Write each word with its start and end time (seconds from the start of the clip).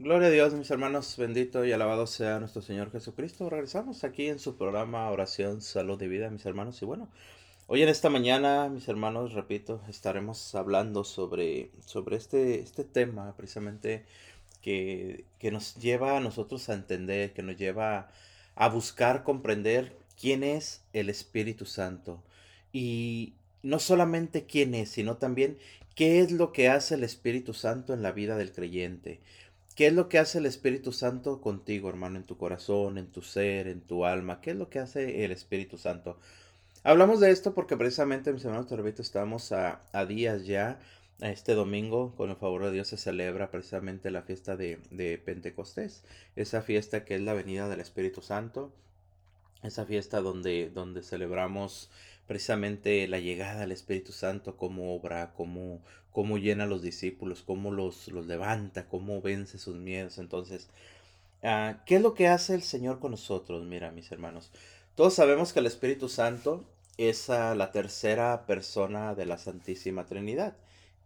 Gloria 0.00 0.28
a 0.28 0.30
Dios, 0.30 0.54
mis 0.54 0.70
hermanos, 0.70 1.14
bendito 1.18 1.62
y 1.66 1.72
alabado 1.72 2.06
sea 2.06 2.40
nuestro 2.40 2.62
Señor 2.62 2.90
Jesucristo. 2.90 3.50
Regresamos 3.50 4.02
aquí 4.02 4.28
en 4.28 4.38
su 4.38 4.56
programa 4.56 5.10
Oración, 5.10 5.60
Salud 5.60 6.00
y 6.00 6.08
Vida, 6.08 6.30
mis 6.30 6.46
hermanos. 6.46 6.80
Y 6.80 6.86
bueno, 6.86 7.10
hoy 7.66 7.82
en 7.82 7.90
esta 7.90 8.08
mañana, 8.08 8.70
mis 8.70 8.88
hermanos, 8.88 9.34
repito, 9.34 9.82
estaremos 9.90 10.54
hablando 10.54 11.04
sobre, 11.04 11.68
sobre 11.84 12.16
este, 12.16 12.60
este 12.60 12.84
tema 12.84 13.36
precisamente 13.36 14.06
que, 14.62 15.26
que 15.38 15.50
nos 15.50 15.74
lleva 15.74 16.16
a 16.16 16.20
nosotros 16.20 16.70
a 16.70 16.74
entender, 16.74 17.34
que 17.34 17.42
nos 17.42 17.58
lleva 17.58 18.08
a 18.54 18.68
buscar 18.70 19.22
comprender 19.22 19.94
quién 20.18 20.44
es 20.44 20.82
el 20.94 21.10
Espíritu 21.10 21.66
Santo. 21.66 22.22
Y 22.72 23.34
no 23.62 23.78
solamente 23.78 24.46
quién 24.46 24.74
es, 24.74 24.88
sino 24.92 25.18
también 25.18 25.58
qué 25.94 26.20
es 26.20 26.32
lo 26.32 26.52
que 26.52 26.70
hace 26.70 26.94
el 26.94 27.04
Espíritu 27.04 27.52
Santo 27.52 27.92
en 27.92 28.02
la 28.02 28.12
vida 28.12 28.38
del 28.38 28.52
creyente. 28.52 29.20
¿Qué 29.80 29.86
es 29.86 29.94
lo 29.94 30.10
que 30.10 30.18
hace 30.18 30.36
el 30.36 30.44
Espíritu 30.44 30.92
Santo 30.92 31.40
contigo, 31.40 31.88
hermano, 31.88 32.18
en 32.18 32.24
tu 32.24 32.36
corazón, 32.36 32.98
en 32.98 33.06
tu 33.06 33.22
ser, 33.22 33.66
en 33.66 33.80
tu 33.80 34.04
alma? 34.04 34.42
¿Qué 34.42 34.50
es 34.50 34.56
lo 34.58 34.68
que 34.68 34.78
hace 34.78 35.24
el 35.24 35.32
Espíritu 35.32 35.78
Santo? 35.78 36.18
Hablamos 36.82 37.18
de 37.18 37.30
esto 37.30 37.54
porque 37.54 37.78
precisamente, 37.78 38.30
mis 38.30 38.44
hermanos, 38.44 38.66
te 38.66 39.00
estamos 39.00 39.52
a, 39.52 39.80
días 40.06 40.44
ya. 40.44 40.78
Este 41.22 41.54
domingo, 41.54 42.14
con 42.14 42.28
el 42.28 42.36
favor 42.36 42.66
de 42.66 42.72
Dios, 42.72 42.88
se 42.88 42.98
celebra 42.98 43.50
precisamente 43.50 44.10
la 44.10 44.20
fiesta 44.20 44.54
de, 44.54 44.80
de 44.90 45.16
Pentecostés. 45.16 46.04
Esa 46.36 46.60
fiesta 46.60 47.06
que 47.06 47.14
es 47.14 47.22
la 47.22 47.32
venida 47.32 47.66
del 47.70 47.80
Espíritu 47.80 48.20
Santo. 48.20 48.74
Esa 49.62 49.86
fiesta 49.86 50.20
donde, 50.20 50.68
donde 50.74 51.02
celebramos 51.02 51.88
precisamente 52.30 53.08
la 53.08 53.18
llegada 53.18 53.62
del 53.62 53.72
Espíritu 53.72 54.12
Santo, 54.12 54.56
cómo 54.56 54.94
obra, 54.94 55.32
cómo, 55.36 55.82
cómo 56.12 56.38
llena 56.38 56.62
a 56.62 56.68
los 56.68 56.80
discípulos, 56.80 57.42
cómo 57.42 57.72
los, 57.72 58.06
los 58.06 58.28
levanta, 58.28 58.86
cómo 58.86 59.20
vence 59.20 59.58
sus 59.58 59.74
miedos. 59.74 60.16
Entonces, 60.18 60.68
ah, 61.42 61.82
¿qué 61.86 61.96
es 61.96 62.02
lo 62.02 62.14
que 62.14 62.28
hace 62.28 62.54
el 62.54 62.62
Señor 62.62 63.00
con 63.00 63.10
nosotros? 63.10 63.64
Mira, 63.66 63.90
mis 63.90 64.12
hermanos, 64.12 64.52
todos 64.94 65.14
sabemos 65.14 65.52
que 65.52 65.58
el 65.58 65.66
Espíritu 65.66 66.08
Santo 66.08 66.64
es 66.98 67.28
la 67.28 67.72
tercera 67.72 68.46
persona 68.46 69.16
de 69.16 69.26
la 69.26 69.36
Santísima 69.36 70.06
Trinidad. 70.06 70.56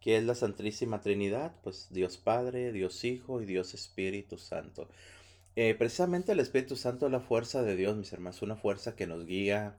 ¿Qué 0.03 0.19
es 0.19 0.25
la 0.25 0.35
Santísima 0.35 1.01
Trinidad? 1.01 1.55
Pues 1.63 1.89
Dios 1.89 2.19
Padre, 2.19 2.71
Dios 2.71 3.03
Hijo 3.03 3.41
y 3.41 3.47
Dios 3.47 3.73
Espíritu 3.73 4.37
Santo. 4.37 4.91
Eh, 5.57 5.75
precisamente 5.75 6.33
el 6.33 6.41
Espíritu 6.41 6.77
Santo 6.77 7.07
es 7.07 7.13
la 7.13 7.21
fuerza 7.21 7.63
de 7.63 7.77
Dios, 7.77 7.97
mis 7.97 8.13
hermanos, 8.13 8.43
una 8.43 8.57
fuerza 8.57 8.95
que 8.95 9.07
nos 9.07 9.25
guía, 9.25 9.79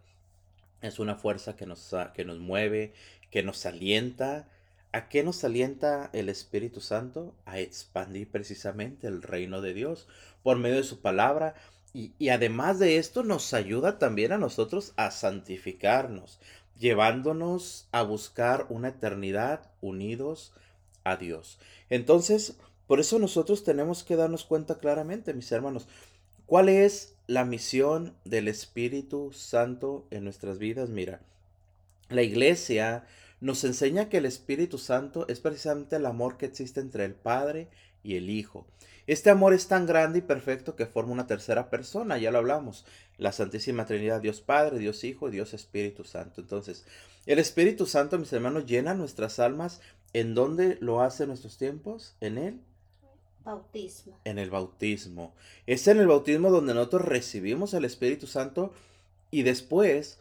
es 0.85 0.99
una 0.99 1.15
fuerza 1.15 1.55
que 1.55 1.65
nos, 1.65 1.93
que 2.13 2.25
nos 2.25 2.39
mueve, 2.39 2.93
que 3.31 3.43
nos 3.43 3.65
alienta. 3.65 4.47
¿A 4.91 5.09
qué 5.09 5.23
nos 5.23 5.43
alienta 5.43 6.09
el 6.13 6.29
Espíritu 6.29 6.81
Santo? 6.81 7.35
A 7.45 7.59
expandir 7.59 8.29
precisamente 8.29 9.07
el 9.07 9.21
reino 9.21 9.61
de 9.61 9.73
Dios 9.73 10.07
por 10.43 10.57
medio 10.57 10.77
de 10.77 10.83
su 10.83 11.01
palabra. 11.01 11.55
Y, 11.93 12.13
y 12.19 12.29
además 12.29 12.79
de 12.79 12.97
esto 12.97 13.23
nos 13.23 13.53
ayuda 13.53 13.99
también 13.99 14.31
a 14.31 14.37
nosotros 14.37 14.93
a 14.95 15.11
santificarnos, 15.11 16.39
llevándonos 16.77 17.87
a 17.91 18.03
buscar 18.03 18.67
una 18.69 18.89
eternidad 18.89 19.71
unidos 19.81 20.53
a 21.03 21.15
Dios. 21.15 21.59
Entonces, 21.89 22.57
por 22.87 22.99
eso 22.99 23.17
nosotros 23.19 23.63
tenemos 23.63 24.03
que 24.03 24.15
darnos 24.15 24.45
cuenta 24.45 24.77
claramente, 24.77 25.33
mis 25.33 25.51
hermanos, 25.51 25.87
¿Cuál 26.45 26.69
es 26.69 27.14
la 27.27 27.45
misión 27.45 28.15
del 28.23 28.47
Espíritu 28.47 29.31
Santo 29.33 30.05
en 30.11 30.23
nuestras 30.23 30.57
vidas? 30.57 30.89
Mira, 30.89 31.21
la 32.09 32.21
iglesia 32.21 33.05
nos 33.41 33.63
enseña 33.63 34.09
que 34.09 34.17
el 34.17 34.25
Espíritu 34.25 34.77
Santo 34.77 35.27
es 35.27 35.39
precisamente 35.39 35.95
el 35.95 36.05
amor 36.05 36.37
que 36.37 36.45
existe 36.45 36.79
entre 36.79 37.05
el 37.05 37.13
Padre 37.13 37.67
y 38.03 38.15
el 38.15 38.29
Hijo. 38.29 38.65
Este 39.07 39.29
amor 39.29 39.53
es 39.53 39.67
tan 39.67 39.85
grande 39.85 40.19
y 40.19 40.21
perfecto 40.23 40.75
que 40.75 40.87
forma 40.87 41.13
una 41.13 41.27
tercera 41.27 41.69
persona, 41.69 42.17
ya 42.17 42.31
lo 42.31 42.39
hablamos, 42.39 42.85
la 43.17 43.31
Santísima 43.31 43.85
Trinidad, 43.85 44.21
Dios 44.21 44.41
Padre, 44.41 44.79
Dios 44.79 45.03
Hijo 45.03 45.27
y 45.27 45.31
Dios 45.31 45.53
Espíritu 45.53 46.03
Santo. 46.03 46.41
Entonces, 46.41 46.85
el 47.25 47.39
Espíritu 47.39 47.85
Santo, 47.85 48.17
mis 48.17 48.33
hermanos, 48.33 48.65
llena 48.65 48.93
nuestras 48.93 49.39
almas. 49.39 49.81
¿En 50.13 50.33
dónde 50.33 50.77
lo 50.79 51.01
hace 51.01 51.23
en 51.23 51.29
nuestros 51.29 51.57
tiempos? 51.57 52.15
En 52.21 52.37
Él 52.37 52.61
Bautismo. 53.45 54.19
En 54.25 54.39
el 54.39 54.49
bautismo. 54.49 55.33
Es 55.67 55.87
en 55.87 55.99
el 55.99 56.07
bautismo 56.07 56.49
donde 56.49 56.73
nosotros 56.73 57.03
recibimos 57.03 57.73
el 57.75 57.85
Espíritu 57.85 58.25
Santo 58.25 58.73
y 59.29 59.43
después, 59.43 60.19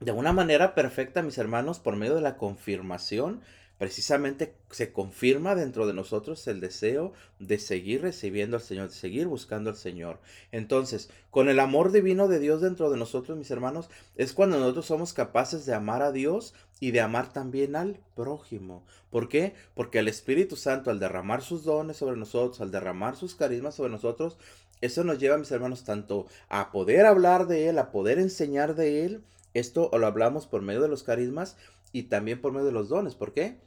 de 0.00 0.10
una 0.10 0.32
manera 0.32 0.74
perfecta, 0.74 1.22
mis 1.22 1.38
hermanos, 1.38 1.78
por 1.78 1.94
medio 1.94 2.16
de 2.16 2.20
la 2.20 2.36
confirmación, 2.36 3.42
precisamente 3.82 4.54
se 4.70 4.92
confirma 4.92 5.56
dentro 5.56 5.88
de 5.88 5.92
nosotros 5.92 6.46
el 6.46 6.60
deseo 6.60 7.14
de 7.40 7.58
seguir 7.58 8.02
recibiendo 8.02 8.56
al 8.56 8.62
Señor, 8.62 8.90
de 8.90 8.94
seguir 8.94 9.26
buscando 9.26 9.70
al 9.70 9.76
Señor. 9.76 10.20
Entonces, 10.52 11.10
con 11.30 11.48
el 11.48 11.58
amor 11.58 11.90
divino 11.90 12.28
de 12.28 12.38
Dios 12.38 12.60
dentro 12.60 12.92
de 12.92 12.96
nosotros, 12.96 13.36
mis 13.36 13.50
hermanos, 13.50 13.90
es 14.14 14.34
cuando 14.34 14.60
nosotros 14.60 14.86
somos 14.86 15.12
capaces 15.12 15.66
de 15.66 15.74
amar 15.74 16.00
a 16.00 16.12
Dios 16.12 16.54
y 16.78 16.92
de 16.92 17.00
amar 17.00 17.32
también 17.32 17.74
al 17.74 17.98
prójimo. 18.14 18.86
¿Por 19.10 19.28
qué? 19.28 19.54
Porque 19.74 19.98
el 19.98 20.06
Espíritu 20.06 20.54
Santo, 20.54 20.92
al 20.92 21.00
derramar 21.00 21.42
sus 21.42 21.64
dones 21.64 21.96
sobre 21.96 22.16
nosotros, 22.16 22.60
al 22.60 22.70
derramar 22.70 23.16
sus 23.16 23.34
carismas 23.34 23.74
sobre 23.74 23.90
nosotros, 23.90 24.38
eso 24.80 25.02
nos 25.02 25.18
lleva, 25.18 25.38
mis 25.38 25.50
hermanos, 25.50 25.82
tanto 25.82 26.28
a 26.48 26.70
poder 26.70 27.04
hablar 27.04 27.48
de 27.48 27.68
Él, 27.68 27.80
a 27.80 27.90
poder 27.90 28.20
enseñar 28.20 28.76
de 28.76 29.04
Él. 29.04 29.24
Esto 29.54 29.90
lo 29.92 30.06
hablamos 30.06 30.46
por 30.46 30.62
medio 30.62 30.82
de 30.82 30.88
los 30.88 31.02
carismas 31.02 31.56
y 31.90 32.04
también 32.04 32.40
por 32.40 32.52
medio 32.52 32.66
de 32.66 32.72
los 32.72 32.88
dones. 32.88 33.16
¿Por 33.16 33.32
qué? 33.32 33.58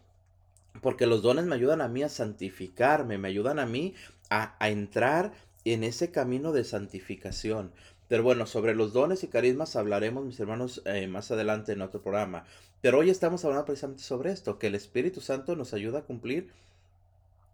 Porque 0.81 1.05
los 1.05 1.21
dones 1.21 1.45
me 1.45 1.55
ayudan 1.55 1.81
a 1.81 1.87
mí 1.87 2.03
a 2.03 2.09
santificarme, 2.09 3.17
me 3.17 3.27
ayudan 3.27 3.59
a 3.59 3.65
mí 3.65 3.93
a, 4.29 4.55
entrar 4.69 5.33
en 5.63 5.83
ese 5.83 6.11
camino 6.11 6.51
de 6.51 6.63
santificación. 6.63 7.71
Pero 8.07 8.23
bueno, 8.23 8.45
sobre 8.45 8.75
los 8.75 8.93
dones 8.93 9.23
y 9.23 9.27
carismas 9.27 9.75
hablaremos, 9.75 10.25
mis 10.25 10.39
hermanos, 10.39 10.81
eh, 10.85 11.07
más 11.07 11.31
adelante 11.31 11.71
en 11.71 11.81
otro 11.81 12.01
programa. 12.01 12.45
Pero 12.81 12.99
hoy 12.99 13.09
estamos 13.09 13.43
hablando 13.45 13.65
precisamente 13.65 14.03
sobre 14.03 14.31
esto, 14.31 14.59
que 14.59 14.67
el 14.67 14.75
Espíritu 14.75 15.21
Santo 15.21 15.55
nos 15.55 15.73
ayuda 15.73 15.99
a 15.99 16.03
cumplir 16.03 16.49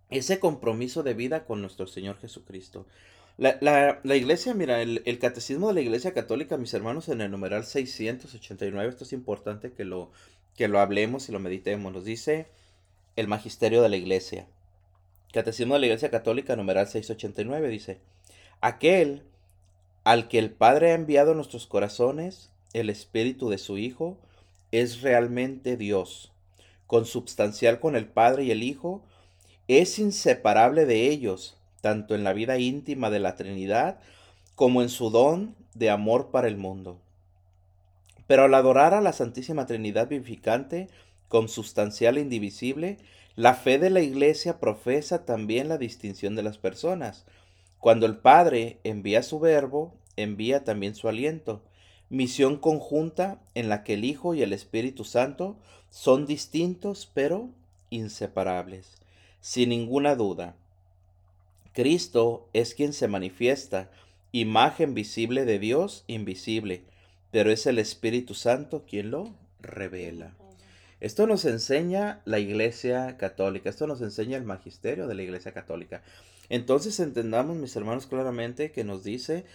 ese 0.09 0.40
compromiso 0.40 1.03
de 1.03 1.14
vida 1.14 1.46
con 1.46 1.62
nuestro 1.62 1.88
Señor 1.88 2.20
Jesucristo. 2.20 2.86
La, 3.38 4.02
iglesia, 4.03 4.53
mira, 4.53 4.82
el, 4.82 5.02
el, 5.06 5.20
catecismo 5.20 5.70
de 5.70 5.74
la 5.76 5.82
iglesia 5.82 6.14
católica, 6.14 6.58
mis 6.58 6.74
hermanos, 6.74 7.09
en 7.09 7.22
el 7.22 7.32
numeral 7.32 7.66
689, 7.66 8.90
esto 8.90 9.06
es 9.06 9.14
importante 9.14 9.72
que 9.72 9.86
lo, 9.86 10.12
que 10.56 10.68
lo 10.68 10.80
hablemos 10.80 11.30
y 11.30 11.32
lo 11.32 11.40
meditemos. 11.40 11.92
Nos 11.92 12.03
dice 12.03 12.48
el 13.16 13.27
magisterio 13.27 13.81
de 13.81 13.89
la 13.89 13.97
iglesia. 13.97 14.47
Catecismo 15.31 15.75
de 15.75 15.79
la 15.79 15.85
Iglesia 15.88 16.11
Católica, 16.11 16.55
numeral 16.55 16.88
689, 16.88 17.69
dice, 17.69 17.99
aquel 18.59 19.23
al 20.03 20.27
que 20.27 20.39
el 20.39 20.51
Padre 20.51 20.91
ha 20.91 20.95
enviado 20.95 21.31
a 21.31 21.35
nuestros 21.35 21.67
corazones, 21.67 22.49
el 22.73 22.89
Espíritu 22.89 23.49
de 23.49 23.57
su 23.57 23.77
Hijo, 23.77 24.17
es 24.72 25.01
realmente 25.01 25.77
Dios, 25.77 26.31
consubstancial 26.88 27.79
con 27.79 27.95
el 27.95 28.07
Padre 28.07 28.45
y 28.45 28.51
el 28.51 28.63
Hijo, 28.63 29.01
es 29.67 29.99
inseparable 29.99 30.85
de 30.85 31.09
ellos, 31.09 31.57
tanto 31.81 32.16
en 32.16 32.23
la 32.23 32.33
vida 32.33 32.57
íntima 32.57 33.09
de 33.09 33.19
la 33.19 33.35
Trinidad 33.35 33.99
como 34.55 34.81
en 34.81 34.89
su 34.89 35.09
don 35.09 35.55
de 35.73 35.89
amor 35.89 36.29
para 36.31 36.47
el 36.47 36.57
mundo. 36.57 36.99
Pero 38.28 38.43
al 38.43 38.53
adorar 38.53 38.93
a 38.93 39.01
la 39.01 39.13
Santísima 39.13 39.66
Trinidad 39.66 40.07
vivificante, 40.07 40.89
consubstancial 41.31 42.18
e 42.18 42.22
indivisible, 42.22 42.97
la 43.38 43.53
fe 43.53 43.80
de 43.80 43.90
la 43.90 44.02
Iglesia 44.02 44.59
profesa 44.59 45.25
también 45.25 45.69
la 45.69 45.78
distinción 45.78 46.36
de 46.36 46.44
las 46.44 46.58
personas. 46.58 47.24
Cuando 47.80 48.06
el 48.06 48.18
Padre 48.18 48.80
envía 48.84 49.24
su 49.24 49.40
verbo, 49.40 49.94
envía 50.18 50.66
también 50.66 50.94
su 50.94 51.08
aliento, 51.08 51.64
misión 52.09 52.58
conjunta 52.58 53.40
en 53.56 53.70
la 53.70 53.86
que 53.86 53.94
el 53.94 54.03
Hijo 54.03 54.36
y 54.36 54.41
el 54.41 54.52
Espíritu 54.52 55.06
Santo 55.06 55.56
son 55.90 56.25
distintos 56.25 57.09
pero 57.14 57.50
inseparables. 57.90 58.97
Sin 59.40 59.70
ninguna 59.70 60.16
duda, 60.16 60.56
Cristo 61.72 62.50
es 62.52 62.76
quien 62.76 62.91
se 62.91 63.08
manifiesta, 63.08 63.90
imagen 64.34 64.94
visible 64.94 65.46
de 65.46 65.59
Dios 65.59 66.03
invisible, 66.08 66.84
pero 67.32 67.52
es 67.52 67.66
el 67.66 67.79
Espíritu 67.79 68.34
Santo 68.34 68.84
quien 68.85 69.11
lo 69.11 69.34
revela. 69.61 70.35
Esto 71.02 71.26
nos 71.26 71.46
enseña 71.46 72.22
la 72.26 72.38
Iglesia 72.38 73.18
Católica, 73.18 73.72
esto 73.72 73.88
nos 73.88 74.02
enseña 74.02 74.38
el 74.38 74.44
magisterio 74.44 75.08
de 75.08 75.16
la 75.16 75.24
Iglesia 75.24 75.52
Católica. 75.52 76.03
Entonces 76.48 77.00
entendamos, 77.00 77.58
mis 77.58 77.76
hermanos, 77.76 78.06
claramente 78.06 78.72
que 78.72 78.84
nos 78.84 79.03
dice 79.03 79.46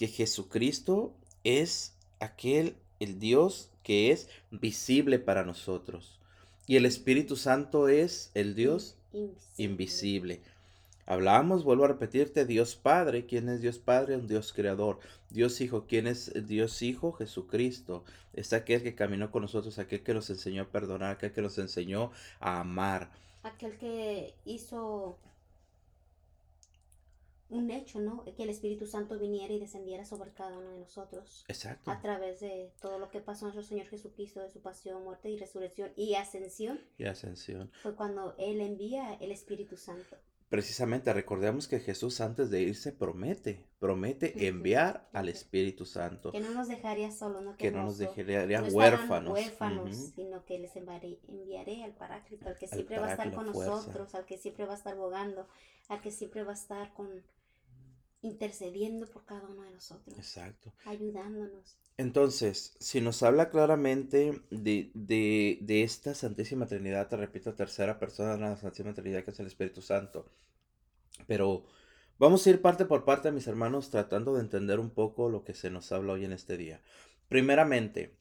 que 0.00 0.08
Jesucristo 0.08 1.14
es 1.44 1.94
aquel, 2.18 2.74
el 2.98 3.20
Dios 3.20 3.70
que 3.84 4.10
es 4.10 4.28
visible 4.50 5.20
para 5.20 5.44
nosotros. 5.44 6.18
Y 6.66 6.74
el 6.74 6.84
Espíritu 6.84 7.36
Santo 7.36 7.88
es 7.88 8.32
el 8.34 8.56
Dios 8.56 8.96
invisible. 9.56 10.40
Hablamos, 11.06 11.62
vuelvo 11.62 11.84
a 11.84 11.88
repetirte, 11.88 12.44
Dios 12.44 12.74
Padre. 12.74 13.26
¿Quién 13.26 13.48
es 13.48 13.60
Dios 13.60 13.78
Padre? 13.78 14.16
Un 14.16 14.26
Dios 14.26 14.52
creador. 14.52 14.98
Dios 15.30 15.60
Hijo. 15.60 15.86
¿Quién 15.86 16.08
es 16.08 16.32
Dios 16.46 16.82
Hijo? 16.82 17.12
Jesucristo. 17.12 18.04
Es 18.32 18.52
aquel 18.52 18.82
que 18.82 18.96
caminó 18.96 19.30
con 19.30 19.42
nosotros, 19.42 19.78
aquel 19.78 20.02
que 20.02 20.14
nos 20.14 20.28
enseñó 20.30 20.62
a 20.62 20.72
perdonar, 20.72 21.12
aquel 21.12 21.32
que 21.32 21.42
nos 21.42 21.58
enseñó 21.58 22.10
a 22.40 22.60
amar. 22.60 23.12
Aquel 23.44 23.78
que 23.78 24.34
hizo 24.44 25.16
un 27.50 27.70
hecho, 27.70 28.00
¿no? 28.00 28.24
Que 28.24 28.42
el 28.42 28.50
Espíritu 28.50 28.86
Santo 28.86 29.16
viniera 29.16 29.54
y 29.54 29.60
descendiera 29.60 30.04
sobre 30.04 30.32
cada 30.32 30.58
uno 30.58 30.70
de 30.72 30.80
nosotros. 30.80 31.44
Exacto. 31.46 31.88
A 31.88 32.00
través 32.00 32.40
de 32.40 32.72
todo 32.80 32.98
lo 32.98 33.10
que 33.10 33.20
pasó 33.20 33.44
nuestro 33.44 33.62
Señor 33.62 33.86
Jesucristo, 33.86 34.40
de 34.40 34.50
su 34.50 34.60
pasión, 34.60 35.04
muerte 35.04 35.30
y 35.30 35.38
resurrección 35.38 35.92
y 35.94 36.16
ascensión. 36.16 36.80
Y 36.98 37.04
ascensión. 37.04 37.70
Fue 37.80 37.94
cuando 37.94 38.34
Él 38.38 38.60
envía 38.60 39.14
el 39.20 39.30
Espíritu 39.30 39.76
Santo. 39.76 40.16
Precisamente, 40.48 41.12
recordemos 41.12 41.66
que 41.66 41.80
Jesús 41.80 42.20
antes 42.20 42.50
de 42.50 42.62
irse 42.62 42.92
promete, 42.92 43.66
promete 43.80 44.46
enviar 44.46 45.08
al 45.12 45.28
Espíritu 45.28 45.84
Santo. 45.84 46.30
Que 46.30 46.40
no 46.40 46.52
nos 46.52 46.68
dejaría 46.68 47.10
solos, 47.10 47.42
¿no? 47.42 47.56
Que, 47.56 47.72
no 47.72 47.82
nos 47.82 47.98
dejaría 47.98 48.62
huérfanos. 48.62 49.32
huérfanos 49.32 49.96
sino 50.14 50.44
que 50.44 50.60
les 50.60 50.76
enviaré, 50.76 51.18
enviaré 51.26 51.82
al 51.82 51.94
Paráclito, 51.94 52.48
al 52.48 52.56
que 52.56 52.68
siempre 52.68 53.00
va 53.00 53.08
a 53.08 53.10
estar 53.10 53.32
con 53.34 53.46
nosotros, 53.46 54.14
al 54.14 54.24
que 54.24 54.38
siempre 54.38 54.66
va 54.66 54.74
a 54.74 54.76
estar 54.76 54.94
bogando, 54.94 55.48
al 55.88 56.00
que 56.00 56.12
siempre 56.12 56.44
va 56.44 56.52
a 56.52 56.54
estar 56.54 56.94
con 56.94 57.24
intercediendo 58.26 59.06
por 59.06 59.24
cada 59.24 59.46
uno 59.48 59.62
de 59.62 59.70
nosotros. 59.70 60.16
Exacto. 60.18 60.72
Ayudándonos. 60.84 61.78
Entonces, 61.96 62.76
si 62.78 63.00
nos 63.00 63.22
habla 63.22 63.48
claramente 63.48 64.42
de, 64.50 64.90
de, 64.92 65.58
de, 65.62 65.82
esta 65.82 66.14
Santísima 66.14 66.66
Trinidad, 66.66 67.08
te 67.08 67.16
repito, 67.16 67.54
tercera 67.54 67.98
persona 67.98 68.34
de 68.34 68.40
la 68.40 68.56
Santísima 68.56 68.92
Trinidad, 68.92 69.24
que 69.24 69.30
es 69.30 69.40
el 69.40 69.46
Espíritu 69.46 69.80
Santo, 69.80 70.30
pero 71.26 71.64
vamos 72.18 72.46
a 72.46 72.50
ir 72.50 72.60
parte 72.60 72.84
por 72.84 73.06
parte, 73.06 73.32
mis 73.32 73.46
hermanos, 73.46 73.90
tratando 73.90 74.34
de 74.34 74.42
entender 74.42 74.78
un 74.78 74.90
poco 74.90 75.30
lo 75.30 75.42
que 75.42 75.54
se 75.54 75.70
nos 75.70 75.90
habla 75.90 76.12
hoy 76.12 76.26
en 76.26 76.32
este 76.32 76.58
día. 76.58 76.82
Primeramente, 77.28 78.14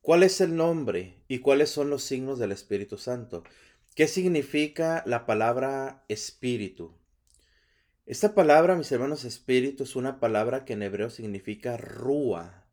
¿cuál 0.00 0.24
es 0.24 0.40
el 0.40 0.56
nombre 0.56 1.22
y 1.28 1.38
cuáles 1.38 1.70
son 1.70 1.90
los 1.90 2.02
signos 2.02 2.40
del 2.40 2.50
Espíritu 2.50 2.98
Santo? 2.98 3.44
¿Qué 3.94 4.08
significa 4.08 5.04
la 5.06 5.26
palabra 5.26 6.04
espíritu? 6.08 6.99
Esta 8.10 8.34
palabra, 8.34 8.74
mis 8.74 8.90
hermanos, 8.90 9.24
espíritu 9.24 9.84
es 9.84 9.94
una 9.94 10.18
palabra 10.18 10.64
que 10.64 10.72
en 10.72 10.82
hebreo 10.82 11.10
significa 11.10 11.76
rúa 11.76 12.66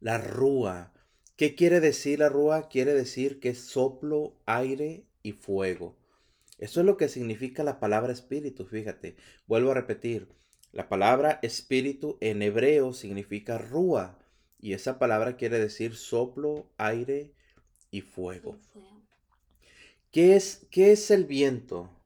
la 0.00 0.18
rúa. 0.18 0.92
¿Qué 1.36 1.54
quiere 1.54 1.78
decir 1.78 2.18
la 2.18 2.28
rúa? 2.28 2.68
Quiere 2.68 2.92
decir 2.92 3.38
que 3.38 3.50
es 3.50 3.60
soplo, 3.60 4.34
aire 4.46 5.06
y 5.22 5.30
fuego. 5.30 5.96
Eso 6.58 6.80
es 6.80 6.86
lo 6.86 6.96
que 6.96 7.08
significa 7.08 7.62
la 7.62 7.78
palabra 7.78 8.12
espíritu, 8.12 8.66
fíjate. 8.66 9.14
Vuelvo 9.46 9.70
a 9.70 9.74
repetir. 9.74 10.26
La 10.72 10.88
palabra 10.88 11.38
espíritu 11.42 12.18
en 12.20 12.42
hebreo 12.42 12.94
significa 12.94 13.58
rúa. 13.58 14.18
Y 14.58 14.72
esa 14.72 14.98
palabra 14.98 15.36
quiere 15.36 15.60
decir 15.60 15.94
soplo, 15.94 16.66
aire 16.78 17.32
y 17.92 18.00
fuego. 18.00 18.58
¿Qué 20.10 20.34
es, 20.34 20.66
qué 20.72 20.90
es 20.90 21.12
el 21.12 21.26
viento? 21.26 22.01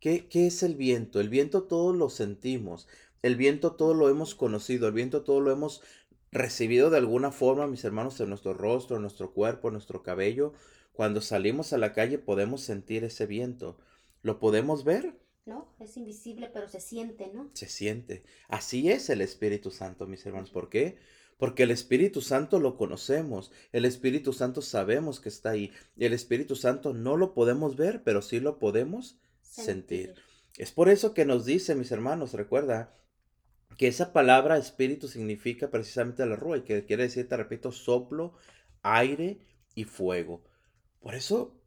¿Qué, 0.00 0.26
¿Qué 0.28 0.46
es 0.46 0.62
el 0.62 0.74
viento? 0.74 1.20
El 1.20 1.28
viento 1.28 1.64
todos 1.64 1.94
lo 1.94 2.08
sentimos. 2.10 2.88
El 3.22 3.36
viento 3.36 3.72
todo 3.76 3.94
lo 3.94 4.08
hemos 4.08 4.34
conocido. 4.34 4.88
El 4.88 4.94
viento 4.94 5.22
todo 5.22 5.40
lo 5.40 5.52
hemos 5.52 5.82
recibido 6.32 6.90
de 6.90 6.98
alguna 6.98 7.32
forma, 7.32 7.66
mis 7.66 7.84
hermanos, 7.84 8.20
en 8.20 8.28
nuestro 8.28 8.54
rostro, 8.54 8.96
en 8.96 9.02
nuestro 9.02 9.32
cuerpo, 9.32 9.68
en 9.68 9.74
nuestro 9.74 10.02
cabello. 10.02 10.52
Cuando 10.92 11.20
salimos 11.20 11.72
a 11.72 11.78
la 11.78 11.92
calle 11.92 12.18
podemos 12.18 12.62
sentir 12.62 13.04
ese 13.04 13.26
viento. 13.26 13.78
¿Lo 14.22 14.38
podemos 14.38 14.84
ver? 14.84 15.18
No, 15.46 15.74
es 15.78 15.96
invisible, 15.96 16.50
pero 16.52 16.68
se 16.68 16.80
siente, 16.80 17.30
¿no? 17.32 17.50
Se 17.54 17.68
siente. 17.68 18.22
Así 18.48 18.90
es 18.90 19.08
el 19.10 19.20
Espíritu 19.20 19.70
Santo, 19.70 20.06
mis 20.06 20.24
hermanos. 20.26 20.50
¿Por 20.50 20.68
qué? 20.68 20.98
Porque 21.38 21.62
el 21.62 21.70
Espíritu 21.70 22.20
Santo 22.20 22.60
lo 22.60 22.76
conocemos, 22.76 23.50
el 23.72 23.86
Espíritu 23.86 24.34
Santo 24.34 24.60
sabemos 24.60 25.20
que 25.20 25.30
está 25.30 25.50
ahí. 25.50 25.72
El 25.96 26.12
Espíritu 26.12 26.54
Santo 26.54 26.92
no 26.92 27.16
lo 27.16 27.32
podemos 27.32 27.76
ver, 27.76 28.02
pero 28.04 28.20
sí 28.20 28.40
lo 28.40 28.58
podemos 28.58 29.18
sentir. 29.50 30.14
Es 30.56 30.72
por 30.72 30.88
eso 30.88 31.14
que 31.14 31.24
nos 31.24 31.44
dice, 31.44 31.74
mis 31.74 31.90
hermanos, 31.90 32.32
recuerda, 32.34 32.96
que 33.76 33.88
esa 33.88 34.12
palabra 34.12 34.58
espíritu 34.58 35.08
significa 35.08 35.70
precisamente 35.70 36.26
la 36.26 36.36
rúa 36.36 36.58
y 36.58 36.62
que 36.62 36.84
quiere 36.84 37.04
decir, 37.04 37.28
te 37.28 37.36
repito, 37.36 37.72
soplo, 37.72 38.34
aire 38.82 39.40
y 39.74 39.84
fuego. 39.84 40.44
Por 41.00 41.14
eso 41.14 41.60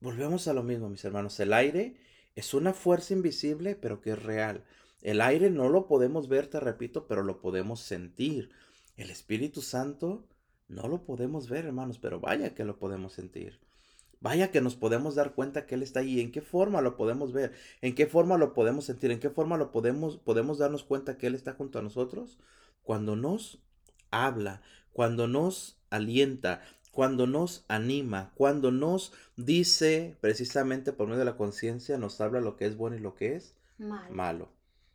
volvemos 0.00 0.46
a 0.48 0.52
lo 0.52 0.62
mismo, 0.62 0.90
mis 0.90 1.04
hermanos. 1.04 1.38
El 1.40 1.52
aire 1.52 1.96
es 2.34 2.52
una 2.54 2.74
fuerza 2.74 3.14
invisible, 3.14 3.76
pero 3.76 4.00
que 4.00 4.10
es 4.10 4.22
real. 4.22 4.64
El 5.00 5.20
aire 5.20 5.50
no 5.50 5.68
lo 5.68 5.86
podemos 5.86 6.28
ver, 6.28 6.48
te 6.48 6.60
repito, 6.60 7.06
pero 7.06 7.22
lo 7.22 7.40
podemos 7.40 7.80
sentir. 7.80 8.50
El 8.96 9.10
Espíritu 9.10 9.62
Santo 9.62 10.28
no 10.68 10.88
lo 10.88 11.04
podemos 11.04 11.48
ver, 11.48 11.66
hermanos, 11.66 11.98
pero 11.98 12.20
vaya 12.20 12.54
que 12.54 12.64
lo 12.64 12.78
podemos 12.78 13.12
sentir. 13.12 13.60
Vaya 14.24 14.50
que 14.50 14.62
nos 14.62 14.74
podemos 14.74 15.14
dar 15.16 15.34
cuenta 15.34 15.66
que 15.66 15.74
Él 15.74 15.82
está 15.82 16.00
ahí. 16.00 16.18
¿En 16.18 16.32
qué 16.32 16.40
forma 16.40 16.80
lo 16.80 16.96
podemos 16.96 17.34
ver? 17.34 17.52
¿En 17.82 17.94
qué 17.94 18.06
forma 18.06 18.38
lo 18.38 18.54
podemos 18.54 18.86
sentir? 18.86 19.10
¿En 19.10 19.20
qué 19.20 19.28
forma 19.28 19.58
lo 19.58 19.70
podemos, 19.70 20.16
podemos 20.16 20.56
darnos 20.56 20.82
cuenta 20.82 21.18
que 21.18 21.26
Él 21.26 21.34
está 21.34 21.52
junto 21.52 21.78
a 21.78 21.82
nosotros? 21.82 22.38
Cuando 22.84 23.16
nos 23.16 23.60
habla, 24.10 24.62
cuando 24.94 25.28
nos 25.28 25.76
alienta, 25.90 26.62
cuando 26.90 27.26
nos 27.26 27.66
anima, 27.68 28.32
cuando 28.34 28.70
nos 28.70 29.12
dice 29.36 30.16
precisamente 30.22 30.94
por 30.94 31.06
medio 31.06 31.18
de 31.18 31.26
la 31.26 31.36
conciencia, 31.36 31.98
nos 31.98 32.18
habla 32.22 32.40
lo 32.40 32.56
que 32.56 32.64
es 32.64 32.78
bueno 32.78 32.96
y 32.96 33.00
lo 33.00 33.14
que 33.14 33.34
es 33.34 33.54
malo. 34.08 34.48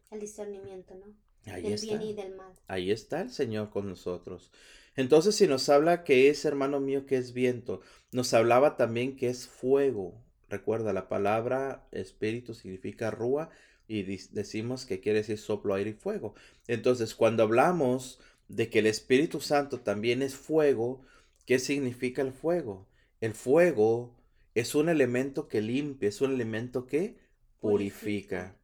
El 0.10 0.22
discernimiento, 0.22 0.96
¿no? 0.96 1.54
Ahí 1.54 1.62
del 1.62 1.80
bien 1.80 2.02
y 2.02 2.14
del 2.14 2.36
mal. 2.36 2.52
Ahí 2.68 2.90
está 2.90 3.22
el 3.22 3.30
Señor 3.30 3.70
con 3.70 3.88
nosotros. 3.88 4.52
Entonces, 4.96 5.36
si 5.36 5.48
nos 5.48 5.70
habla 5.70 6.04
que 6.04 6.30
es, 6.30 6.44
hermano 6.44 6.80
mío, 6.80 7.06
que 7.06 7.16
es 7.16 7.32
viento, 7.32 7.80
nos 8.12 8.34
hablaba 8.34 8.78
también 8.78 9.16
que 9.16 9.30
es 9.30 9.48
fuego. 9.48 10.14
Recuerda, 10.50 10.94
la 10.94 11.08
palabra 11.10 11.88
espíritu 11.92 12.54
significa 12.54 13.12
rúa 13.12 13.50
y 13.88 14.04
decimos 14.04 14.86
que 14.86 15.00
quiere 15.00 15.20
decir 15.20 15.38
soplo, 15.38 15.74
aire 15.74 15.92
y 15.92 15.94
fuego. 15.94 16.36
Entonces, 16.68 17.16
cuando 17.16 17.44
hablamos 17.44 18.20
de 18.48 18.70
que 18.70 18.80
el 18.80 18.88
Espíritu 18.88 19.42
Santo 19.42 19.80
también 19.80 20.22
es 20.22 20.36
fuego, 20.36 21.02
¿qué 21.46 21.60
significa 21.60 22.22
el 22.22 22.32
fuego? 22.34 22.88
El 23.20 23.34
fuego 23.34 24.16
es 24.54 24.76
un 24.76 24.90
elemento 24.90 25.48
que 25.48 25.62
limpia, 25.62 26.10
es 26.10 26.22
un 26.22 26.34
elemento 26.34 26.86
que 26.86 27.18
purifica. 27.60 28.59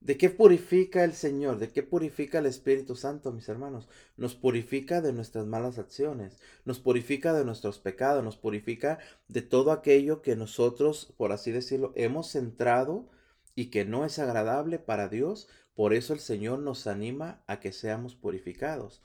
¿De 0.00 0.16
qué 0.16 0.30
purifica 0.30 1.02
el 1.04 1.12
Señor? 1.12 1.58
¿De 1.58 1.70
qué 1.70 1.82
purifica 1.82 2.38
el 2.38 2.46
Espíritu 2.46 2.94
Santo, 2.94 3.32
mis 3.32 3.48
hermanos? 3.48 3.88
Nos 4.16 4.36
purifica 4.36 5.00
de 5.00 5.12
nuestras 5.12 5.46
malas 5.46 5.78
acciones, 5.78 6.38
nos 6.64 6.78
purifica 6.78 7.32
de 7.32 7.44
nuestros 7.44 7.78
pecados, 7.78 8.22
nos 8.22 8.36
purifica 8.36 8.98
de 9.26 9.42
todo 9.42 9.72
aquello 9.72 10.22
que 10.22 10.36
nosotros, 10.36 11.12
por 11.16 11.32
así 11.32 11.50
decirlo, 11.50 11.92
hemos 11.96 12.30
centrado 12.30 13.08
y 13.54 13.66
que 13.66 13.84
no 13.84 14.04
es 14.04 14.18
agradable 14.20 14.78
para 14.78 15.08
Dios. 15.08 15.48
Por 15.74 15.92
eso 15.92 16.12
el 16.12 16.20
Señor 16.20 16.60
nos 16.60 16.86
anima 16.86 17.42
a 17.46 17.58
que 17.58 17.72
seamos 17.72 18.14
purificados. 18.14 19.02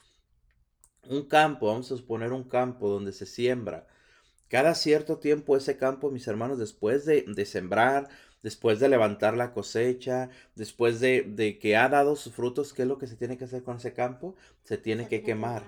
Un 1.09 1.27
campo, 1.27 1.67
vamos 1.67 1.91
a 1.91 1.97
suponer 1.97 2.31
un 2.31 2.43
campo 2.43 2.87
donde 2.89 3.13
se 3.13 3.25
siembra. 3.25 3.87
Cada 4.47 4.75
cierto 4.75 5.17
tiempo 5.17 5.57
ese 5.57 5.75
campo, 5.75 6.11
mis 6.11 6.27
hermanos, 6.27 6.59
después 6.59 7.05
de, 7.05 7.25
de 7.27 7.45
sembrar, 7.45 8.09
después 8.43 8.79
de 8.79 8.89
levantar 8.89 9.35
la 9.35 9.53
cosecha, 9.53 10.29
después 10.55 10.99
de, 10.99 11.57
que 11.59 11.75
ha 11.75 11.89
dado 11.89 12.15
sus 12.15 12.33
frutos, 12.33 12.73
¿qué 12.73 12.83
es 12.83 12.87
lo 12.87 12.99
que 12.99 13.07
se 13.07 13.15
tiene 13.15 13.37
que 13.37 13.45
hacer 13.45 13.63
con 13.63 13.77
ese 13.77 13.93
campo? 13.93 14.35
Se 14.63 14.77
tiene 14.77 15.07
que 15.07 15.23
quemar. 15.23 15.63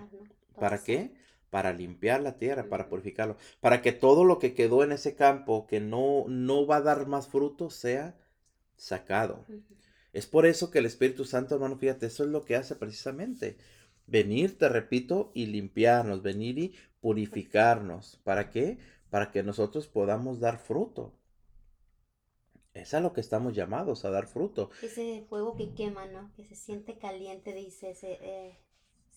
¿Para 0.59 0.83
qué? 0.83 1.15
Para 1.49 1.73
limpiar 1.73 2.21
la 2.21 2.37
tierra, 2.37 2.67
para 2.69 2.89
purificarlo, 2.89 3.37
para 3.61 3.81
que 3.81 3.93
todo 3.93 4.25
lo 4.25 4.39
que 4.39 4.53
quedó 4.53 4.83
en 4.83 4.91
ese 4.91 5.15
campo 5.15 5.65
que 5.67 5.79
no, 5.79 6.25
no 6.27 6.67
va 6.67 6.77
a 6.77 6.81
dar 6.81 7.07
más 7.07 7.27
frutos 7.27 7.73
sea 7.75 8.15
sacado. 8.75 9.45
Es 10.11 10.27
por 10.27 10.45
eso 10.45 10.69
que 10.69 10.79
el 10.79 10.85
Espíritu 10.85 11.25
Santo, 11.25 11.55
hermano, 11.55 11.77
fíjate, 11.77 12.05
eso 12.05 12.23
es 12.23 12.29
lo 12.29 12.43
que 12.43 12.55
hace 12.55 12.75
precisamente. 12.75 13.57
Venir, 14.07 14.57
te 14.57 14.69
repito, 14.69 15.31
y 15.33 15.47
limpiarnos, 15.47 16.21
venir 16.21 16.59
y 16.59 16.75
purificarnos. 16.99 18.19
¿Para 18.23 18.49
qué? 18.49 18.77
Para 19.09 19.31
que 19.31 19.43
nosotros 19.43 19.87
podamos 19.87 20.39
dar 20.39 20.59
fruto. 20.59 21.13
Es 22.85 22.93
a 22.93 22.99
lo 22.99 23.13
que 23.13 23.21
estamos 23.21 23.55
llamados, 23.55 24.05
a 24.05 24.11
dar 24.11 24.27
fruto. 24.27 24.69
Ese 24.83 25.25
fuego 25.27 25.55
que 25.55 25.73
quema, 25.73 26.05
¿no? 26.05 26.31
Que 26.35 26.45
se 26.45 26.55
siente 26.55 26.99
caliente, 26.99 27.51
dice, 27.51 27.95
se, 27.95 28.19
eh, 28.21 28.59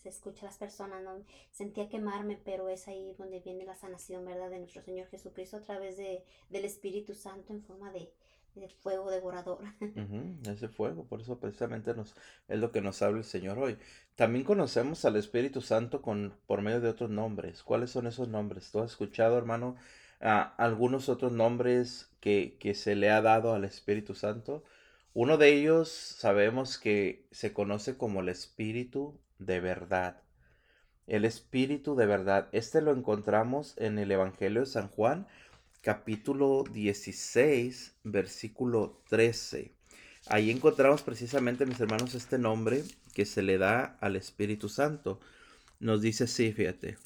se 0.02 0.08
escucha 0.08 0.46
a 0.46 0.48
las 0.48 0.56
personas, 0.56 1.02
¿no? 1.02 1.22
Sentía 1.50 1.90
quemarme, 1.90 2.40
pero 2.42 2.70
es 2.70 2.88
ahí 2.88 3.14
donde 3.18 3.40
viene 3.40 3.66
la 3.66 3.76
sanación, 3.76 4.24
¿verdad? 4.24 4.48
De 4.48 4.58
nuestro 4.58 4.80
Señor 4.80 5.06
Jesucristo 5.08 5.58
a 5.58 5.60
través 5.60 5.98
de, 5.98 6.24
del 6.48 6.64
Espíritu 6.64 7.14
Santo 7.14 7.52
en 7.52 7.62
forma 7.62 7.92
de, 7.92 8.10
de 8.54 8.70
fuego 8.70 9.10
devorador. 9.10 9.58
ese 10.46 10.68
fuego, 10.68 11.04
por 11.04 11.20
eso 11.20 11.38
precisamente 11.38 11.94
nos, 11.94 12.16
es 12.48 12.58
lo 12.58 12.72
que 12.72 12.80
nos 12.80 13.02
habla 13.02 13.18
el 13.18 13.24
Señor 13.24 13.58
hoy. 13.58 13.76
También 14.16 14.46
conocemos 14.46 15.04
al 15.04 15.16
Espíritu 15.16 15.60
Santo 15.60 16.00
con, 16.00 16.32
por 16.46 16.62
medio 16.62 16.80
de 16.80 16.88
otros 16.88 17.10
nombres. 17.10 17.62
¿Cuáles 17.62 17.90
son 17.90 18.06
esos 18.06 18.28
nombres? 18.28 18.70
¿Tú 18.70 18.80
has 18.80 18.92
escuchado, 18.92 19.36
hermano? 19.36 19.76
algunos 20.20 21.08
otros 21.08 21.30
nombres 21.30 22.07
que, 22.20 22.56
que 22.60 22.74
se 22.74 22.94
le 22.94 23.10
ha 23.10 23.22
dado 23.22 23.54
al 23.54 23.64
Espíritu 23.64 24.14
Santo. 24.14 24.64
Uno 25.14 25.36
de 25.36 25.52
ellos 25.52 25.88
sabemos 25.88 26.78
que 26.78 27.26
se 27.30 27.52
conoce 27.52 27.96
como 27.96 28.20
el 28.20 28.28
Espíritu 28.28 29.18
de 29.38 29.60
verdad. 29.60 30.22
El 31.06 31.24
Espíritu 31.24 31.96
de 31.96 32.06
verdad. 32.06 32.48
Este 32.52 32.82
lo 32.82 32.92
encontramos 32.92 33.74
en 33.78 33.98
el 33.98 34.12
Evangelio 34.12 34.60
de 34.60 34.66
San 34.66 34.88
Juan, 34.88 35.26
capítulo 35.80 36.64
16, 36.72 37.96
versículo 38.04 39.02
13. 39.08 39.72
ahí 40.26 40.50
encontramos 40.50 41.02
precisamente, 41.02 41.64
mis 41.64 41.80
hermanos, 41.80 42.14
este 42.14 42.38
nombre 42.38 42.82
que 43.14 43.24
se 43.24 43.42
le 43.42 43.58
da 43.58 43.96
al 44.00 44.16
Espíritu 44.16 44.68
Santo. 44.68 45.20
Nos 45.80 46.02
dice 46.02 46.24
así, 46.24 46.52
fíjate. 46.52 46.98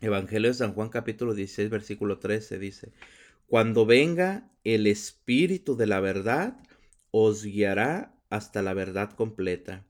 Evangelio 0.00 0.48
de 0.48 0.54
San 0.54 0.74
Juan 0.74 0.88
capítulo 0.88 1.32
16, 1.32 1.70
versículo 1.70 2.18
13 2.18 2.58
dice, 2.58 2.92
Cuando 3.52 3.84
venga 3.84 4.48
el 4.64 4.86
Espíritu 4.86 5.76
de 5.76 5.86
la 5.86 6.00
verdad, 6.00 6.56
os 7.10 7.44
guiará 7.44 8.14
hasta 8.30 8.62
la 8.62 8.72
verdad 8.72 9.12
completa, 9.12 9.84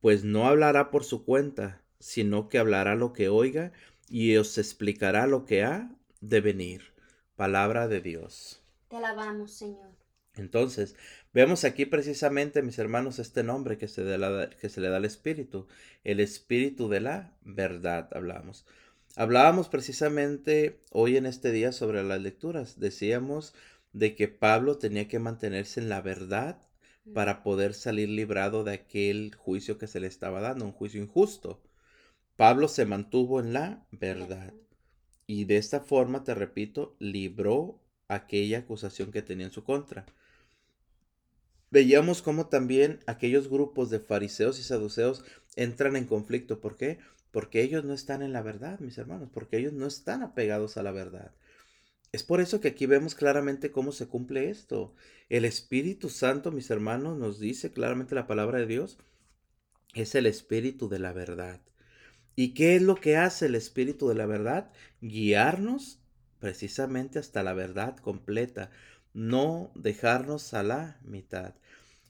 pues 0.00 0.22
no 0.22 0.46
hablará 0.46 0.92
por 0.92 1.02
su 1.02 1.24
cuenta, 1.24 1.82
sino 1.98 2.48
que 2.48 2.58
hablará 2.58 2.94
lo 2.94 3.12
que 3.12 3.28
oiga 3.28 3.72
y 4.08 4.36
os 4.36 4.58
explicará 4.58 5.26
lo 5.26 5.44
que 5.44 5.64
ha 5.64 5.90
de 6.20 6.40
venir. 6.40 6.94
Palabra 7.34 7.88
de 7.88 8.00
Dios. 8.00 8.62
Te 8.86 8.98
alabamos, 8.98 9.50
Señor. 9.50 9.90
Entonces, 10.36 10.94
vemos 11.32 11.64
aquí 11.64 11.86
precisamente, 11.86 12.62
mis 12.62 12.78
hermanos, 12.78 13.18
este 13.18 13.42
nombre 13.42 13.76
que 13.76 13.88
se, 13.88 14.04
que 14.60 14.68
se 14.68 14.80
le 14.80 14.88
da 14.88 14.98
al 14.98 15.04
Espíritu, 15.04 15.66
el 16.04 16.20
Espíritu 16.20 16.88
de 16.88 17.00
la 17.00 17.36
verdad, 17.42 18.08
hablamos. 18.12 18.64
Hablábamos 19.16 19.68
precisamente 19.68 20.80
hoy 20.90 21.16
en 21.16 21.26
este 21.26 21.52
día 21.52 21.70
sobre 21.70 22.02
las 22.02 22.20
lecturas. 22.20 22.80
Decíamos 22.80 23.54
de 23.92 24.16
que 24.16 24.26
Pablo 24.26 24.78
tenía 24.78 25.06
que 25.06 25.20
mantenerse 25.20 25.80
en 25.80 25.88
la 25.88 26.00
verdad 26.00 26.60
para 27.12 27.44
poder 27.44 27.74
salir 27.74 28.08
librado 28.08 28.64
de 28.64 28.72
aquel 28.72 29.34
juicio 29.36 29.78
que 29.78 29.86
se 29.86 30.00
le 30.00 30.08
estaba 30.08 30.40
dando, 30.40 30.64
un 30.64 30.72
juicio 30.72 31.00
injusto. 31.00 31.62
Pablo 32.34 32.66
se 32.66 32.86
mantuvo 32.86 33.38
en 33.38 33.52
la 33.52 33.86
verdad 33.92 34.52
y 35.28 35.44
de 35.44 35.58
esta 35.58 35.80
forma, 35.80 36.24
te 36.24 36.34
repito, 36.34 36.96
libró 36.98 37.80
aquella 38.08 38.58
acusación 38.58 39.12
que 39.12 39.22
tenía 39.22 39.46
en 39.46 39.52
su 39.52 39.62
contra. 39.62 40.06
Veíamos 41.74 42.22
cómo 42.22 42.46
también 42.46 43.00
aquellos 43.08 43.48
grupos 43.48 43.90
de 43.90 43.98
fariseos 43.98 44.60
y 44.60 44.62
saduceos 44.62 45.24
entran 45.56 45.96
en 45.96 46.04
conflicto. 46.04 46.60
¿Por 46.60 46.76
qué? 46.76 47.00
Porque 47.32 47.62
ellos 47.62 47.84
no 47.84 47.94
están 47.94 48.22
en 48.22 48.32
la 48.32 48.42
verdad, 48.42 48.78
mis 48.78 48.96
hermanos, 48.96 49.28
porque 49.34 49.56
ellos 49.56 49.72
no 49.72 49.88
están 49.88 50.22
apegados 50.22 50.76
a 50.76 50.84
la 50.84 50.92
verdad. 50.92 51.32
Es 52.12 52.22
por 52.22 52.40
eso 52.40 52.60
que 52.60 52.68
aquí 52.68 52.86
vemos 52.86 53.16
claramente 53.16 53.72
cómo 53.72 53.90
se 53.90 54.06
cumple 54.06 54.50
esto. 54.50 54.94
El 55.28 55.44
Espíritu 55.44 56.10
Santo, 56.10 56.52
mis 56.52 56.70
hermanos, 56.70 57.18
nos 57.18 57.40
dice 57.40 57.72
claramente 57.72 58.14
la 58.14 58.28
palabra 58.28 58.60
de 58.60 58.66
Dios, 58.66 58.98
es 59.94 60.14
el 60.14 60.26
Espíritu 60.26 60.88
de 60.88 61.00
la 61.00 61.12
verdad. 61.12 61.60
¿Y 62.36 62.54
qué 62.54 62.76
es 62.76 62.82
lo 62.82 62.94
que 62.94 63.16
hace 63.16 63.46
el 63.46 63.56
Espíritu 63.56 64.08
de 64.08 64.14
la 64.14 64.26
verdad? 64.26 64.70
Guiarnos 65.00 65.98
precisamente 66.38 67.18
hasta 67.18 67.42
la 67.42 67.52
verdad 67.52 67.96
completa, 67.96 68.70
no 69.12 69.72
dejarnos 69.74 70.54
a 70.54 70.62
la 70.62 71.00
mitad. 71.02 71.56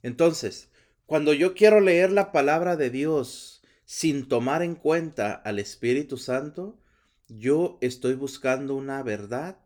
Entonces, 0.04 0.68
cuando 1.06 1.32
yo 1.32 1.54
quiero 1.54 1.80
leer 1.80 2.12
la 2.12 2.30
palabra 2.30 2.76
de 2.76 2.90
Dios 2.90 3.62
sin 3.86 4.28
tomar 4.28 4.62
en 4.62 4.74
cuenta 4.74 5.32
al 5.32 5.58
Espíritu 5.58 6.18
Santo, 6.18 6.78
yo 7.26 7.78
estoy 7.80 8.12
buscando 8.12 8.76
una 8.76 9.02
verdad 9.02 9.56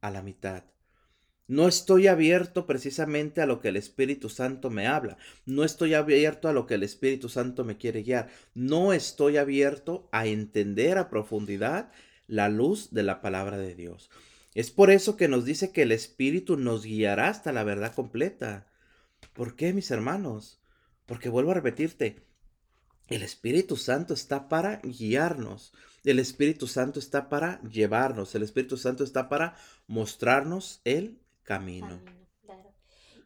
a 0.00 0.12
la 0.12 0.22
mitad. 0.22 0.62
No 1.48 1.66
estoy 1.66 2.06
abierto 2.06 2.64
precisamente 2.64 3.40
a 3.40 3.46
lo 3.46 3.60
que 3.60 3.68
el 3.68 3.76
Espíritu 3.76 4.28
Santo 4.28 4.70
me 4.70 4.86
habla. 4.86 5.18
No 5.46 5.64
estoy 5.64 5.94
abierto 5.94 6.48
a 6.48 6.52
lo 6.52 6.66
que 6.66 6.74
el 6.74 6.84
Espíritu 6.84 7.28
Santo 7.28 7.64
me 7.64 7.76
quiere 7.76 8.04
guiar. 8.04 8.28
No 8.54 8.92
estoy 8.92 9.36
abierto 9.36 10.08
a 10.12 10.28
entender 10.28 10.96
a 10.96 11.10
profundidad 11.10 11.90
la 12.28 12.48
luz 12.48 12.92
de 12.92 13.02
la 13.02 13.20
palabra 13.20 13.58
de 13.58 13.74
Dios. 13.74 14.10
Es 14.54 14.70
por 14.70 14.92
eso 14.92 15.16
que 15.16 15.26
nos 15.26 15.44
dice 15.44 15.72
que 15.72 15.82
el 15.82 15.90
Espíritu 15.90 16.56
nos 16.56 16.84
guiará 16.84 17.30
hasta 17.30 17.52
la 17.52 17.64
verdad 17.64 17.92
completa. 17.92 18.68
¿Por 19.36 19.54
qué, 19.54 19.74
mis 19.74 19.90
hermanos? 19.90 20.58
Porque 21.04 21.28
vuelvo 21.28 21.50
a 21.50 21.54
repetirte, 21.54 22.24
el 23.08 23.22
Espíritu 23.22 23.76
Santo 23.76 24.14
está 24.14 24.48
para 24.48 24.80
guiarnos. 24.82 25.74
El 26.04 26.20
Espíritu 26.20 26.66
Santo 26.66 26.98
está 26.98 27.28
para 27.28 27.60
llevarnos. 27.60 28.34
El 28.34 28.42
Espíritu 28.42 28.78
Santo 28.78 29.04
está 29.04 29.28
para 29.28 29.54
mostrarnos 29.88 30.80
el 30.84 31.20
camino. 31.42 32.00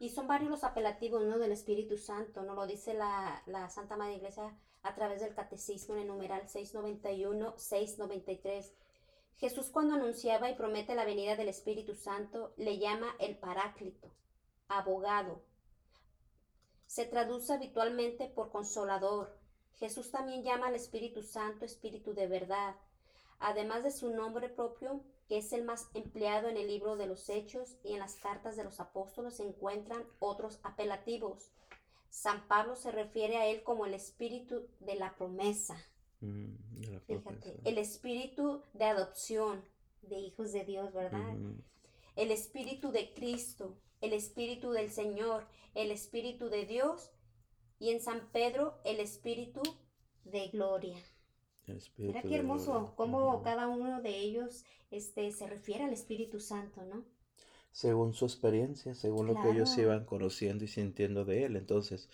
Y 0.01 0.09
son 0.09 0.27
varios 0.27 0.51
los 0.51 0.65
apelativos 0.65 1.23
del 1.39 1.51
Espíritu 1.53 1.97
Santo, 1.97 2.43
¿no? 2.43 2.55
Lo 2.55 2.67
dice 2.67 2.93
la, 2.93 3.41
la 3.45 3.69
Santa 3.69 3.95
Madre 3.95 4.15
Iglesia 4.15 4.53
a 4.83 4.93
través 4.93 5.21
del 5.21 5.33
Catecismo 5.33 5.95
en 5.95 6.01
el 6.01 6.07
numeral 6.07 6.41
691, 6.49 7.53
693. 7.55 8.73
Jesús 9.37 9.69
cuando 9.69 9.95
anunciaba 9.95 10.49
y 10.49 10.55
promete 10.55 10.93
la 10.93 11.05
venida 11.05 11.37
del 11.37 11.47
Espíritu 11.47 11.95
Santo, 11.95 12.53
le 12.57 12.79
llama 12.79 13.15
el 13.19 13.37
Paráclito, 13.37 14.11
abogado, 14.67 15.41
se 16.91 17.05
traduce 17.05 17.53
habitualmente 17.53 18.27
por 18.27 18.51
consolador. 18.51 19.33
Jesús 19.79 20.11
también 20.11 20.43
llama 20.43 20.67
al 20.67 20.75
Espíritu 20.75 21.23
Santo 21.23 21.63
Espíritu 21.63 22.13
de 22.13 22.27
verdad, 22.27 22.75
además 23.39 23.85
de 23.85 23.91
su 23.91 24.09
nombre 24.09 24.49
propio, 24.49 25.01
que 25.29 25.37
es 25.37 25.53
el 25.53 25.63
más 25.63 25.87
empleado 25.93 26.49
en 26.49 26.57
el 26.57 26.67
libro 26.67 26.97
de 26.97 27.07
los 27.07 27.29
Hechos 27.29 27.77
y 27.85 27.93
en 27.93 27.99
las 27.99 28.15
cartas 28.15 28.57
de 28.57 28.65
los 28.65 28.81
apóstoles 28.81 29.37
se 29.37 29.47
encuentran 29.47 30.03
otros 30.19 30.59
apelativos. 30.63 31.53
San 32.09 32.45
Pablo 32.49 32.75
se 32.75 32.91
refiere 32.91 33.37
a 33.37 33.47
él 33.47 33.63
como 33.63 33.85
el 33.85 33.93
Espíritu 33.93 34.67
de 34.81 34.95
la 34.95 35.15
promesa. 35.15 35.77
Mm, 36.19 36.55
Fíjate, 37.07 37.61
el 37.63 37.77
Espíritu 37.77 38.63
de 38.73 38.83
adopción 38.83 39.63
de 40.01 40.19
hijos 40.19 40.51
de 40.51 40.65
Dios, 40.65 40.91
¿verdad? 40.91 41.37
El 42.15 42.31
Espíritu 42.31 42.91
de 42.91 43.13
Cristo, 43.13 43.77
el 44.01 44.13
Espíritu 44.13 44.71
del 44.71 44.91
Señor, 44.91 45.45
el 45.75 45.91
Espíritu 45.91 46.49
de 46.49 46.65
Dios 46.65 47.11
y 47.79 47.89
en 47.89 48.01
San 48.01 48.29
Pedro 48.31 48.79
el 48.85 48.99
Espíritu 48.99 49.61
de 50.23 50.49
gloria. 50.49 50.97
Mira 51.97 52.21
qué 52.21 52.35
hermoso 52.35 52.93
cómo 52.95 53.41
cada 53.43 53.67
uno 53.67 54.01
de 54.01 54.17
ellos 54.17 54.65
este, 54.91 55.31
se 55.31 55.47
refiere 55.47 55.85
al 55.85 55.93
Espíritu 55.93 56.39
Santo, 56.39 56.83
¿no? 56.83 57.05
Según 57.71 58.13
su 58.13 58.25
experiencia, 58.25 58.93
según 58.93 59.27
lo 59.27 59.41
que 59.41 59.51
ellos 59.51 59.77
iban 59.77 60.03
conociendo 60.05 60.65
y 60.65 60.67
sintiendo 60.67 61.23
de 61.23 61.45
él. 61.45 61.55
Entonces, 61.55 62.09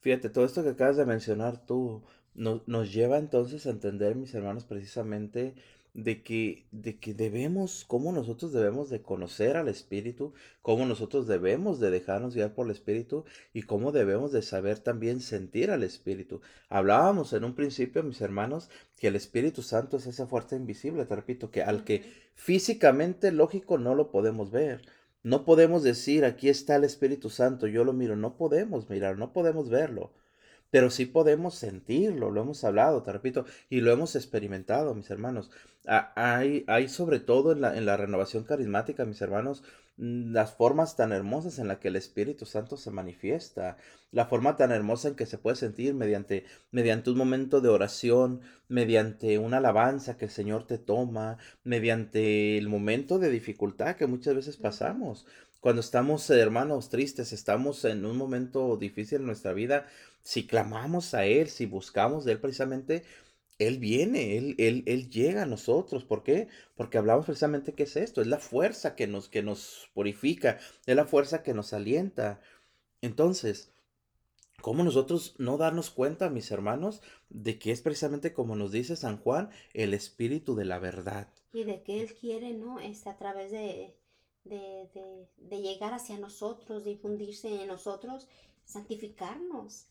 fíjate, 0.00 0.30
todo 0.30 0.44
esto 0.44 0.62
que 0.62 0.70
acabas 0.70 0.96
de 0.96 1.04
mencionar 1.04 1.66
tú 1.66 2.04
nos 2.34 2.92
lleva 2.92 3.18
entonces 3.18 3.66
a 3.66 3.70
entender, 3.70 4.14
mis 4.14 4.32
hermanos, 4.34 4.64
precisamente 4.64 5.54
de 5.94 6.22
que, 6.22 6.66
de 6.70 6.98
que 6.98 7.14
debemos, 7.14 7.84
cómo 7.86 8.12
nosotros 8.12 8.52
debemos 8.52 8.90
de 8.90 9.02
conocer 9.02 9.56
al 9.56 9.68
Espíritu, 9.68 10.32
cómo 10.62 10.86
nosotros 10.86 11.26
debemos 11.26 11.80
de 11.80 11.90
dejarnos 11.90 12.34
guiar 12.34 12.54
por 12.54 12.66
el 12.66 12.72
Espíritu 12.72 13.24
y 13.52 13.62
cómo 13.62 13.92
debemos 13.92 14.32
de 14.32 14.42
saber 14.42 14.78
también 14.78 15.20
sentir 15.20 15.70
al 15.70 15.82
Espíritu. 15.82 16.40
Hablábamos 16.68 17.32
en 17.32 17.44
un 17.44 17.54
principio, 17.54 18.02
mis 18.02 18.20
hermanos, 18.20 18.70
que 18.96 19.08
el 19.08 19.16
Espíritu 19.16 19.62
Santo 19.62 19.96
es 19.96 20.06
esa 20.06 20.26
fuerza 20.26 20.56
invisible, 20.56 21.04
te 21.04 21.16
repito, 21.16 21.50
que 21.50 21.62
al 21.62 21.84
que 21.84 22.04
físicamente, 22.34 23.32
lógico, 23.32 23.78
no 23.78 23.94
lo 23.94 24.10
podemos 24.10 24.50
ver. 24.50 24.82
No 25.22 25.44
podemos 25.44 25.82
decir, 25.82 26.24
aquí 26.24 26.48
está 26.48 26.76
el 26.76 26.84
Espíritu 26.84 27.28
Santo, 27.28 27.66
yo 27.66 27.84
lo 27.84 27.92
miro, 27.92 28.16
no 28.16 28.36
podemos 28.36 28.88
mirar, 28.88 29.18
no 29.18 29.32
podemos 29.32 29.68
verlo 29.68 30.12
pero 30.70 30.90
sí 30.90 31.06
podemos 31.06 31.54
sentirlo, 31.54 32.30
lo 32.30 32.42
hemos 32.42 32.64
hablado, 32.64 33.02
te 33.02 33.12
repito, 33.12 33.44
y 33.70 33.80
lo 33.80 33.92
hemos 33.92 34.16
experimentado, 34.16 34.94
mis 34.94 35.10
hermanos. 35.10 35.50
Hay, 35.86 36.64
hay 36.66 36.88
sobre 36.88 37.18
todo 37.18 37.52
en 37.52 37.62
la, 37.62 37.76
en 37.76 37.86
la 37.86 37.96
renovación 37.96 38.44
carismática, 38.44 39.06
mis 39.06 39.22
hermanos, 39.22 39.62
mm, 39.96 40.32
las 40.32 40.52
formas 40.54 40.96
tan 40.96 41.12
hermosas 41.12 41.58
en 41.58 41.68
las 41.68 41.78
que 41.78 41.88
el 41.88 41.96
Espíritu 41.96 42.44
Santo 42.44 42.76
se 42.76 42.90
manifiesta, 42.90 43.78
la 44.10 44.26
forma 44.26 44.56
tan 44.56 44.70
hermosa 44.70 45.08
en 45.08 45.14
que 45.14 45.24
se 45.24 45.38
puede 45.38 45.56
sentir 45.56 45.94
mediante, 45.94 46.44
mediante 46.70 47.10
un 47.10 47.16
momento 47.16 47.62
de 47.62 47.70
oración, 47.70 48.40
mediante 48.68 49.38
una 49.38 49.58
alabanza 49.58 50.18
que 50.18 50.26
el 50.26 50.30
Señor 50.30 50.66
te 50.66 50.76
toma, 50.76 51.38
mediante 51.64 52.58
el 52.58 52.68
momento 52.68 53.18
de 53.18 53.30
dificultad 53.30 53.96
que 53.96 54.06
muchas 54.06 54.34
veces 54.34 54.58
pasamos. 54.58 55.26
Cuando 55.60 55.80
estamos, 55.80 56.30
hermanos, 56.30 56.88
tristes, 56.88 57.32
estamos 57.32 57.84
en 57.84 58.06
un 58.06 58.16
momento 58.16 58.76
difícil 58.76 59.20
en 59.20 59.26
nuestra 59.26 59.52
vida, 59.52 59.86
si 60.22 60.46
clamamos 60.46 61.14
a 61.14 61.26
Él, 61.26 61.48
si 61.48 61.66
buscamos 61.66 62.24
de 62.24 62.32
Él 62.32 62.40
precisamente, 62.40 63.04
Él 63.58 63.78
viene, 63.78 64.36
Él, 64.38 64.54
Él, 64.58 64.84
Él 64.86 65.10
llega 65.10 65.42
a 65.42 65.46
nosotros. 65.46 66.04
¿Por 66.04 66.22
qué? 66.22 66.48
Porque 66.76 66.98
hablamos 66.98 67.26
precisamente 67.26 67.74
qué 67.74 67.84
es 67.84 67.96
esto, 67.96 68.20
es 68.20 68.26
la 68.28 68.38
fuerza 68.38 68.94
que 68.94 69.06
nos, 69.06 69.28
que 69.28 69.42
nos 69.42 69.90
purifica, 69.94 70.58
es 70.86 70.96
la 70.96 71.06
fuerza 71.06 71.42
que 71.42 71.54
nos 71.54 71.72
alienta. 71.72 72.40
Entonces, 73.02 73.72
¿Cómo 74.60 74.82
nosotros 74.82 75.36
no 75.38 75.56
darnos 75.56 75.90
cuenta, 75.90 76.30
mis 76.30 76.50
hermanos, 76.50 77.00
de 77.28 77.58
que 77.60 77.70
es 77.70 77.80
precisamente 77.80 78.32
como 78.32 78.56
nos 78.56 78.72
dice 78.72 78.96
San 78.96 79.18
Juan, 79.18 79.50
el 79.72 79.94
espíritu 79.94 80.56
de 80.56 80.64
la 80.64 80.80
verdad? 80.80 81.28
Y 81.52 81.62
de 81.64 81.82
que 81.82 82.00
Él 82.00 82.14
quiere, 82.14 82.54
¿no? 82.54 82.80
Este, 82.80 83.08
a 83.08 83.16
través 83.16 83.52
de, 83.52 83.94
de, 84.44 84.90
de, 84.94 85.28
de 85.36 85.62
llegar 85.62 85.94
hacia 85.94 86.18
nosotros, 86.18 86.84
difundirse 86.84 87.62
en 87.62 87.68
nosotros, 87.68 88.26
santificarnos. 88.64 89.86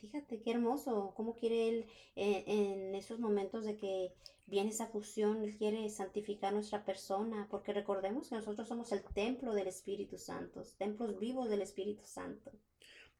Fíjate 0.00 0.40
qué 0.40 0.52
hermoso, 0.52 1.12
cómo 1.16 1.36
quiere 1.36 1.68
Él 1.68 1.86
eh, 2.16 2.44
en 2.46 2.94
esos 2.94 3.18
momentos 3.18 3.64
de 3.64 3.76
que 3.76 4.12
viene 4.46 4.70
esa 4.70 4.86
fusión, 4.86 5.44
Él 5.44 5.56
quiere 5.56 5.88
santificar 5.90 6.52
nuestra 6.52 6.84
persona, 6.84 7.46
porque 7.50 7.72
recordemos 7.72 8.28
que 8.28 8.34
nosotros 8.34 8.66
somos 8.66 8.92
el 8.92 9.02
templo 9.02 9.54
del 9.54 9.68
Espíritu 9.68 10.18
Santo, 10.18 10.62
templos 10.78 11.18
vivos 11.18 11.48
del 11.48 11.62
Espíritu 11.62 12.04
Santo. 12.04 12.52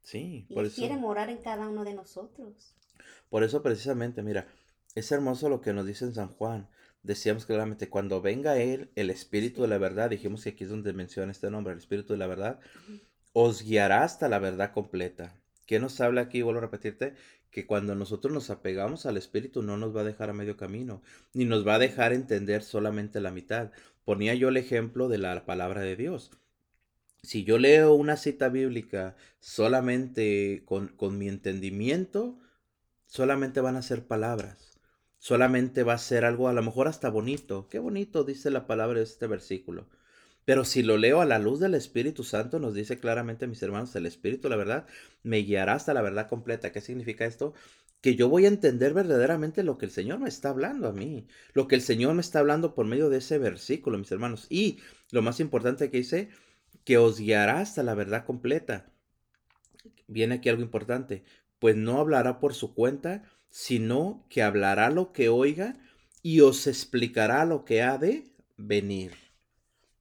Sí, 0.02 0.46
por 0.52 0.66
y 0.66 0.70
quiere 0.70 0.96
morar 0.96 1.28
en 1.28 1.38
cada 1.38 1.68
uno 1.68 1.84
de 1.84 1.94
nosotros. 1.94 2.74
Por 3.28 3.44
eso 3.44 3.62
precisamente, 3.62 4.22
mira, 4.22 4.48
es 4.94 5.12
hermoso 5.12 5.48
lo 5.48 5.60
que 5.60 5.72
nos 5.72 5.86
dice 5.86 6.04
en 6.04 6.14
San 6.14 6.28
Juan. 6.28 6.68
Decíamos 7.02 7.46
claramente, 7.46 7.88
cuando 7.88 8.20
venga 8.20 8.58
Él, 8.58 8.90
el 8.94 9.10
Espíritu 9.10 9.62
de 9.62 9.68
la 9.68 9.78
verdad, 9.78 10.10
dijimos 10.10 10.42
que 10.42 10.50
aquí 10.50 10.64
es 10.64 10.70
donde 10.70 10.92
menciona 10.92 11.32
este 11.32 11.50
nombre, 11.50 11.72
el 11.72 11.78
Espíritu 11.78 12.12
de 12.12 12.18
la 12.18 12.26
verdad, 12.26 12.60
os 13.32 13.62
guiará 13.62 14.02
hasta 14.02 14.28
la 14.28 14.38
verdad 14.38 14.72
completa. 14.72 15.39
¿Qué 15.70 15.78
nos 15.78 16.00
habla 16.00 16.22
aquí? 16.22 16.42
Vuelvo 16.42 16.58
a 16.58 16.62
repetirte, 16.62 17.14
que 17.52 17.64
cuando 17.64 17.94
nosotros 17.94 18.34
nos 18.34 18.50
apegamos 18.50 19.06
al 19.06 19.16
Espíritu 19.16 19.62
no 19.62 19.76
nos 19.76 19.94
va 19.94 20.00
a 20.00 20.04
dejar 20.04 20.28
a 20.28 20.32
medio 20.32 20.56
camino, 20.56 21.00
ni 21.32 21.44
nos 21.44 21.64
va 21.64 21.76
a 21.76 21.78
dejar 21.78 22.12
entender 22.12 22.64
solamente 22.64 23.20
la 23.20 23.30
mitad. 23.30 23.70
Ponía 24.04 24.34
yo 24.34 24.48
el 24.48 24.56
ejemplo 24.56 25.08
de 25.08 25.18
la 25.18 25.46
palabra 25.46 25.82
de 25.82 25.94
Dios. 25.94 26.32
Si 27.22 27.44
yo 27.44 27.56
leo 27.58 27.94
una 27.94 28.16
cita 28.16 28.48
bíblica 28.48 29.14
solamente 29.38 30.64
con, 30.64 30.88
con 30.88 31.18
mi 31.18 31.28
entendimiento, 31.28 32.36
solamente 33.06 33.60
van 33.60 33.76
a 33.76 33.82
ser 33.82 34.04
palabras. 34.04 34.76
Solamente 35.18 35.84
va 35.84 35.92
a 35.92 35.98
ser 35.98 36.24
algo 36.24 36.48
a 36.48 36.52
lo 36.52 36.64
mejor 36.64 36.88
hasta 36.88 37.10
bonito. 37.10 37.68
Qué 37.68 37.78
bonito 37.78 38.24
dice 38.24 38.50
la 38.50 38.66
palabra 38.66 38.98
de 38.98 39.04
este 39.04 39.28
versículo. 39.28 39.86
Pero 40.50 40.64
si 40.64 40.82
lo 40.82 40.96
leo 40.96 41.20
a 41.20 41.26
la 41.26 41.38
luz 41.38 41.60
del 41.60 41.76
Espíritu 41.76 42.24
Santo, 42.24 42.58
nos 42.58 42.74
dice 42.74 42.98
claramente, 42.98 43.46
mis 43.46 43.62
hermanos, 43.62 43.94
el 43.94 44.04
Espíritu, 44.04 44.48
la 44.48 44.56
verdad, 44.56 44.84
me 45.22 45.36
guiará 45.44 45.74
hasta 45.74 45.94
la 45.94 46.02
verdad 46.02 46.28
completa. 46.28 46.72
¿Qué 46.72 46.80
significa 46.80 47.24
esto? 47.24 47.54
Que 48.00 48.16
yo 48.16 48.28
voy 48.28 48.46
a 48.46 48.48
entender 48.48 48.92
verdaderamente 48.92 49.62
lo 49.62 49.78
que 49.78 49.86
el 49.86 49.92
Señor 49.92 50.18
me 50.18 50.28
está 50.28 50.48
hablando 50.48 50.88
a 50.88 50.92
mí, 50.92 51.28
lo 51.52 51.68
que 51.68 51.76
el 51.76 51.82
Señor 51.82 52.14
me 52.14 52.20
está 52.20 52.40
hablando 52.40 52.74
por 52.74 52.84
medio 52.84 53.10
de 53.10 53.18
ese 53.18 53.38
versículo, 53.38 53.96
mis 53.96 54.10
hermanos. 54.10 54.48
Y 54.50 54.80
lo 55.12 55.22
más 55.22 55.38
importante 55.38 55.88
que 55.88 55.98
dice, 55.98 56.30
que 56.82 56.98
os 56.98 57.20
guiará 57.20 57.60
hasta 57.60 57.84
la 57.84 57.94
verdad 57.94 58.24
completa. 58.24 58.90
Viene 60.08 60.34
aquí 60.34 60.48
algo 60.48 60.62
importante, 60.62 61.22
pues 61.60 61.76
no 61.76 62.00
hablará 62.00 62.40
por 62.40 62.54
su 62.54 62.74
cuenta, 62.74 63.22
sino 63.50 64.26
que 64.28 64.42
hablará 64.42 64.90
lo 64.90 65.12
que 65.12 65.28
oiga 65.28 65.78
y 66.24 66.40
os 66.40 66.66
explicará 66.66 67.44
lo 67.44 67.64
que 67.64 67.82
ha 67.82 67.98
de 67.98 68.24
venir. 68.56 69.29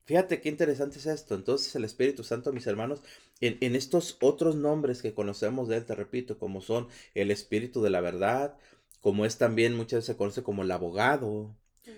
Fíjate 0.10 0.42
qué 0.42 0.50
interesante 0.50 0.98
es 0.98 1.06
esto. 1.06 1.36
Entonces 1.36 1.76
el 1.76 1.86
Espíritu 1.86 2.24
Santo, 2.24 2.52
mis 2.52 2.66
hermanos, 2.66 3.04
en, 3.42 3.76
estos 3.76 4.18
otros 4.22 4.56
nombres 4.56 5.04
que 5.04 5.14
conocemos 5.14 5.68
de 5.68 5.78
él, 5.78 5.86
te 5.86 5.94
repito, 5.94 6.40
como 6.40 6.62
son 6.62 6.88
el 7.14 7.30
Espíritu 7.30 7.84
de 7.84 7.92
la 7.92 8.02
verdad, 8.02 8.58
como 9.02 9.24
es 9.24 9.38
también 9.38 9.76
muchas 9.76 9.98
veces 9.98 10.06
se 10.08 10.18
conoce 10.18 10.42
como 10.42 10.64
el 10.64 10.72
abogado, 10.72 11.56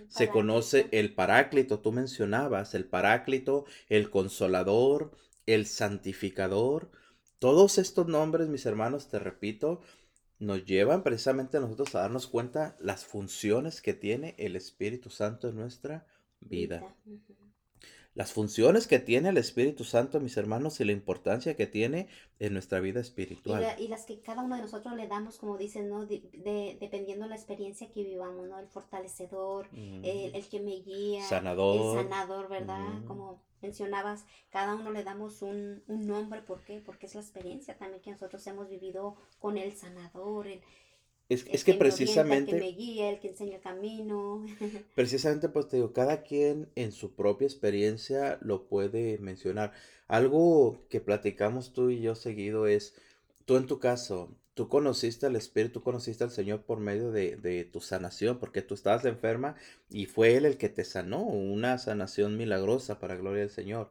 se 0.09 0.27
conoce 0.27 0.89
el 0.91 1.13
paráclito, 1.13 1.79
tú 1.79 1.93
mencionabas, 1.93 2.75
el 2.75 2.83
paráclito, 2.83 3.63
el 3.87 4.09
consolador, 4.09 5.11
el 5.45 5.65
santificador. 5.65 6.91
Todos 7.39 7.77
estos 7.77 8.07
nombres, 8.07 8.49
mis 8.49 8.65
hermanos, 8.65 9.07
te 9.07 9.19
repito, 9.19 9.79
nos 10.37 10.65
llevan 10.65 11.03
precisamente 11.03 11.55
a 11.55 11.61
nosotros 11.61 11.95
a 11.95 12.01
darnos 12.01 12.27
cuenta 12.27 12.75
las 12.81 13.05
funciones 13.05 13.81
que 13.81 13.93
tiene 13.93 14.35
el 14.37 14.57
Espíritu 14.57 15.09
Santo 15.09 15.47
en 15.47 15.55
nuestra 15.55 16.05
vida 16.41 16.93
las 18.13 18.33
funciones 18.33 18.87
que 18.87 18.99
tiene 18.99 19.29
el 19.29 19.37
Espíritu 19.37 19.85
Santo, 19.85 20.19
mis 20.19 20.35
hermanos, 20.35 20.79
y 20.79 20.85
la 20.85 20.91
importancia 20.91 21.55
que 21.55 21.65
tiene 21.65 22.09
en 22.39 22.53
nuestra 22.53 22.79
vida 22.81 22.99
espiritual. 22.99 23.65
Y, 23.79 23.87
las 23.87 24.05
que 24.05 24.19
cada 24.19 24.43
uno 24.43 24.55
de 24.57 24.61
nosotros 24.61 24.95
le 24.95 25.07
damos, 25.07 25.37
como 25.37 25.57
dicen, 25.57 25.87
¿no? 25.87 26.05
De, 26.05 26.77
dependiendo 26.79 27.23
de 27.23 27.29
la 27.29 27.35
experiencia 27.35 27.89
que 27.91 28.03
vivamos, 28.03 28.47
¿no? 28.47 28.59
El 28.59 28.67
fortalecedor, 28.67 29.69
el, 29.73 30.47
que 30.49 30.59
me 30.59 30.81
guía, 30.81 31.23
sanador. 31.23 31.99
el 31.99 32.03
sanador, 32.03 32.49
¿verdad? 32.49 33.05
Como 33.07 33.41
mencionabas, 33.61 34.25
cada 34.49 34.75
uno 34.75 34.91
le 34.91 35.03
damos 35.03 35.41
un, 35.41 35.83
un, 35.87 36.07
nombre, 36.07 36.41
¿por 36.41 36.63
qué? 36.63 36.81
Porque 36.85 37.05
es 37.05 37.15
la 37.15 37.21
experiencia 37.21 37.77
también 37.77 38.01
que 38.01 38.11
nosotros 38.11 38.45
hemos 38.47 38.69
vivido 38.69 39.15
con 39.39 39.57
el 39.57 39.71
sanador, 39.73 40.47
el, 40.47 40.61
es, 41.33 41.63
que, 41.63 41.73
precisamente... 41.73 42.51
el 42.51 42.59
que 42.59 42.65
me 42.65 42.71
guía, 42.73 43.09
el 43.09 43.19
que 43.19 43.29
enseña 43.29 43.55
el 43.55 43.61
camino. 43.61 44.45
precisamente, 44.95 45.47
pues 45.47 45.69
te 45.69 45.77
digo, 45.77 45.93
cada 45.93 46.23
quien 46.23 46.67
en 46.75 46.91
su 46.91 47.11
propia 47.11 47.45
experiencia 47.45 48.37
lo 48.41 48.65
puede 48.65 49.17
mencionar. 49.19 49.71
Algo 50.07 50.81
que 50.89 50.99
platicamos 50.99 51.71
tú 51.71 51.89
y 51.89 52.01
yo 52.01 52.15
seguido 52.15 52.67
es, 52.67 52.95
tú 53.45 53.55
en 53.55 53.65
tu 53.65 53.79
caso, 53.79 54.29
tú 54.55 54.67
conociste 54.67 55.25
al 55.25 55.37
Espíritu, 55.37 55.79
tú 55.79 55.83
conociste 55.83 56.25
al 56.25 56.31
Señor 56.31 56.63
por 56.63 56.79
medio 56.79 57.11
de, 57.11 57.37
de, 57.37 57.63
tu 57.63 57.79
sanación, 57.79 58.37
porque 58.37 58.61
tú 58.61 58.73
estabas 58.73 59.05
enferma 59.05 59.55
y 59.89 60.07
fue 60.07 60.35
Él 60.35 60.45
el 60.45 60.57
que 60.57 60.67
te 60.67 60.83
sanó, 60.83 61.23
una 61.23 61.77
sanación 61.77 62.35
milagrosa 62.35 62.99
para 62.99 63.15
gloria 63.15 63.39
del 63.39 63.49
Señor. 63.49 63.89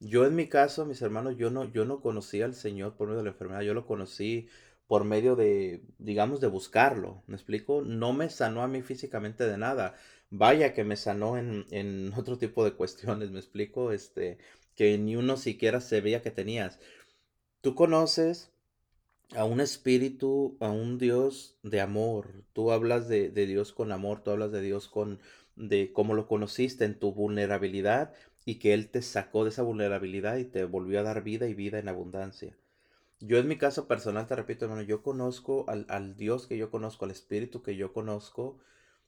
Yo 0.00 0.24
en 0.24 0.36
mi 0.36 0.46
caso, 0.46 0.86
mis 0.86 1.02
hermanos, 1.02 1.36
yo 1.36 1.50
no, 1.50 1.64
yo 1.70 1.84
no 1.84 2.00
conocí 2.00 2.40
al 2.40 2.54
Señor 2.54 2.94
por 2.94 3.08
medio 3.08 3.18
de 3.18 3.24
la 3.24 3.30
enfermedad, 3.30 3.60
yo 3.60 3.74
lo 3.74 3.84
conocí 3.84 4.48
por 4.88 5.04
medio 5.04 5.36
de, 5.36 5.82
digamos, 5.98 6.40
de 6.40 6.48
buscarlo. 6.48 7.22
¿Me 7.28 7.36
explico? 7.36 7.82
No 7.82 8.12
me 8.12 8.30
sanó 8.30 8.62
a 8.62 8.68
mí 8.68 8.82
físicamente 8.82 9.46
de 9.46 9.58
nada. 9.58 9.94
Vaya 10.30 10.74
que 10.74 10.82
me 10.84 10.96
sanó 10.96 11.38
en, 11.38 11.66
en 11.70 12.12
otro 12.16 12.38
tipo 12.38 12.64
de 12.64 12.72
cuestiones, 12.72 13.30
¿me 13.30 13.38
explico? 13.38 13.92
Este, 13.92 14.38
que 14.74 14.98
ni 14.98 15.14
uno 15.14 15.36
siquiera 15.36 15.80
se 15.80 16.00
veía 16.00 16.22
que 16.22 16.30
tenías. 16.30 16.80
Tú 17.60 17.74
conoces 17.74 18.50
a 19.34 19.44
un 19.44 19.60
espíritu, 19.60 20.56
a 20.60 20.70
un 20.70 20.98
Dios 20.98 21.58
de 21.62 21.80
amor. 21.80 22.44
Tú 22.54 22.72
hablas 22.72 23.08
de, 23.08 23.30
de, 23.30 23.46
Dios 23.46 23.72
con 23.72 23.92
amor, 23.92 24.22
tú 24.22 24.30
hablas 24.30 24.52
de 24.52 24.62
Dios 24.62 24.88
con, 24.88 25.20
de 25.56 25.92
cómo 25.92 26.14
lo 26.14 26.26
conociste 26.26 26.84
en 26.86 26.98
tu 26.98 27.12
vulnerabilidad 27.12 28.14
y 28.46 28.56
que 28.56 28.72
Él 28.72 28.88
te 28.88 29.02
sacó 29.02 29.44
de 29.44 29.50
esa 29.50 29.62
vulnerabilidad 29.62 30.38
y 30.38 30.44
te 30.44 30.64
volvió 30.64 31.00
a 31.00 31.02
dar 31.02 31.22
vida 31.22 31.46
y 31.46 31.54
vida 31.54 31.78
en 31.78 31.88
abundancia. 31.88 32.56
Yo 33.20 33.38
en 33.38 33.48
mi 33.48 33.58
caso 33.58 33.88
personal, 33.88 34.26
te 34.26 34.36
repito, 34.36 34.64
hermano, 34.64 34.82
yo 34.82 35.02
conozco 35.02 35.64
al, 35.68 35.86
al, 35.88 36.16
Dios 36.16 36.46
que 36.46 36.56
yo 36.56 36.70
conozco, 36.70 37.04
al 37.04 37.10
Espíritu 37.10 37.62
que 37.62 37.76
yo 37.76 37.92
conozco. 37.92 38.58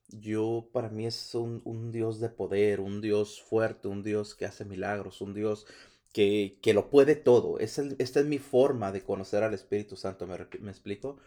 Yo, 0.09 0.68
para 0.73 0.88
mí 0.90 1.07
es 1.07 1.35
un, 1.35 1.62
un, 1.64 1.92
Dios 1.92 2.20
de 2.20 2.29
poder, 2.31 2.81
un 2.81 3.01
Dios 3.01 3.40
fuerte, 3.42 3.88
un 3.88 4.03
Dios 4.03 4.35
que 4.35 4.46
hace 4.46 4.64
milagros, 4.64 5.20
un 5.20 5.35
Dios 5.35 5.66
que, 6.12 6.59
que 6.62 6.75
lo 6.75 6.90
puede 6.90 7.14
todo. 7.16 7.59
Es 7.61 7.79
esta 7.79 8.20
es 8.20 8.27
mi 8.27 8.38
forma 8.38 8.92
de 8.92 9.03
conocer 9.05 9.44
al 9.44 9.55
Espíritu 9.55 9.96
Santo, 9.96 10.27
¿me, 10.27 10.37
¿me 10.61 10.70
explico? 10.73 11.18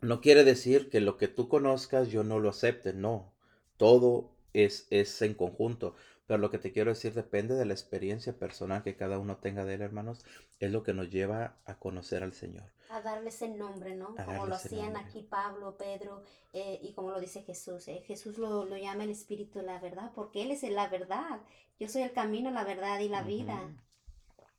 No 0.00 0.20
quiere 0.20 0.44
decir 0.44 0.88
que 0.88 1.00
lo 1.00 1.16
que 1.16 1.26
tú 1.26 1.48
conozcas 1.48 2.08
yo 2.08 2.22
no 2.22 2.38
lo 2.38 2.48
acepte, 2.50 2.92
no. 2.92 3.34
Todo 3.76 4.30
es, 4.52 4.86
es 4.90 5.20
en 5.22 5.34
conjunto. 5.34 5.96
Pero 6.26 6.38
lo 6.38 6.50
que 6.50 6.58
te 6.58 6.72
quiero 6.72 6.90
decir 6.90 7.12
depende 7.12 7.54
de 7.54 7.66
la 7.66 7.74
experiencia 7.74 8.32
personal 8.38 8.82
que 8.82 8.96
cada 8.96 9.18
uno 9.18 9.36
tenga 9.36 9.64
de 9.64 9.74
él, 9.74 9.82
hermanos, 9.82 10.24
es 10.58 10.72
lo 10.72 10.82
que 10.82 10.94
nos 10.94 11.10
lleva 11.10 11.58
a 11.66 11.78
conocer 11.78 12.22
al 12.22 12.32
Señor. 12.32 12.72
A 12.88 13.02
darle 13.02 13.28
ese 13.28 13.48
nombre, 13.48 13.94
¿no? 13.94 14.14
como 14.24 14.46
lo 14.46 14.54
hacían 14.54 14.96
aquí 14.96 15.22
Pablo, 15.22 15.76
Pedro, 15.76 16.22
eh, 16.54 16.78
y 16.82 16.94
como 16.94 17.10
lo 17.10 17.20
dice 17.20 17.42
Jesús. 17.42 17.88
Eh, 17.88 18.02
Jesús 18.06 18.38
lo, 18.38 18.64
llama 18.76 19.04
el 19.04 19.10
Espíritu 19.10 19.58
de 19.58 19.66
la 19.66 19.78
verdad, 19.80 20.12
porque 20.14 20.42
Él 20.42 20.50
es 20.50 20.62
la 20.62 20.88
verdad. 20.88 21.40
Yo 21.78 21.88
soy 21.88 22.02
el 22.02 22.12
camino, 22.12 22.50
la 22.50 22.64
verdad 22.64 23.00
y 23.00 23.08
la 23.08 23.22
vida. 23.22 23.60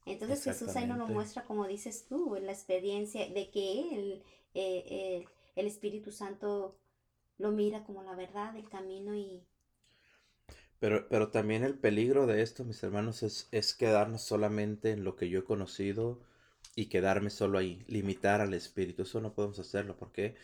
Entonces 0.05 0.43
Jesús 0.43 0.75
ahí 0.75 0.85
nos 0.85 0.99
lo 0.99 1.07
muestra, 1.07 1.45
como 1.45 1.65
dices 1.65 2.05
tú, 2.07 2.35
en 2.35 2.45
la 2.45 2.51
experiencia 2.51 3.27
de 3.27 3.49
que 3.49 3.95
Él, 3.95 4.23
eh, 4.53 5.25
el 5.55 5.65
Espíritu 5.65 6.11
Santo, 6.11 6.77
lo 7.39 7.51
mira 7.51 7.83
como 7.85 8.03
la 8.03 8.13
verdad, 8.13 8.55
el 8.55 8.69
camino 8.69 9.15
y 9.15 9.43
pero, 10.85 11.07
pero 11.09 11.29
también 11.29 11.63
el 11.63 11.73
peligro 11.73 12.27
de 12.27 12.43
esto, 12.43 12.63
mis 12.63 12.83
hermanos, 12.83 13.23
es, 13.23 13.47
es 13.51 13.73
quedarnos 13.73 14.21
solamente 14.21 14.91
en 14.91 15.03
lo 15.03 15.15
que 15.15 15.29
yo 15.29 15.39
he 15.39 15.43
conocido 15.43 16.21
y 16.75 16.85
quedarme 16.89 17.31
solo 17.31 17.57
ahí, 17.57 17.83
limitar 17.87 18.39
al 18.39 18.53
espíritu. 18.53 19.01
Eso 19.01 19.19
no 19.19 19.33
podemos 19.33 19.57
hacerlo 19.57 19.97
porque 19.97 20.35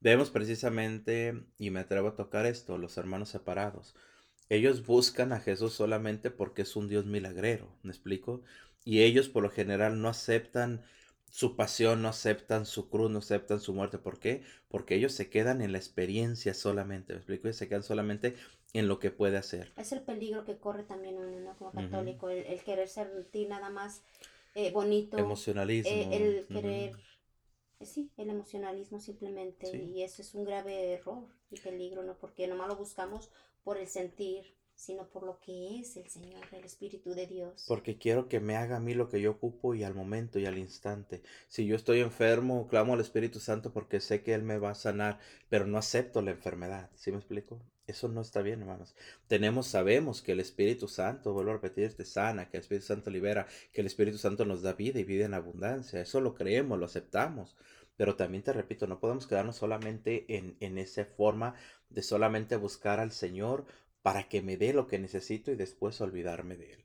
vemos 0.00 0.30
precisamente, 0.30 1.44
y 1.58 1.68
me 1.68 1.80
atrevo 1.80 2.08
a 2.08 2.16
tocar 2.16 2.46
esto, 2.46 2.78
los 2.78 2.96
hermanos 2.96 3.28
separados. 3.28 3.94
Ellos 4.48 4.86
buscan 4.86 5.34
a 5.34 5.40
Jesús 5.40 5.74
solamente 5.74 6.30
porque 6.30 6.62
es 6.62 6.76
un 6.76 6.88
Dios 6.88 7.04
milagrero, 7.04 7.68
¿me 7.82 7.92
explico? 7.92 8.40
Y 8.86 9.02
ellos 9.02 9.28
por 9.28 9.42
lo 9.42 9.50
general 9.50 10.00
no 10.00 10.08
aceptan 10.08 10.80
su 11.30 11.56
pasión, 11.56 12.00
no 12.00 12.08
aceptan 12.08 12.64
su 12.64 12.88
cruz, 12.88 13.10
no 13.10 13.18
aceptan 13.18 13.60
su 13.60 13.74
muerte. 13.74 13.98
¿Por 13.98 14.18
qué? 14.18 14.44
Porque 14.70 14.94
ellos 14.94 15.12
se 15.12 15.28
quedan 15.28 15.60
en 15.60 15.72
la 15.72 15.78
experiencia 15.78 16.54
solamente, 16.54 17.12
¿me 17.12 17.18
explico? 17.18 17.48
Y 17.48 17.52
se 17.52 17.68
quedan 17.68 17.82
solamente 17.82 18.34
en 18.72 18.88
lo 18.88 18.98
que 18.98 19.10
puede 19.10 19.36
hacer. 19.36 19.72
Es 19.76 19.92
el 19.92 20.02
peligro 20.02 20.44
que 20.44 20.58
corre 20.58 20.84
también 20.84 21.16
uno 21.16 21.54
como 21.58 21.72
católico, 21.72 22.30
el, 22.30 22.62
querer 22.62 22.88
sentir 22.88 23.48
nada 23.48 23.70
más 23.70 24.02
eh, 24.54 24.70
bonito. 24.70 25.18
Emocionalismo. 25.18 25.90
Eh, 25.90 26.08
el 26.12 26.46
querer, 26.46 26.92
eh, 27.80 27.86
sí, 27.86 28.10
el 28.16 28.30
emocionalismo 28.30 29.00
simplemente. 29.00 29.76
Y 29.76 30.02
eso 30.02 30.22
es 30.22 30.34
un 30.34 30.44
grave 30.44 30.92
error 30.92 31.26
y 31.50 31.58
peligro, 31.58 32.02
¿no? 32.02 32.16
Porque 32.18 32.46
nomás 32.46 32.68
lo 32.68 32.76
buscamos 32.76 33.30
por 33.62 33.76
el 33.78 33.88
sentir 33.88 34.54
sino 34.80 35.06
por 35.10 35.24
lo 35.24 35.38
que 35.40 35.78
es 35.78 35.98
el 35.98 36.08
Señor, 36.08 36.40
el 36.52 36.64
Espíritu 36.64 37.10
de 37.10 37.26
Dios. 37.26 37.66
Porque 37.68 37.98
quiero 37.98 38.28
que 38.28 38.40
me 38.40 38.56
haga 38.56 38.76
a 38.76 38.80
mí 38.80 38.94
lo 38.94 39.10
que 39.10 39.20
yo 39.20 39.32
ocupo 39.32 39.74
y 39.74 39.84
al 39.84 39.94
momento 39.94 40.38
y 40.38 40.46
al 40.46 40.56
instante. 40.56 41.22
Si 41.48 41.66
yo 41.66 41.76
estoy 41.76 42.00
enfermo, 42.00 42.66
clamo 42.66 42.94
al 42.94 43.00
Espíritu 43.00 43.40
Santo 43.40 43.74
porque 43.74 44.00
sé 44.00 44.22
que 44.22 44.32
Él 44.32 44.42
me 44.42 44.56
va 44.56 44.70
a 44.70 44.74
sanar, 44.74 45.18
pero 45.50 45.66
no 45.66 45.76
acepto 45.76 46.22
la 46.22 46.30
enfermedad. 46.30 46.90
¿Sí 46.94 47.12
me 47.12 47.18
explico? 47.18 47.60
Eso 47.90 48.06
no 48.08 48.20
está 48.20 48.40
bien, 48.40 48.60
hermanos. 48.60 48.94
Tenemos, 49.26 49.66
sabemos 49.66 50.22
que 50.22 50.32
el 50.32 50.40
Espíritu 50.40 50.86
Santo, 50.86 51.32
vuelvo 51.32 51.50
a 51.50 51.54
repetir, 51.54 51.92
te 51.94 52.04
sana, 52.04 52.48
que 52.48 52.56
el 52.56 52.60
Espíritu 52.62 52.86
Santo 52.86 53.10
libera, 53.10 53.48
que 53.72 53.80
el 53.80 53.88
Espíritu 53.88 54.16
Santo 54.16 54.44
nos 54.44 54.62
da 54.62 54.74
vida 54.74 55.00
y 55.00 55.04
vida 55.04 55.24
en 55.24 55.34
abundancia. 55.34 56.00
Eso 56.00 56.20
lo 56.20 56.34
creemos, 56.34 56.78
lo 56.78 56.86
aceptamos. 56.86 57.56
Pero 57.96 58.14
también 58.14 58.44
te 58.44 58.52
repito, 58.52 58.86
no 58.86 59.00
podemos 59.00 59.26
quedarnos 59.26 59.56
solamente 59.56 60.24
en, 60.36 60.56
en 60.60 60.78
esa 60.78 61.04
forma 61.04 61.54
de 61.88 62.02
solamente 62.02 62.56
buscar 62.56 63.00
al 63.00 63.10
Señor 63.10 63.66
para 64.02 64.28
que 64.28 64.40
me 64.40 64.56
dé 64.56 64.72
lo 64.72 64.86
que 64.86 65.00
necesito 65.00 65.50
y 65.50 65.56
después 65.56 66.00
olvidarme 66.00 66.56
de 66.56 66.74
Él. 66.74 66.84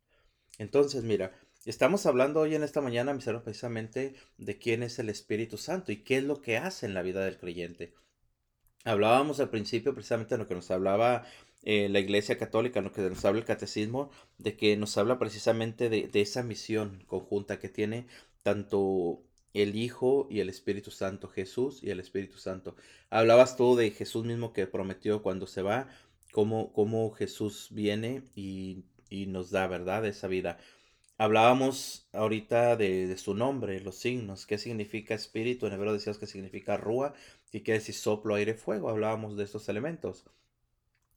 Entonces, 0.57 1.03
mira, 1.03 1.33
estamos 1.65 2.07
hablando 2.07 2.39
hoy 2.39 2.55
en 2.55 2.63
esta 2.63 2.81
mañana, 2.81 3.13
mis 3.13 3.27
hermanos, 3.27 3.43
precisamente 3.43 4.15
de 4.39 4.57
quién 4.57 4.81
es 4.81 4.97
el 4.97 5.09
Espíritu 5.09 5.57
Santo 5.57 5.91
y 5.91 5.97
qué 5.97 6.17
es 6.17 6.23
lo 6.23 6.41
que 6.41 6.57
hace 6.57 6.87
en 6.87 6.95
la 6.95 7.03
vida 7.03 7.23
del 7.23 7.37
creyente. 7.37 7.93
Hablábamos 8.85 9.41
al 9.41 9.49
principio 9.49 9.93
precisamente 9.93 10.35
de 10.35 10.39
lo 10.39 10.47
que 10.47 10.55
nos 10.55 10.71
hablaba 10.71 11.25
eh, 11.63 11.89
la 11.89 11.99
Iglesia 11.99 12.37
Católica, 12.37 12.79
lo 12.81 12.93
que 12.93 13.01
nos 13.01 13.25
habla 13.25 13.39
el 13.39 13.45
Catecismo, 13.45 14.09
de 14.37 14.55
que 14.55 14.77
nos 14.77 14.97
habla 14.97 15.19
precisamente 15.19 15.89
de, 15.89 16.07
de 16.07 16.21
esa 16.21 16.43
misión 16.43 17.03
conjunta 17.07 17.59
que 17.59 17.67
tiene 17.67 18.07
tanto 18.43 19.21
el 19.55 19.75
Hijo 19.75 20.27
y 20.29 20.41
el 20.41 20.49
Espíritu 20.49 20.91
Santo, 20.91 21.27
Jesús 21.29 21.81
y 21.81 21.89
el 21.89 21.99
Espíritu 21.99 22.37
Santo. 22.37 22.75
Hablabas 23.09 23.55
tú 23.57 23.75
de 23.75 23.89
Jesús 23.91 24.25
mismo 24.25 24.53
que 24.53 24.67
prometió 24.67 25.23
cuando 25.23 25.47
se 25.47 25.61
va, 25.61 25.87
cómo, 26.35 27.11
Jesús 27.11 27.69
viene 27.71 28.23
y, 28.35 28.83
nos 29.27 29.51
da, 29.51 29.67
¿verdad?, 29.67 30.05
esa 30.05 30.27
vida. 30.27 30.57
Hablábamos 31.17 32.09
ahorita 32.11 32.75
de, 32.75 33.17
su 33.17 33.33
nombre, 33.33 33.79
los 33.79 33.95
signos, 33.95 34.45
qué 34.45 34.57
significa 34.57 35.15
espíritu, 35.15 35.65
en 35.65 35.73
hebreo 35.73 35.93
decías 35.93 36.17
que 36.17 36.27
significa 36.27 36.75
rúa, 36.75 37.13
qué 37.61 37.73
decir 37.73 37.95
soplo, 37.95 38.35
aire, 38.35 38.53
fuego. 38.53 38.89
Hablábamos 38.89 39.37
de 39.37 39.43
estos 39.43 39.69
elementos. 39.69 40.25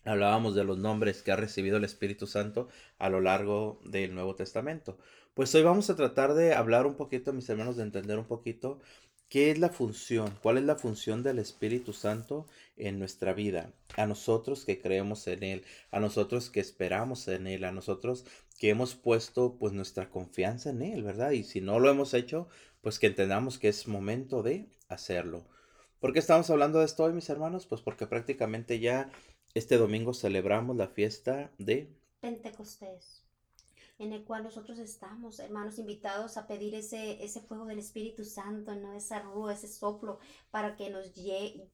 Hablábamos 0.05 0.55
de 0.55 0.65
los 0.65 0.79
nombres 0.79 1.23
que 1.23 1.33
ha 1.33 1.37
recibido 1.37 1.77
el 1.77 1.85
Espíritu 1.85 2.27
Santo 2.27 2.69
a 2.99 3.11
lo 3.11 3.21
largo 3.21 3.81
del 3.85 4.15
Nuevo 4.15 4.35
Testamento. 4.35 4.99
Pues 5.35 5.55
hoy 5.55 5.63
vamos 5.63 5.91
a 5.91 5.97
tratar 5.97 6.35
de 6.35 6.55
hablar 6.55 6.87
un 6.87 6.95
poquito, 6.95 7.33
mis 7.33 7.49
hermanos, 7.49 7.77
de 7.77 7.83
entender 7.83 8.19
un 8.19 8.27
poquito 8.27 8.81
¿Qué 9.29 9.51
es 9.51 9.59
la 9.59 9.69
función? 9.69 10.33
¿Cuál 10.43 10.57
es 10.57 10.65
la 10.65 10.77
función 10.77 11.23
del 11.23 11.39
Espíritu 11.39 11.93
Santo 11.93 12.47
en 12.79 12.99
nuestra 12.99 13.35
vida? 13.35 13.75
A 13.95 14.07
nosotros 14.07 14.65
que 14.65 14.81
creemos 14.81 15.27
en 15.27 15.43
Él, 15.43 15.65
a 15.91 16.01
nosotros 16.01 16.49
que 16.49 16.61
esperamos 16.61 17.29
en 17.29 17.47
Él, 17.47 17.65
a 17.65 17.73
nosotros 17.73 18.25
que 18.59 18.71
hemos 18.71 18.95
puesto 18.95 19.59
pues 19.59 19.75
nuestra 19.75 20.09
confianza 20.09 20.71
en 20.71 20.81
Él, 20.81 21.03
¿verdad? 21.03 21.33
Y 21.33 21.45
si 21.45 21.61
no 21.61 21.79
lo 21.79 21.91
hemos 21.91 22.15
hecho, 22.15 22.49
pues 22.81 22.99
que 22.99 23.09
entendamos 23.09 23.59
que 23.59 23.69
es 23.69 23.87
momento 23.87 24.43
de 24.43 24.71
hacerlo. 24.89 25.45
¿Por 26.01 26.13
qué 26.13 26.21
estamos 26.21 26.49
hablando 26.51 26.79
de 26.79 26.85
esto 26.85 27.05
hoy, 27.05 27.13
mis 27.13 27.29
hermanos? 27.29 27.67
Pues 27.67 27.83
porque 27.83 28.07
prácticamente 28.07 28.79
ya 28.79 29.11
este 29.55 29.77
domingo 29.77 30.15
celebramos 30.15 30.77
la 30.77 30.87
fiesta 30.87 31.51
de 31.59 31.93
Pentecostés 32.21 33.25
en 33.99 34.13
el 34.13 34.25
cual 34.25 34.45
nosotros 34.45 34.79
estamos, 34.79 35.41
hermanos, 35.41 35.79
invitados 35.79 36.37
a 36.37 36.47
pedir 36.47 36.77
ese, 36.77 37.25
ese 37.25 37.41
fuego 37.41 37.67
del 37.67 37.81
Espíritu 37.81 38.25
Santo, 38.25 38.77
¿no? 38.77 38.93
Esa 38.93 39.19
rúa, 39.19 39.55
ese 39.55 39.67
soplo, 39.67 40.21
para 40.53 40.77
que 40.77 40.89
nos 40.89 41.13
llegue, 41.15 41.69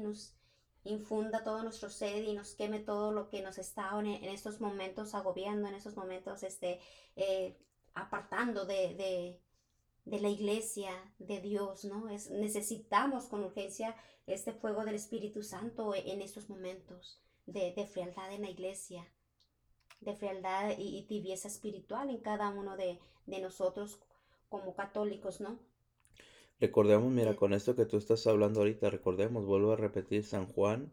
nos 0.00 0.36
infunda 0.84 1.42
todo 1.42 1.64
nuestro 1.64 1.90
sed 1.90 2.22
y 2.22 2.34
nos 2.34 2.54
queme 2.54 2.78
todo 2.78 3.10
lo 3.10 3.28
que 3.28 3.42
nos 3.42 3.58
está 3.58 3.90
en, 3.98 4.06
estos 4.06 4.60
momentos 4.60 5.12
agobiando, 5.14 5.66
en 5.66 5.74
estos 5.74 5.96
momentos 5.96 6.44
este, 6.44 6.78
eh, 7.16 7.58
apartando 7.94 8.64
de, 8.64 9.40
la 10.06 10.28
iglesia 10.28 10.90
de 11.18 11.40
Dios, 11.40 11.84
¿no? 11.84 12.08
Es, 12.08 12.30
necesitamos 12.30 13.26
con 13.26 13.44
urgencia 13.44 13.94
este 14.26 14.52
fuego 14.52 14.84
del 14.84 14.94
Espíritu 14.94 15.42
Santo 15.42 15.94
en 15.94 16.22
estos 16.22 16.48
momentos 16.48 17.20
de, 17.46 17.72
de 17.74 17.86
frialdad 17.86 18.32
en 18.32 18.42
la 18.42 18.50
iglesia 18.50 19.06
de 20.00 20.14
frialdad 20.14 20.74
y, 20.78 21.02
tibieza 21.06 21.48
espiritual 21.48 22.10
en 22.10 22.18
cada 22.18 22.50
uno 22.50 22.76
de, 22.76 22.98
nosotros 23.40 24.00
como 24.48 24.74
católicos, 24.74 25.40
¿no? 25.40 25.58
Recordemos, 26.60 27.12
mira, 27.12 27.34
con 27.36 27.52
esto 27.52 27.74
que 27.74 27.86
tú 27.86 27.98
estás 27.98 28.26
hablando 28.26 28.60
ahorita, 28.60 28.88
recordemos, 28.88 29.44
vuelvo 29.44 29.72
a 29.72 29.76
repetir 29.76 30.24
San 30.24 30.46
Juan, 30.46 30.92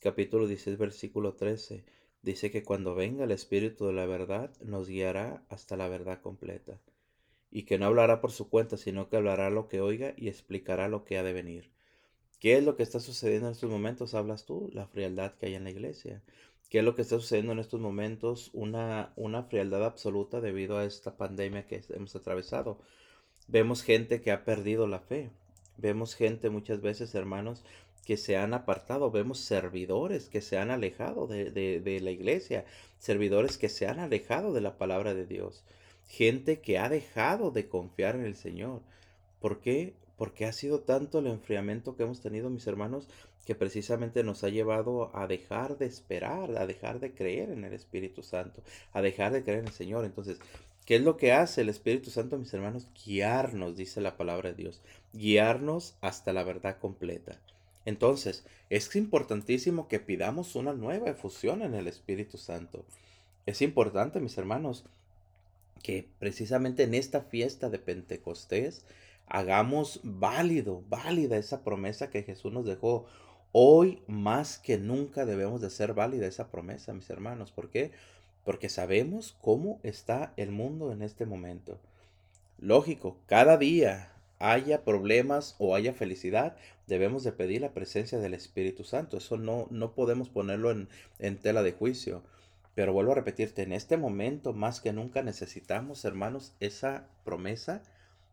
capítulo 0.00 0.46
16, 0.46 0.78
versículo 0.78 1.34
13. 1.34 1.84
Dice 2.22 2.50
que 2.50 2.62
cuando 2.62 2.94
venga 2.94 3.24
el 3.24 3.32
Espíritu 3.32 3.86
de 3.86 3.92
la 3.92 4.06
verdad, 4.06 4.50
nos 4.60 4.88
guiará 4.88 5.44
hasta 5.48 5.76
la 5.76 5.88
verdad 5.88 6.22
completa. 6.22 6.80
Y 7.52 7.62
que 7.64 7.78
no 7.78 7.86
hablará 7.86 8.20
por 8.20 8.32
su 8.32 8.48
cuenta, 8.48 8.76
sino 8.76 9.08
que 9.08 9.16
hablará 9.16 9.50
lo 9.50 9.68
que 9.68 9.80
oiga 9.80 10.14
y 10.16 10.28
explicará 10.28 10.88
lo 10.88 11.04
que 11.04 11.18
ha 11.18 11.22
de 11.22 11.32
venir. 11.32 11.70
¿Qué 12.40 12.56
es 12.56 12.64
lo 12.64 12.74
que 12.74 12.82
está 12.82 12.98
sucediendo 12.98 13.46
en 13.46 13.52
estos 13.52 13.70
momentos? 13.70 14.14
Hablas 14.14 14.46
tú, 14.46 14.68
la 14.72 14.88
frialdad 14.88 15.34
que 15.34 15.46
hay 15.46 15.54
en 15.54 15.62
la 15.62 15.70
iglesia. 15.70 16.22
¿Qué 16.72 16.78
es 16.78 16.84
lo 16.84 16.94
que 16.96 17.02
está 17.02 17.16
sucediendo 17.20 17.52
en 17.52 17.58
estos 17.58 17.80
momentos? 17.80 18.50
Una, 18.54 19.12
una 19.14 19.42
frialdad 19.42 19.84
absoluta 19.84 20.40
debido 20.40 20.78
a 20.78 20.84
esta 20.84 21.16
pandemia 21.18 21.66
que 21.66 21.82
hemos 21.90 22.16
atravesado. 22.16 22.80
Vemos 23.46 23.82
gente 23.82 24.22
que 24.22 24.32
ha 24.32 24.44
perdido 24.44 24.86
la 24.86 25.00
fe. 25.00 25.30
Vemos 25.76 26.14
gente 26.14 26.48
muchas 26.48 26.80
veces, 26.80 27.14
hermanos, 27.14 27.62
que 28.06 28.16
se 28.16 28.36
han 28.38 28.54
apartado. 28.54 29.10
Vemos 29.10 29.38
servidores 29.38 30.28
que 30.28 30.40
se 30.40 30.56
han 30.56 30.70
alejado 30.70 31.26
de, 31.26 31.50
de, 31.52 32.00
la 32.00 32.10
iglesia. 32.10 32.64
Servidores 32.98 33.58
que 33.58 33.68
se 33.68 33.86
han 33.86 34.00
alejado 34.00 34.52
de 34.52 34.62
la 34.62 34.78
palabra 34.78 35.14
de 35.14 35.26
Dios. 35.26 35.64
Gente 36.12 36.60
que 36.60 36.76
ha 36.76 36.90
dejado 36.90 37.50
de 37.52 37.70
confiar 37.70 38.16
en 38.16 38.26
el 38.26 38.36
Señor. 38.36 38.82
¿Por 39.40 39.60
qué? 39.60 39.94
Porque 40.18 40.44
ha 40.44 40.52
sido 40.52 40.80
tanto 40.80 41.20
el 41.20 41.26
enfriamiento 41.26 41.96
que 41.96 42.02
hemos 42.02 42.20
tenido, 42.20 42.50
mis 42.50 42.66
hermanos, 42.66 43.08
que 43.46 43.54
precisamente 43.54 44.22
nos 44.22 44.44
ha 44.44 44.50
llevado 44.50 45.10
a 45.16 45.26
dejar 45.26 45.78
de 45.78 45.86
esperar, 45.86 46.54
a 46.58 46.66
dejar 46.66 47.00
de 47.00 47.14
creer 47.14 47.48
en 47.48 47.64
el 47.64 47.72
Espíritu 47.72 48.22
Santo, 48.22 48.62
a 48.92 49.00
dejar 49.00 49.32
de 49.32 49.42
creer 49.42 49.60
en 49.60 49.68
el 49.68 49.72
Señor. 49.72 50.04
Entonces, 50.04 50.36
¿qué 50.84 50.96
es 50.96 51.02
lo 51.02 51.16
que 51.16 51.32
hace 51.32 51.62
el 51.62 51.70
Espíritu 51.70 52.10
Santo, 52.10 52.36
mis 52.36 52.52
hermanos? 52.52 52.88
Guiarnos, 53.06 53.74
dice 53.74 54.02
la 54.02 54.18
palabra 54.18 54.50
de 54.50 54.56
Dios, 54.56 54.82
guiarnos 55.14 55.96
hasta 56.02 56.34
la 56.34 56.44
verdad 56.44 56.76
completa. 56.78 57.40
Entonces, 57.86 58.44
es 58.68 58.94
importantísimo 58.96 59.88
que 59.88 59.98
pidamos 59.98 60.56
una 60.56 60.74
nueva 60.74 61.08
efusión 61.08 61.62
en 61.62 61.72
el 61.72 61.88
Espíritu 61.88 62.36
Santo. 62.36 62.84
Es 63.46 63.62
importante, 63.62 64.20
mis 64.20 64.36
hermanos, 64.36 64.84
que 65.82 66.08
precisamente 66.18 66.84
en 66.84 66.94
esta 66.94 67.22
fiesta 67.22 67.68
de 67.70 67.78
Pentecostés 67.78 68.84
hagamos 69.26 70.00
válido, 70.02 70.82
válida 70.88 71.36
esa 71.36 71.64
promesa 71.64 72.10
que 72.10 72.22
Jesús 72.22 72.52
nos 72.52 72.66
dejó. 72.66 73.06
Hoy 73.52 74.02
más 74.06 74.58
que 74.58 74.78
nunca 74.78 75.26
debemos 75.26 75.60
de 75.60 75.66
hacer 75.66 75.94
válida 75.94 76.26
esa 76.26 76.50
promesa, 76.50 76.94
mis 76.94 77.10
hermanos. 77.10 77.52
¿Por 77.52 77.70
qué? 77.70 77.92
Porque 78.44 78.68
sabemos 78.68 79.36
cómo 79.40 79.80
está 79.82 80.32
el 80.36 80.50
mundo 80.50 80.92
en 80.92 81.02
este 81.02 81.26
momento. 81.26 81.78
Lógico, 82.58 83.18
cada 83.26 83.56
día 83.56 84.12
haya 84.38 84.84
problemas 84.84 85.54
o 85.58 85.74
haya 85.76 85.92
felicidad, 85.92 86.56
debemos 86.86 87.22
de 87.22 87.32
pedir 87.32 87.60
la 87.60 87.72
presencia 87.72 88.18
del 88.18 88.34
Espíritu 88.34 88.84
Santo. 88.84 89.16
Eso 89.16 89.36
no, 89.36 89.66
no 89.70 89.94
podemos 89.94 90.28
ponerlo 90.28 90.70
en, 90.70 90.88
en 91.18 91.38
tela 91.38 91.62
de 91.62 91.72
juicio. 91.72 92.22
Pero 92.74 92.92
vuelvo 92.92 93.12
a 93.12 93.16
repetirte, 93.16 93.62
en 93.62 93.72
este 93.72 93.96
momento 93.96 94.52
más 94.52 94.80
que 94.80 94.92
nunca 94.92 95.22
necesitamos, 95.22 96.04
hermanos, 96.04 96.54
esa 96.60 97.06
promesa. 97.24 97.82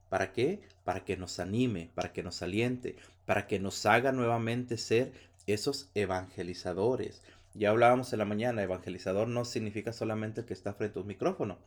¿Para 0.09 0.31
qué? 0.31 0.61
Para 0.83 1.03
que 1.03 1.17
nos 1.17 1.39
anime, 1.39 1.91
para 1.93 2.13
que 2.13 2.23
nos 2.23 2.41
aliente, 2.41 2.95
para 3.25 3.47
que 3.47 3.59
nos 3.59 3.85
haga 3.85 4.11
nuevamente 4.11 4.77
ser 4.77 5.11
esos 5.45 5.89
evangelizadores. 5.93 7.21
Ya 7.53 7.69
hablábamos 7.69 8.13
en 8.13 8.19
la 8.19 8.25
mañana, 8.25 8.63
evangelizador 8.63 9.27
no 9.27 9.43
significa 9.45 9.91
solamente 9.91 10.41
el 10.41 10.47
que 10.47 10.53
está 10.53 10.73
frente 10.73 10.99
a 10.99 11.01
un 11.01 11.07
micrófono. 11.07 11.57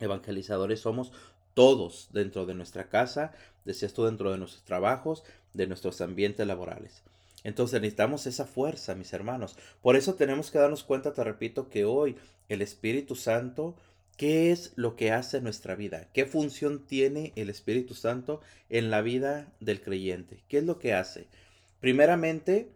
Evangelizadores 0.00 0.80
somos 0.80 1.12
todos 1.54 2.08
dentro 2.12 2.46
de 2.46 2.54
nuestra 2.54 2.88
casa, 2.88 3.32
decías 3.64 3.92
tú, 3.92 4.04
dentro 4.04 4.32
de 4.32 4.38
nuestros 4.38 4.64
trabajos, 4.64 5.22
de 5.52 5.66
nuestros 5.66 6.00
ambientes 6.00 6.46
laborales. 6.46 7.02
Entonces 7.44 7.80
necesitamos 7.80 8.26
esa 8.26 8.46
fuerza, 8.46 8.94
mis 8.94 9.12
hermanos. 9.12 9.56
Por 9.80 9.96
eso 9.96 10.14
tenemos 10.14 10.50
que 10.50 10.58
darnos 10.58 10.84
cuenta, 10.84 11.12
te 11.12 11.24
repito, 11.24 11.68
que 11.68 11.84
hoy 11.84 12.16
el 12.48 12.62
Espíritu 12.62 13.16
Santo 13.16 13.76
¿Qué 14.16 14.52
es 14.52 14.72
lo 14.76 14.94
que 14.94 15.10
hace 15.10 15.40
nuestra 15.40 15.74
vida? 15.74 16.08
¿Qué 16.12 16.26
función 16.26 16.86
tiene 16.86 17.32
el 17.34 17.50
Espíritu 17.50 17.94
Santo 17.94 18.40
en 18.68 18.90
la 18.90 19.00
vida 19.00 19.52
del 19.60 19.80
creyente? 19.80 20.44
¿Qué 20.48 20.58
es 20.58 20.64
lo 20.64 20.78
que 20.78 20.92
hace? 20.92 21.26
Primeramente, 21.80 22.68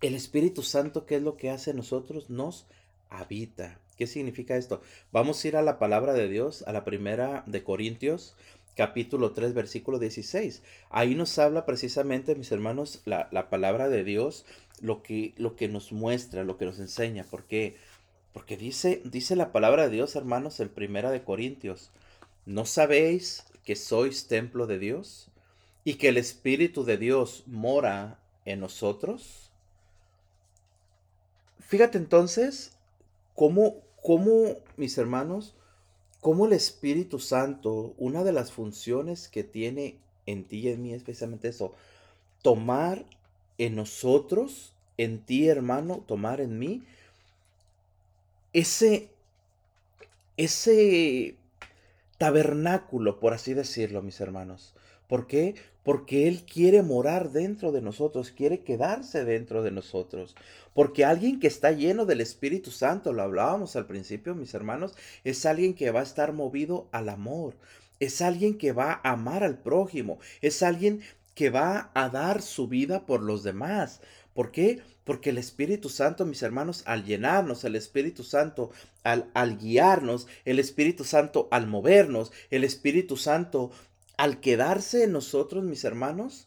el 0.00 0.14
Espíritu 0.14 0.62
Santo, 0.62 1.04
¿qué 1.04 1.16
es 1.16 1.22
lo 1.22 1.36
que 1.36 1.50
hace 1.50 1.74
nosotros? 1.74 2.30
Nos 2.30 2.66
habita. 3.10 3.78
¿Qué 3.96 4.06
significa 4.06 4.56
esto? 4.56 4.80
Vamos 5.10 5.44
a 5.44 5.48
ir 5.48 5.56
a 5.56 5.62
la 5.62 5.78
palabra 5.78 6.14
de 6.14 6.28
Dios, 6.28 6.64
a 6.66 6.72
la 6.72 6.84
primera 6.84 7.44
de 7.46 7.62
Corintios, 7.62 8.34
capítulo 8.76 9.32
3, 9.32 9.54
versículo 9.54 9.98
16. 9.98 10.62
Ahí 10.90 11.14
nos 11.14 11.38
habla 11.38 11.66
precisamente, 11.66 12.34
mis 12.34 12.52
hermanos, 12.52 13.02
la, 13.04 13.28
la 13.30 13.50
palabra 13.50 13.88
de 13.88 14.04
Dios, 14.04 14.44
lo 14.80 15.02
que, 15.02 15.34
lo 15.36 15.56
que 15.56 15.68
nos 15.68 15.92
muestra, 15.92 16.44
lo 16.44 16.56
que 16.58 16.64
nos 16.64 16.78
enseña. 16.78 17.24
¿Por 17.24 17.44
qué? 17.44 17.76
Porque 18.32 18.56
dice, 18.56 19.02
dice 19.04 19.36
la 19.36 19.52
palabra 19.52 19.84
de 19.84 19.96
Dios, 19.96 20.16
hermanos, 20.16 20.58
en 20.60 20.68
Primera 20.68 21.10
de 21.10 21.22
Corintios, 21.22 21.90
¿no 22.46 22.64
sabéis 22.64 23.44
que 23.64 23.76
sois 23.76 24.26
templo 24.26 24.66
de 24.66 24.78
Dios 24.78 25.28
y 25.84 25.94
que 25.94 26.08
el 26.08 26.16
Espíritu 26.16 26.84
de 26.84 26.96
Dios 26.96 27.44
mora 27.46 28.18
en 28.44 28.60
nosotros? 28.60 29.50
Fíjate 31.60 31.98
entonces 31.98 32.76
cómo, 33.34 33.76
cómo 34.02 34.56
mis 34.76 34.98
hermanos, 34.98 35.54
cómo 36.22 36.46
el 36.46 36.52
Espíritu 36.52 37.18
Santo, 37.18 37.94
una 37.98 38.22
de 38.22 38.32
las 38.32 38.52
funciones 38.52 39.28
que 39.28 39.42
tiene 39.42 39.98
en 40.24 40.44
ti 40.44 40.60
y 40.60 40.68
en 40.68 40.80
mí 40.80 40.94
es 40.94 41.02
precisamente 41.02 41.48
eso, 41.48 41.74
tomar 42.42 43.04
en 43.58 43.74
nosotros, 43.74 44.72
en 44.98 45.18
ti 45.18 45.48
hermano, 45.48 46.04
tomar 46.06 46.40
en 46.40 46.60
mí, 46.60 46.84
ese, 48.52 49.08
ese 50.36 51.34
tabernáculo, 52.18 53.18
por 53.18 53.34
así 53.34 53.52
decirlo, 53.52 54.00
mis 54.00 54.20
hermanos. 54.20 54.74
¿Por 55.12 55.26
qué? 55.26 55.56
Porque 55.82 56.26
Él 56.26 56.46
quiere 56.50 56.82
morar 56.82 57.32
dentro 57.32 57.70
de 57.70 57.82
nosotros, 57.82 58.30
quiere 58.30 58.60
quedarse 58.60 59.26
dentro 59.26 59.62
de 59.62 59.70
nosotros. 59.70 60.34
Porque 60.72 61.04
alguien 61.04 61.38
que 61.38 61.48
está 61.48 61.70
lleno 61.70 62.06
del 62.06 62.22
Espíritu 62.22 62.70
Santo, 62.70 63.12
lo 63.12 63.20
hablábamos 63.20 63.76
al 63.76 63.84
principio, 63.84 64.34
mis 64.34 64.54
hermanos, 64.54 64.94
es 65.22 65.44
alguien 65.44 65.74
que 65.74 65.90
va 65.90 66.00
a 66.00 66.04
estar 66.04 66.32
movido 66.32 66.88
al 66.92 67.10
amor. 67.10 67.56
Es 68.00 68.22
alguien 68.22 68.56
que 68.56 68.72
va 68.72 69.02
a 69.04 69.10
amar 69.10 69.44
al 69.44 69.58
prójimo. 69.58 70.18
Es 70.40 70.62
alguien 70.62 71.02
que 71.34 71.50
va 71.50 71.90
a 71.92 72.08
dar 72.08 72.40
su 72.40 72.66
vida 72.66 73.04
por 73.04 73.20
los 73.20 73.42
demás. 73.42 74.00
¿Por 74.32 74.50
qué? 74.50 74.80
Porque 75.04 75.28
el 75.28 75.36
Espíritu 75.36 75.90
Santo, 75.90 76.24
mis 76.24 76.42
hermanos, 76.42 76.84
al 76.86 77.04
llenarnos, 77.04 77.64
el 77.64 77.76
Espíritu 77.76 78.24
Santo 78.24 78.70
al, 79.02 79.30
al 79.34 79.58
guiarnos, 79.58 80.26
el 80.46 80.58
Espíritu 80.58 81.04
Santo 81.04 81.48
al 81.50 81.66
movernos, 81.66 82.32
el 82.48 82.64
Espíritu 82.64 83.18
Santo 83.18 83.72
al 84.22 84.38
quedarse 84.38 85.02
en 85.02 85.10
nosotros, 85.10 85.64
mis 85.64 85.82
hermanos, 85.82 86.46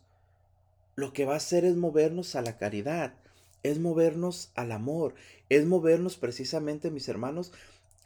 lo 0.95 1.11
que 1.11 1.25
va 1.25 1.33
a 1.33 1.43
hacer 1.43 1.65
es 1.65 1.75
movernos 1.75 2.38
a 2.38 2.41
la 2.41 2.57
caridad, 2.57 3.15
es 3.63 3.79
movernos 3.79 4.49
al 4.55 4.71
amor, 4.71 5.13
es 5.49 5.65
movernos 5.65 6.15
precisamente, 6.15 6.89
mis 6.89 7.09
hermanos, 7.09 7.51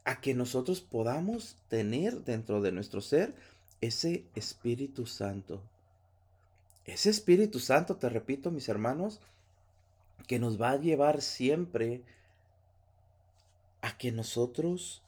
a 0.06 0.22
que 0.22 0.34
nosotros 0.34 0.82
podamos 0.82 1.56
tener 1.68 2.24
dentro 2.24 2.62
de 2.62 2.72
nuestro 2.72 3.00
ser 3.00 3.36
ese 3.80 4.26
Espíritu 4.34 5.06
Santo. 5.06 5.62
Ese 6.86 7.12
Espíritu 7.12 7.60
Santo, 7.60 7.98
te 7.98 8.10
repito, 8.10 8.50
mis 8.50 8.70
hermanos, 8.70 9.22
que 10.26 10.40
nos 10.40 10.60
va 10.60 10.72
a 10.72 10.80
llevar 10.80 11.22
siempre 11.22 12.02
a 13.84 13.96
que 14.00 14.12
nosotros 14.12 15.04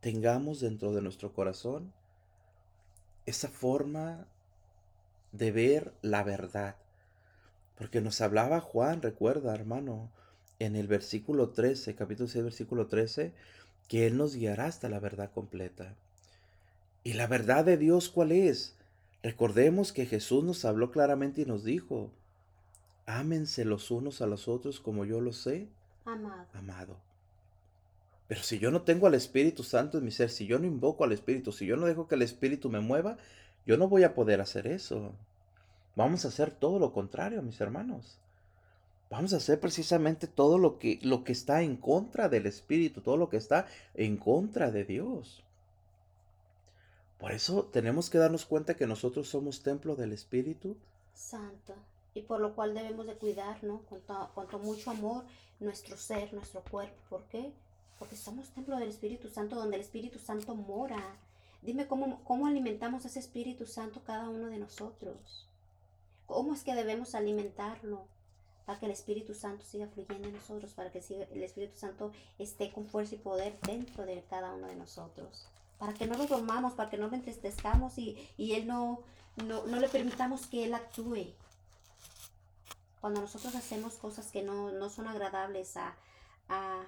tengamos 0.00 0.60
dentro 0.60 0.94
de 0.94 1.02
nuestro 1.02 1.34
corazón 1.34 1.92
esa 3.26 3.48
forma 3.48 4.26
de 5.32 5.52
ver 5.52 5.92
la 6.02 6.22
verdad. 6.22 6.76
Porque 7.76 8.00
nos 8.00 8.20
hablaba 8.20 8.60
Juan, 8.60 9.02
recuerda, 9.02 9.54
hermano, 9.54 10.10
en 10.58 10.76
el 10.76 10.86
versículo 10.86 11.50
13, 11.50 11.94
capítulo 11.94 12.28
6, 12.28 12.44
versículo 12.44 12.86
13, 12.86 13.32
que 13.88 14.06
Él 14.06 14.16
nos 14.16 14.34
guiará 14.34 14.66
hasta 14.66 14.88
la 14.88 15.00
verdad 15.00 15.30
completa. 15.32 15.94
¿Y 17.04 17.12
la 17.12 17.26
verdad 17.26 17.64
de 17.64 17.76
Dios 17.76 18.08
cuál 18.08 18.32
es? 18.32 18.74
Recordemos 19.22 19.92
que 19.92 20.06
Jesús 20.06 20.44
nos 20.44 20.64
habló 20.64 20.90
claramente 20.90 21.42
y 21.42 21.44
nos 21.44 21.64
dijo, 21.64 22.10
ámense 23.06 23.64
los 23.64 23.90
unos 23.90 24.22
a 24.22 24.26
los 24.26 24.48
otros 24.48 24.80
como 24.80 25.04
yo 25.04 25.20
los 25.20 25.46
he 25.46 25.68
amado. 26.04 26.46
amado. 26.54 27.05
Pero 28.28 28.42
si 28.42 28.58
yo 28.58 28.70
no 28.70 28.82
tengo 28.82 29.06
al 29.06 29.14
Espíritu 29.14 29.62
Santo 29.62 29.98
en 29.98 30.04
mi 30.04 30.10
ser, 30.10 30.30
si 30.30 30.46
yo 30.46 30.58
no 30.58 30.66
invoco 30.66 31.04
al 31.04 31.12
Espíritu, 31.12 31.52
si 31.52 31.66
yo 31.66 31.76
no 31.76 31.86
dejo 31.86 32.08
que 32.08 32.16
el 32.16 32.22
Espíritu 32.22 32.70
me 32.70 32.80
mueva, 32.80 33.16
yo 33.66 33.76
no 33.76 33.88
voy 33.88 34.04
a 34.04 34.14
poder 34.14 34.40
hacer 34.40 34.66
eso. 34.66 35.12
Vamos 35.94 36.24
a 36.24 36.28
hacer 36.28 36.50
todo 36.50 36.78
lo 36.78 36.92
contrario, 36.92 37.40
mis 37.42 37.60
hermanos. 37.60 38.18
Vamos 39.08 39.32
a 39.32 39.36
hacer 39.36 39.60
precisamente 39.60 40.26
todo 40.26 40.58
lo 40.58 40.78
que, 40.78 40.98
lo 41.02 41.22
que 41.22 41.32
está 41.32 41.62
en 41.62 41.76
contra 41.76 42.28
del 42.28 42.46
Espíritu, 42.46 43.00
todo 43.00 43.16
lo 43.16 43.28
que 43.28 43.36
está 43.36 43.66
en 43.94 44.16
contra 44.16 44.70
de 44.72 44.84
Dios. 44.84 45.44
Por 47.18 47.32
eso 47.32 47.64
tenemos 47.64 48.10
que 48.10 48.18
darnos 48.18 48.44
cuenta 48.44 48.74
que 48.74 48.86
nosotros 48.86 49.28
somos 49.28 49.62
templo 49.62 49.96
del 49.96 50.12
Espíritu 50.12 50.76
Santo. 51.14 51.74
Y 52.14 52.22
por 52.22 52.40
lo 52.40 52.54
cual 52.54 52.74
debemos 52.74 53.06
de 53.06 53.14
cuidar, 53.14 53.62
¿no? 53.62 53.82
Con, 54.34 54.62
mucho 54.62 54.90
amor 54.90 55.24
nuestro 55.60 55.96
ser, 55.96 56.32
nuestro 56.34 56.62
cuerpo. 56.62 56.96
¿Por 57.08 57.24
qué? 57.24 57.52
Porque 57.98 58.16
somos 58.16 58.50
templo 58.50 58.76
del 58.76 58.88
Espíritu 58.88 59.28
Santo, 59.28 59.56
donde 59.56 59.76
el 59.76 59.82
Espíritu 59.82 60.18
Santo 60.18 60.54
mora. 60.54 61.16
Dime 61.62 61.86
cómo, 61.86 62.22
cómo 62.24 62.46
alimentamos 62.46 63.04
ese 63.04 63.18
Espíritu 63.18 63.66
Santo 63.66 64.02
cada 64.04 64.28
uno 64.28 64.46
de 64.48 64.58
nosotros. 64.58 65.46
¿Cómo 66.26 66.54
es 66.54 66.62
que 66.62 66.74
debemos 66.74 67.14
alimentarlo? 67.14 68.04
Para 68.66 68.80
que 68.80 68.86
el 68.86 68.92
Espíritu 68.92 69.32
Santo 69.32 69.64
siga 69.64 69.86
fluyendo 69.86 70.28
en 70.28 70.34
nosotros, 70.34 70.72
para 70.72 70.90
que 70.90 70.98
el 71.08 71.42
Espíritu 71.42 71.78
Santo 71.78 72.10
esté 72.38 72.72
con 72.72 72.84
fuerza 72.84 73.14
y 73.14 73.18
poder 73.18 73.58
dentro 73.60 74.04
de 74.04 74.24
cada 74.28 74.52
uno 74.52 74.66
de 74.66 74.74
nosotros. 74.74 75.46
Para 75.78 75.94
que 75.94 76.06
no 76.06 76.16
lo 76.16 76.26
dormamos, 76.26 76.72
para 76.72 76.90
que 76.90 76.98
no 76.98 77.06
lo 77.06 77.14
entristezcamos 77.14 77.96
y, 77.96 78.16
Él 78.38 78.66
no, 78.66 79.02
no, 79.36 79.64
le 79.64 79.88
permitamos 79.88 80.46
que 80.48 80.64
Él 80.64 80.74
actúe. 80.74 81.32
Cuando 83.00 83.20
nosotros 83.20 83.54
hacemos 83.54 83.94
cosas 83.94 84.32
que 84.32 84.42
no, 84.42 84.90
son 84.90 85.06
agradables 85.06 85.76
a, 85.76 85.94
a, 86.48 86.82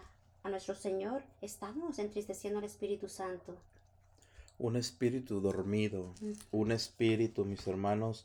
a 0.48 0.50
nuestro 0.50 0.74
Señor, 0.74 1.22
estamos 1.42 1.98
entristeciendo 1.98 2.58
al 2.58 2.64
Espíritu 2.64 3.06
Santo. 3.10 3.54
Un 4.58 4.76
espíritu 4.76 5.42
dormido, 5.42 6.14
un 6.50 6.72
espíritu, 6.72 7.44
mis 7.44 7.66
hermanos, 7.66 8.24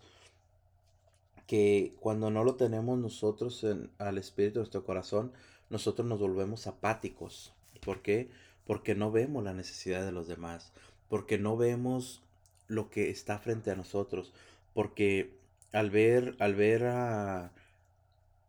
que 1.47 1.93
cuando 1.99 2.31
no 2.31 2.45
lo 2.45 2.55
tenemos 2.55 2.97
nosotros 2.97 3.65
en, 3.65 3.89
al 3.97 4.17
espíritu 4.17 4.55
de 4.55 4.59
nuestro 4.61 4.85
corazón, 4.85 5.33
nosotros 5.69 6.07
nos 6.07 6.19
volvemos 6.19 6.65
apáticos. 6.65 7.51
¿Por 7.83 8.01
qué? 8.01 8.29
Porque 8.65 8.95
no 8.95 9.11
vemos 9.11 9.43
la 9.43 9.53
necesidad 9.53 10.05
de 10.05 10.13
los 10.13 10.27
demás, 10.29 10.71
porque 11.09 11.37
no 11.37 11.57
vemos 11.57 12.21
lo 12.69 12.89
que 12.89 13.09
está 13.09 13.37
frente 13.37 13.69
a 13.69 13.75
nosotros, 13.75 14.33
porque 14.73 15.33
al 15.73 15.91
ver, 15.91 16.37
al 16.39 16.55
ver 16.55 16.85
a, 16.85 17.51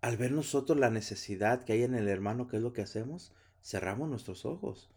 al 0.01 0.17
ver 0.17 0.31
nosotros 0.31 0.79
la 0.79 0.91
necesidad 0.91 1.65
que 1.65 1.73
hay 1.73 1.83
en 1.83 1.97
el 1.97 2.07
hermano, 2.09 2.47
¿qué 2.47 2.59
es 2.59 2.63
lo 2.63 2.73
que 2.73 2.83
hacemos? 2.83 3.33
Cerramos 3.65 4.11
nuestros 4.11 4.45
ojos. 4.45 4.91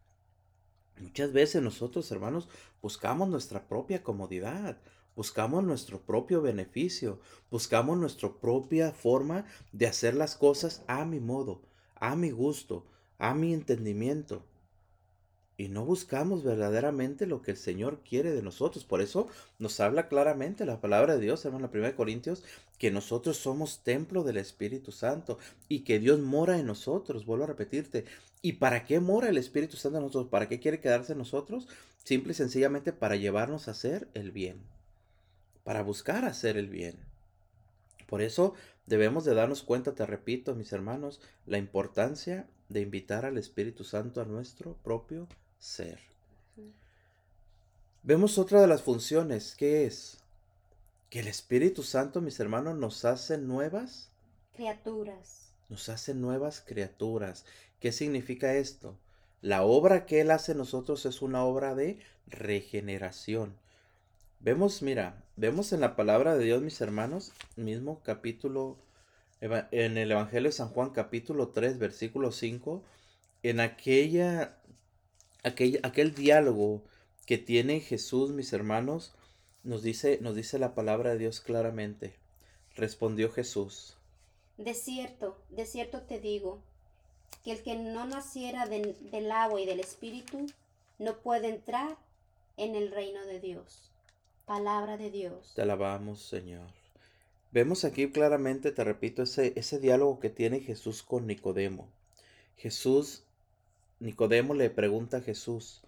Muchas 0.99 1.31
veces 1.31 1.61
nosotros, 1.61 2.11
hermanos, 2.11 2.49
buscamos 2.81 3.29
nuestra 3.29 3.65
propia 3.65 4.03
comodidad, 4.03 4.77
buscamos 5.15 5.63
nuestro 5.63 6.01
propio 6.01 6.41
beneficio, 6.41 7.21
buscamos 7.49 7.97
nuestra 7.97 8.29
propia 8.29 8.91
forma 8.91 9.45
de 9.71 9.87
hacer 9.87 10.15
las 10.15 10.35
cosas 10.35 10.83
a 10.87 11.05
mi 11.05 11.21
modo, 11.21 11.61
a 11.95 12.17
mi 12.17 12.31
gusto, 12.31 12.85
a 13.19 13.33
mi 13.33 13.53
entendimiento. 13.53 14.43
Y 15.59 15.69
no 15.69 15.85
buscamos 15.85 16.43
verdaderamente 16.43 17.25
lo 17.25 17.41
que 17.41 17.51
el 17.51 17.57
Señor 17.57 18.01
quiere 18.07 18.31
de 18.31 18.43
nosotros. 18.43 18.85
Por 18.85 19.01
eso 19.01 19.27
nos 19.57 19.79
habla 19.79 20.07
claramente 20.07 20.67
la 20.67 20.81
palabra 20.81 21.15
de 21.15 21.21
Dios, 21.21 21.43
hermano, 21.45 21.67
la 21.73 21.79
1 21.79 21.95
Corintios, 21.95 22.43
que 22.77 22.91
nosotros 22.91 23.37
somos 23.37 23.79
templo 23.83 24.23
del 24.23 24.37
Espíritu 24.37 24.91
Santo 24.91 25.39
y 25.67 25.79
que 25.79 25.97
Dios 25.97 26.19
mora 26.19 26.59
en 26.59 26.67
nosotros. 26.67 27.25
Vuelvo 27.25 27.45
a 27.45 27.47
repetirte. 27.47 28.05
¿Y 28.41 28.53
para 28.53 28.85
qué 28.85 28.99
mora 28.99 29.29
el 29.29 29.37
Espíritu 29.37 29.77
Santo 29.77 29.97
en 29.97 30.03
nosotros? 30.03 30.29
¿Para 30.29 30.47
qué 30.47 30.59
quiere 30.59 30.79
quedarse 30.79 31.13
en 31.13 31.17
nosotros? 31.17 31.67
Simple 32.03 32.31
y 32.31 32.35
sencillamente 32.35 32.93
para 32.93 33.15
llevarnos 33.15 33.67
a 33.67 33.71
hacer 33.71 34.07
el 34.13 34.31
bien. 34.31 34.61
Para 35.63 35.81
buscar 35.81 36.25
hacer 36.25 36.57
el 36.57 36.69
bien. 36.69 36.97
Por 38.07 38.21
eso 38.21 38.53
debemos 38.85 39.25
de 39.25 39.33
darnos 39.33 39.63
cuenta, 39.63 39.93
te 39.93 40.05
repito, 40.05 40.55
mis 40.55 40.71
hermanos, 40.71 41.19
la 41.45 41.57
importancia 41.57 42.47
de 42.69 42.81
invitar 42.81 43.25
al 43.25 43.37
Espíritu 43.37 43.83
Santo 43.83 44.21
a 44.21 44.25
nuestro 44.25 44.73
propio 44.83 45.27
ser. 45.59 45.99
Vemos 48.03 48.37
otra 48.37 48.61
de 48.61 48.67
las 48.67 48.81
funciones, 48.81 49.55
¿qué 49.55 49.85
es? 49.85 50.19
Que 51.09 51.19
el 51.19 51.27
Espíritu 51.27 51.83
Santo, 51.83 52.21
mis 52.21 52.39
hermanos, 52.39 52.77
nos 52.77 53.03
hace 53.03 53.37
nuevas 53.37 54.09
criaturas. 54.53 55.51
Nos 55.67 55.89
hace 55.89 56.13
nuevas 56.13 56.61
criaturas. 56.65 57.45
¿Qué 57.79 57.91
significa 57.91 58.55
esto? 58.55 58.97
La 59.41 59.63
obra 59.63 60.05
que 60.05 60.21
Él 60.21 60.31
hace 60.31 60.53
en 60.53 60.57
nosotros 60.57 61.05
es 61.05 61.21
una 61.21 61.43
obra 61.43 61.75
de 61.75 61.99
regeneración. 62.25 63.55
Vemos, 64.39 64.81
mira, 64.81 65.23
vemos 65.35 65.73
en 65.73 65.81
la 65.81 65.95
palabra 65.95 66.35
de 66.35 66.45
Dios, 66.45 66.61
mis 66.61 66.81
hermanos, 66.81 67.33
mismo 67.55 68.01
capítulo, 68.03 68.77
en 69.39 69.97
el 69.97 70.11
Evangelio 70.11 70.49
de 70.49 70.55
San 70.55 70.69
Juan, 70.69 70.89
capítulo 70.89 71.49
3, 71.49 71.77
versículo 71.77 72.31
5, 72.31 72.83
en 73.43 73.59
aquella 73.59 74.57
aquel, 75.43 76.13
diálogo 76.15 76.83
que 77.25 77.37
tiene 77.37 77.79
Jesús, 77.79 78.31
mis 78.31 78.53
hermanos, 78.53 79.13
nos 79.63 79.83
dice, 79.83 80.19
nos 80.21 80.35
dice 80.35 80.59
la 80.59 80.75
palabra 80.75 81.11
de 81.11 81.17
Dios 81.17 81.41
claramente. 81.41 82.15
Respondió 82.75 83.31
Jesús. 83.31 83.97
De 84.57 84.73
cierto, 84.73 85.37
de 85.49 85.65
cierto 85.65 86.03
te 86.03 86.19
digo, 86.19 86.63
que 87.43 87.51
el 87.53 87.63
que 87.63 87.75
no 87.75 88.05
naciera 88.05 88.67
del 88.67 89.31
agua 89.31 89.61
y 89.61 89.65
del 89.65 89.79
espíritu 89.79 90.47
no 90.99 91.17
puede 91.17 91.49
entrar 91.49 91.97
en 92.57 92.75
el 92.75 92.91
reino 92.91 93.25
de 93.25 93.39
Dios. 93.39 93.91
Palabra 94.45 94.97
de 94.97 95.11
Dios. 95.11 95.53
Te 95.55 95.61
alabamos, 95.61 96.21
Señor. 96.21 96.67
Vemos 97.51 97.85
aquí 97.85 98.09
claramente, 98.11 98.71
te 98.71 98.83
repito, 98.83 99.23
ese, 99.23 99.53
ese 99.55 99.79
diálogo 99.79 100.19
que 100.19 100.29
tiene 100.29 100.59
Jesús 100.59 101.03
con 101.03 101.27
Nicodemo. 101.27 101.87
Jesús, 102.57 103.23
Nicodemo 103.99 104.53
le 104.53 104.69
pregunta 104.69 105.17
a 105.17 105.21
Jesús, 105.21 105.81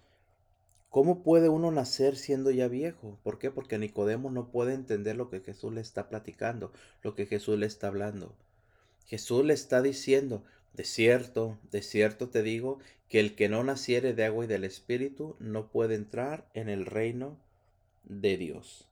¿cómo 0.88 1.22
puede 1.22 1.48
uno 1.48 1.70
nacer 1.70 2.16
siendo 2.16 2.50
ya 2.50 2.68
viejo? 2.68 3.18
¿Por 3.22 3.38
qué? 3.38 3.50
Porque 3.50 3.78
Nicodemo 3.78 4.30
no 4.30 4.48
puede 4.48 4.74
entender 4.74 5.16
lo 5.16 5.30
que 5.30 5.40
Jesús 5.40 5.72
le 5.72 5.80
está 5.80 6.08
platicando, 6.08 6.72
lo 7.02 7.14
que 7.14 7.26
Jesús 7.26 7.58
le 7.58 7.66
está 7.66 7.88
hablando. 7.88 8.34
Jesús 9.06 9.44
le 9.44 9.54
está 9.54 9.82
diciendo, 9.82 10.44
de 10.74 10.84
cierto, 10.84 11.58
de 11.70 11.82
cierto 11.82 12.28
te 12.28 12.42
digo, 12.42 12.78
que 13.08 13.20
el 13.20 13.34
que 13.34 13.48
no 13.48 13.64
naciere 13.64 14.14
de 14.14 14.24
agua 14.24 14.44
y 14.44 14.48
del 14.48 14.64
Espíritu 14.64 15.36
no 15.40 15.70
puede 15.70 15.96
entrar 15.96 16.48
en 16.54 16.68
el 16.68 16.86
reino 16.86 17.38
de 18.04 18.36
Dios. 18.36 18.86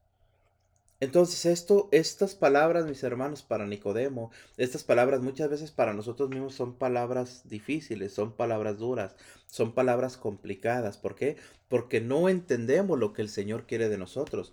Entonces 1.01 1.47
esto, 1.47 1.89
estas 1.93 2.35
palabras, 2.35 2.87
mis 2.87 3.05
hermanos, 3.05 3.45
para 3.45 3.67
Nicodemo, 3.67 4.33
estas 4.57 4.83
palabras 4.83 5.21
muchas 5.21 5.49
veces 5.49 5.71
para 5.71 5.95
nosotros 5.95 6.29
mismos 6.29 6.55
son 6.55 6.75
palabras 6.75 7.43
difíciles, 7.49 8.13
son 8.13 8.33
palabras 8.33 8.79
duras, 8.79 9.15
son 9.47 9.73
palabras 9.73 10.17
complicadas. 10.17 10.99
¿Por 10.99 11.15
qué? 11.15 11.37
Porque 11.69 12.01
no 12.01 12.29
entendemos 12.29 12.99
lo 12.99 13.13
que 13.13 13.23
el 13.23 13.29
Señor 13.29 13.67
quiere 13.67 13.89
de 13.89 13.99
nosotros. 13.99 14.53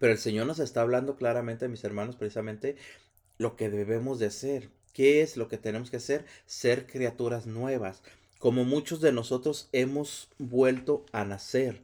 Pero 0.00 0.12
el 0.12 0.18
Señor 0.18 0.46
nos 0.46 0.58
está 0.58 0.80
hablando 0.80 1.16
claramente, 1.16 1.68
mis 1.68 1.84
hermanos, 1.84 2.16
precisamente 2.16 2.76
lo 3.36 3.54
que 3.54 3.70
debemos 3.70 4.18
de 4.18 4.26
hacer. 4.26 4.70
¿Qué 4.92 5.22
es 5.22 5.36
lo 5.36 5.48
que 5.48 5.58
tenemos 5.58 5.90
que 5.90 5.98
hacer? 5.98 6.24
Ser 6.46 6.86
criaturas 6.86 7.46
nuevas. 7.46 8.02
Como 8.38 8.64
muchos 8.64 9.00
de 9.00 9.12
nosotros 9.12 9.68
hemos 9.72 10.28
vuelto 10.38 11.04
a 11.12 11.24
nacer 11.24 11.82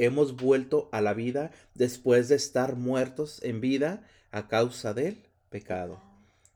hemos 0.00 0.36
vuelto 0.36 0.88
a 0.92 1.02
la 1.02 1.12
vida 1.12 1.50
después 1.74 2.28
de 2.28 2.36
estar 2.36 2.74
muertos 2.74 3.42
en 3.42 3.60
vida 3.60 4.02
a 4.30 4.48
causa 4.48 4.94
del 4.94 5.22
pecado. 5.50 6.00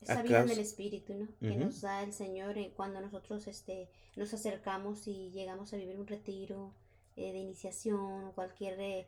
Esa 0.00 0.22
vida 0.22 0.44
del 0.44 0.58
Espíritu, 0.58 1.14
¿no? 1.14 1.28
Que 1.40 1.56
nos 1.56 1.82
da 1.82 2.02
el 2.02 2.14
Señor 2.14 2.56
eh, 2.56 2.72
cuando 2.74 3.02
nosotros 3.02 3.46
este, 3.46 3.90
nos 4.16 4.32
acercamos 4.32 5.06
y 5.06 5.30
llegamos 5.30 5.74
a 5.74 5.76
vivir 5.76 5.98
un 5.98 6.06
retiro 6.06 6.72
eh, 7.16 7.32
de 7.32 7.38
iniciación, 7.38 8.32
cualquier 8.32 8.80
eh, 8.80 9.06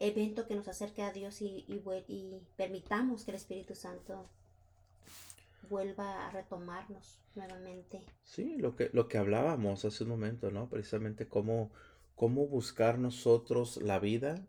evento 0.00 0.48
que 0.48 0.56
nos 0.56 0.66
acerque 0.66 1.02
a 1.02 1.12
Dios 1.12 1.40
y, 1.40 1.64
y, 1.68 2.40
permitamos 2.56 3.24
que 3.24 3.30
el 3.30 3.36
Espíritu 3.36 3.76
Santo 3.76 4.28
vuelva 5.68 6.26
a 6.26 6.30
retomarnos 6.30 7.20
nuevamente. 7.34 8.04
Sí, 8.24 8.56
lo 8.56 8.76
que, 8.76 8.90
lo 8.92 9.08
que 9.08 9.18
hablábamos 9.18 9.84
hace 9.84 10.04
un 10.04 10.10
momento, 10.10 10.50
¿no? 10.50 10.68
Precisamente 10.68 11.28
cómo 11.28 11.70
cómo 12.18 12.48
buscar 12.48 12.98
nosotros 12.98 13.76
la 13.80 14.00
vida 14.00 14.44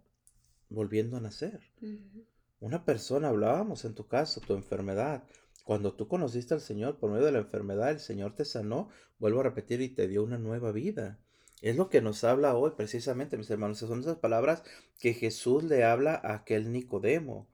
volviendo 0.70 1.18
a 1.18 1.22
nacer. 1.22 1.62
Una 2.60 2.84
persona, 2.84 3.30
hablábamos 3.30 3.86
en 3.86 3.94
tu 3.94 4.08
caso, 4.08 4.42
tu 4.42 4.56
enfermedad. 4.56 5.24
Cuando 5.64 5.94
tú 5.94 6.08
conociste 6.08 6.56
al 6.56 6.62
Señor 6.62 6.98
por 6.98 7.12
medio 7.12 7.28
de 7.28 7.32
la 7.32 7.40
enfermedad, 7.40 7.92
el 7.92 8.00
Señor 8.00 8.34
te 8.34 8.44
sanó, 8.44 8.90
vuelvo 9.20 9.42
a 9.42 9.44
repetir, 9.44 9.82
y 9.82 9.90
te 9.90 10.08
dio 10.08 10.24
una 10.24 10.40
nueva 10.40 10.72
vida. 10.72 11.20
Es 11.62 11.76
lo 11.76 11.90
que 11.90 12.02
nos 12.02 12.24
habla 12.24 12.56
hoy 12.56 12.72
precisamente, 12.76 13.38
mis 13.38 13.52
hermanos. 13.52 13.78
Son 13.78 14.00
esas 14.00 14.18
palabras 14.18 14.64
que 14.98 15.14
Jesús 15.14 15.64
le 15.64 15.84
habla 15.84 16.16
a 16.16 16.34
aquel 16.34 16.72
Nicodemo. 16.72 17.48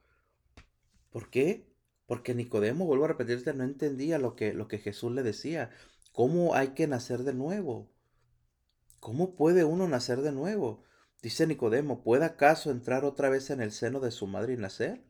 ¿Por 1.12 1.30
qué? 1.30 1.67
Porque 2.06 2.36
Nicodemo, 2.36 2.86
vuelvo 2.86 3.06
a 3.06 3.10
repetirte, 3.10 3.54
no 3.54 3.63
entendía 3.63 4.20
lo 4.20 4.36
que, 4.36 4.54
lo 4.54 4.68
que 4.68 4.80
Jesús 4.80 5.12
le 5.12 5.24
decía. 5.24 5.72
¿Cómo 6.12 6.54
hay 6.56 6.70
que 6.70 6.88
nacer 6.88 7.24
de 7.24 7.34
nuevo? 7.34 7.91
¿Cómo 9.00 9.36
puede 9.36 9.63
uno 9.63 9.88
nacer 9.88 10.22
de 10.22 10.32
nuevo? 10.32 10.84
Dice 11.22 11.48
Nicodemo, 11.48 12.04
¿puede 12.04 12.26
acaso 12.26 12.72
entrar 12.72 13.06
otra 13.06 13.30
vez 13.30 13.50
en 13.50 13.62
el 13.62 13.72
seno 13.72 14.00
de 14.00 14.12
su 14.12 14.28
madre 14.28 14.54
y 14.54 14.58
nacer? 14.58 15.04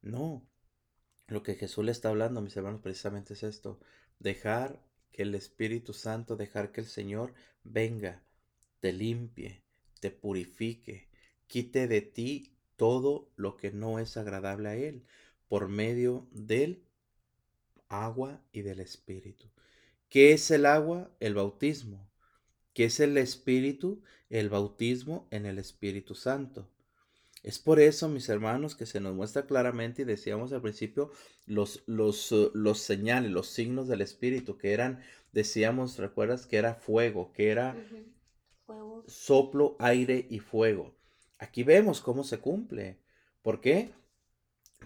No. 0.00 0.48
Lo 1.26 1.42
que 1.42 1.54
Jesús 1.54 1.84
le 1.84 1.92
está 1.92 2.08
hablando, 2.08 2.40
mis 2.40 2.56
hermanos, 2.56 2.80
precisamente 2.82 3.34
es 3.34 3.42
esto. 3.42 3.80
Dejar 4.18 4.82
que 5.12 5.22
el 5.22 5.34
Espíritu 5.34 5.92
Santo, 5.92 6.36
dejar 6.36 6.72
que 6.72 6.80
el 6.80 6.86
Señor 6.86 7.34
venga, 7.62 8.22
te 8.80 8.92
limpie, 8.92 9.62
te 10.00 10.10
purifique, 10.10 11.08
quite 11.46 11.86
de 11.88 12.02
ti 12.02 12.58
todo 12.76 13.30
lo 13.36 13.56
que 13.56 13.70
no 13.70 13.98
es 13.98 14.16
agradable 14.16 14.68
a 14.68 14.76
Él, 14.76 15.06
por 15.48 15.68
medio 15.68 16.26
del 16.32 16.82
agua 17.88 18.40
y 18.52 18.62
del 18.62 18.80
Espíritu. 18.80 19.48
¿Qué 20.08 20.32
es 20.32 20.50
el 20.50 20.66
agua? 20.66 21.10
El 21.20 21.34
bautismo 21.34 22.08
que 22.74 22.84
es 22.84 23.00
el 23.00 23.16
Espíritu, 23.16 24.02
el 24.28 24.50
bautismo 24.50 25.26
en 25.30 25.46
el 25.46 25.58
Espíritu 25.58 26.14
Santo. 26.14 26.68
Es 27.42 27.58
por 27.58 27.78
eso, 27.78 28.08
mis 28.08 28.28
hermanos, 28.28 28.74
que 28.74 28.86
se 28.86 29.00
nos 29.00 29.14
muestra 29.14 29.46
claramente 29.46 30.02
y 30.02 30.04
decíamos 30.04 30.52
al 30.52 30.60
principio 30.62 31.12
los, 31.46 31.84
los, 31.86 32.32
uh, 32.32 32.50
los 32.54 32.80
señales, 32.80 33.30
los 33.30 33.48
signos 33.48 33.86
del 33.86 34.00
Espíritu, 34.00 34.58
que 34.58 34.72
eran, 34.72 35.02
decíamos, 35.32 35.98
recuerdas, 35.98 36.46
que 36.46 36.56
era 36.56 36.74
fuego, 36.74 37.32
que 37.32 37.50
era 37.50 37.76
soplo, 39.06 39.76
aire 39.78 40.26
y 40.28 40.40
fuego. 40.40 40.96
Aquí 41.38 41.62
vemos 41.62 42.00
cómo 42.00 42.24
se 42.24 42.38
cumple. 42.38 42.98
¿Por 43.42 43.60
qué? 43.60 43.92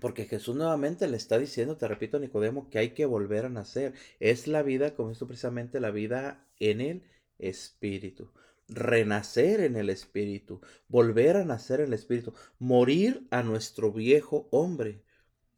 Porque 0.00 0.26
Jesús 0.26 0.56
nuevamente 0.56 1.08
le 1.08 1.16
está 1.16 1.38
diciendo, 1.38 1.76
te 1.76 1.88
repito, 1.88 2.18
Nicodemo, 2.18 2.68
que 2.70 2.78
hay 2.78 2.90
que 2.90 3.06
volver 3.06 3.46
a 3.46 3.48
nacer. 3.48 3.94
Es 4.20 4.46
la 4.46 4.62
vida, 4.62 4.94
como 4.94 5.10
esto 5.10 5.26
precisamente, 5.26 5.80
la 5.80 5.90
vida 5.90 6.46
en 6.60 6.80
él 6.80 7.02
espíritu. 7.38 8.30
Renacer 8.68 9.60
en 9.60 9.76
el 9.76 9.88
espíritu, 9.88 10.60
volver 10.88 11.36
a 11.36 11.44
nacer 11.44 11.80
en 11.80 11.86
el 11.86 11.94
espíritu, 11.94 12.34
morir 12.58 13.26
a 13.30 13.42
nuestro 13.42 13.92
viejo 13.92 14.46
hombre, 14.50 15.02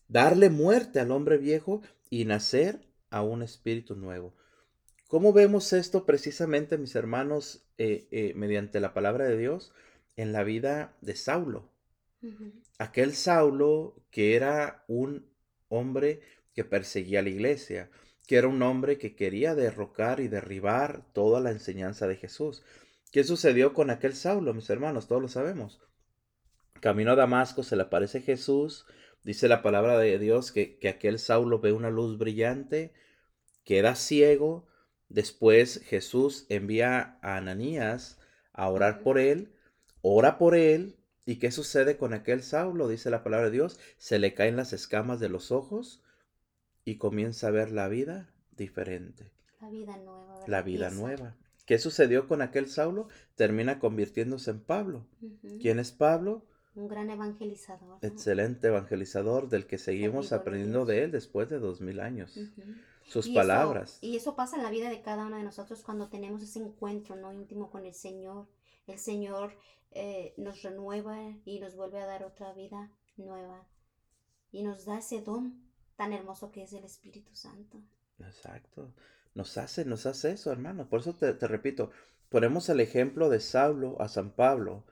darle 0.06 0.48
muerte 0.48 1.00
al 1.00 1.10
hombre 1.10 1.36
viejo 1.36 1.82
y 2.08 2.24
nacer 2.24 2.86
a 3.10 3.22
un 3.22 3.42
espíritu 3.42 3.96
nuevo. 3.96 4.34
¿Cómo 5.08 5.32
vemos 5.32 5.72
esto 5.72 6.06
precisamente, 6.06 6.78
mis 6.78 6.94
hermanos, 6.94 7.64
eh, 7.78 8.06
eh, 8.12 8.32
mediante 8.36 8.78
la 8.78 8.94
palabra 8.94 9.24
de 9.24 9.36
Dios 9.36 9.72
en 10.14 10.32
la 10.32 10.44
vida 10.44 10.96
de 11.00 11.16
Saulo? 11.16 11.69
Aquel 12.78 13.14
Saulo 13.14 13.96
que 14.10 14.36
era 14.36 14.84
un 14.88 15.30
hombre 15.68 16.20
que 16.54 16.64
perseguía 16.64 17.20
a 17.20 17.22
la 17.22 17.30
iglesia, 17.30 17.90
que 18.26 18.36
era 18.36 18.48
un 18.48 18.62
hombre 18.62 18.98
que 18.98 19.14
quería 19.16 19.54
derrocar 19.54 20.20
y 20.20 20.28
derribar 20.28 21.04
toda 21.12 21.40
la 21.40 21.50
enseñanza 21.50 22.06
de 22.06 22.16
Jesús. 22.16 22.62
¿Qué 23.10 23.24
sucedió 23.24 23.72
con 23.74 23.90
aquel 23.90 24.14
Saulo, 24.14 24.54
mis 24.54 24.70
hermanos? 24.70 25.08
Todos 25.08 25.22
lo 25.22 25.28
sabemos. 25.28 25.80
Camino 26.80 27.12
a 27.12 27.16
Damasco, 27.16 27.62
se 27.62 27.76
le 27.76 27.82
aparece 27.82 28.20
Jesús, 28.20 28.86
dice 29.24 29.48
la 29.48 29.62
palabra 29.62 29.98
de 29.98 30.18
Dios 30.18 30.52
que, 30.52 30.78
que 30.78 30.88
aquel 30.88 31.18
Saulo 31.18 31.60
ve 31.60 31.72
una 31.72 31.90
luz 31.90 32.18
brillante, 32.18 32.92
queda 33.64 33.94
ciego, 33.94 34.66
después 35.08 35.82
Jesús 35.84 36.46
envía 36.48 37.18
a 37.22 37.36
Ananías 37.36 38.18
a 38.52 38.68
orar 38.68 39.02
por 39.02 39.18
él, 39.18 39.52
ora 40.02 40.38
por 40.38 40.54
él, 40.54 40.99
¿y 41.30 41.36
qué 41.36 41.50
sucede 41.52 41.96
con 41.96 42.12
aquel 42.12 42.42
Saulo? 42.42 42.88
Dice 42.88 43.08
la 43.10 43.22
palabra 43.22 43.46
de 43.46 43.52
Dios, 43.52 43.78
se 43.98 44.18
le 44.18 44.34
caen 44.34 44.56
las 44.56 44.72
escamas 44.72 45.20
de 45.20 45.28
los 45.28 45.52
ojos, 45.52 46.02
y 46.84 46.96
comienza 46.96 47.48
a 47.48 47.50
ver 47.50 47.70
la 47.70 47.88
vida 47.88 48.30
diferente. 48.56 49.30
La 49.60 49.70
vida 49.70 49.96
nueva. 49.96 50.40
La 50.46 50.62
vida 50.62 50.90
nueva. 50.90 51.36
¿Qué 51.66 51.78
sucedió 51.78 52.26
con 52.26 52.42
aquel 52.42 52.68
Saulo? 52.68 53.06
Termina 53.36 53.78
convirtiéndose 53.78 54.50
en 54.50 54.60
Pablo. 54.60 55.06
¿Quién 55.60 55.78
es 55.78 55.92
Pablo? 55.92 56.44
Un 56.74 56.88
gran 56.88 57.10
evangelizador. 57.10 57.98
Excelente 58.02 58.68
evangelizador 58.68 59.48
del 59.48 59.66
que 59.66 59.78
seguimos 59.78 60.32
aprendiendo 60.32 60.84
de 60.84 61.04
él 61.04 61.12
después 61.12 61.48
de 61.48 61.60
dos 61.60 61.80
mil 61.80 62.00
años. 62.00 62.36
Sus 63.04 63.28
palabras. 63.28 63.98
y 64.00 64.16
eso 64.16 64.34
pasa 64.34 64.56
en 64.56 64.62
la 64.62 64.70
vida 64.70 64.88
de 64.88 65.00
cada 65.02 65.26
uno 65.26 65.36
de 65.36 65.42
nosotros 65.44 65.82
cuando 65.82 66.08
tenemos 66.08 66.42
ese 66.42 66.60
encuentro 66.60 67.16
no 67.16 67.32
íntimo 67.32 67.70
con 67.70 67.84
el 67.84 67.94
Señor. 67.94 68.46
El 68.90 68.98
Señor 68.98 69.52
eh, 69.92 70.34
nos 70.36 70.62
renueva 70.62 71.16
y 71.44 71.60
nos 71.60 71.74
vuelve 71.76 72.00
a 72.00 72.06
dar 72.06 72.24
otra 72.24 72.52
vida 72.52 72.90
nueva. 73.16 73.66
Y 74.52 74.62
nos 74.62 74.84
da 74.84 74.98
ese 74.98 75.20
don 75.20 75.62
tan 75.96 76.12
hermoso 76.12 76.50
que 76.50 76.62
es 76.62 76.72
el 76.72 76.84
Espíritu 76.84 77.34
Santo. 77.34 77.80
Exacto. 78.18 78.92
Nos 79.34 79.56
hace, 79.58 79.84
nos 79.84 80.06
hace 80.06 80.32
eso, 80.32 80.50
hermano. 80.50 80.88
Por 80.88 81.00
eso 81.00 81.14
te, 81.14 81.32
repito, 81.46 81.90
ponemos 82.28 82.68
el 82.68 82.80
ejemplo 82.80 83.28
de 83.28 83.40
Saulo 83.40 84.00
a 84.00 84.08
San 84.08 84.30
Pablo, 84.30 84.84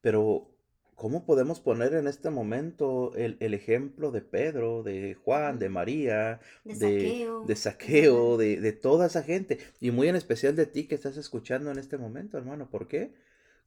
pero 0.00 0.50
¿cómo 0.96 1.24
podemos 1.24 1.60
poner 1.60 1.94
en 1.94 2.06
este 2.06 2.30
momento 2.30 3.12
el, 3.14 3.54
ejemplo 3.54 4.10
de 4.10 4.20
Pedro, 4.20 4.82
de 4.82 5.14
Juan, 5.14 5.58
de 5.58 5.68
María, 5.70 6.40
de 6.64 7.56
Saqueo, 7.56 8.36
de, 8.36 8.60
de, 8.60 8.72
toda 8.72 9.06
esa 9.06 9.22
gente? 9.22 9.58
Y 9.80 9.92
muy 9.92 10.08
en 10.08 10.16
especial 10.16 10.56
de 10.56 10.66
ti 10.66 10.86
que 10.86 10.94
estás 10.94 11.16
escuchando 11.16 11.70
en 11.70 11.78
este 11.78 11.96
momento, 11.96 12.36
hermano. 12.36 12.68
¿Por 12.68 12.86
qué? 12.86 13.14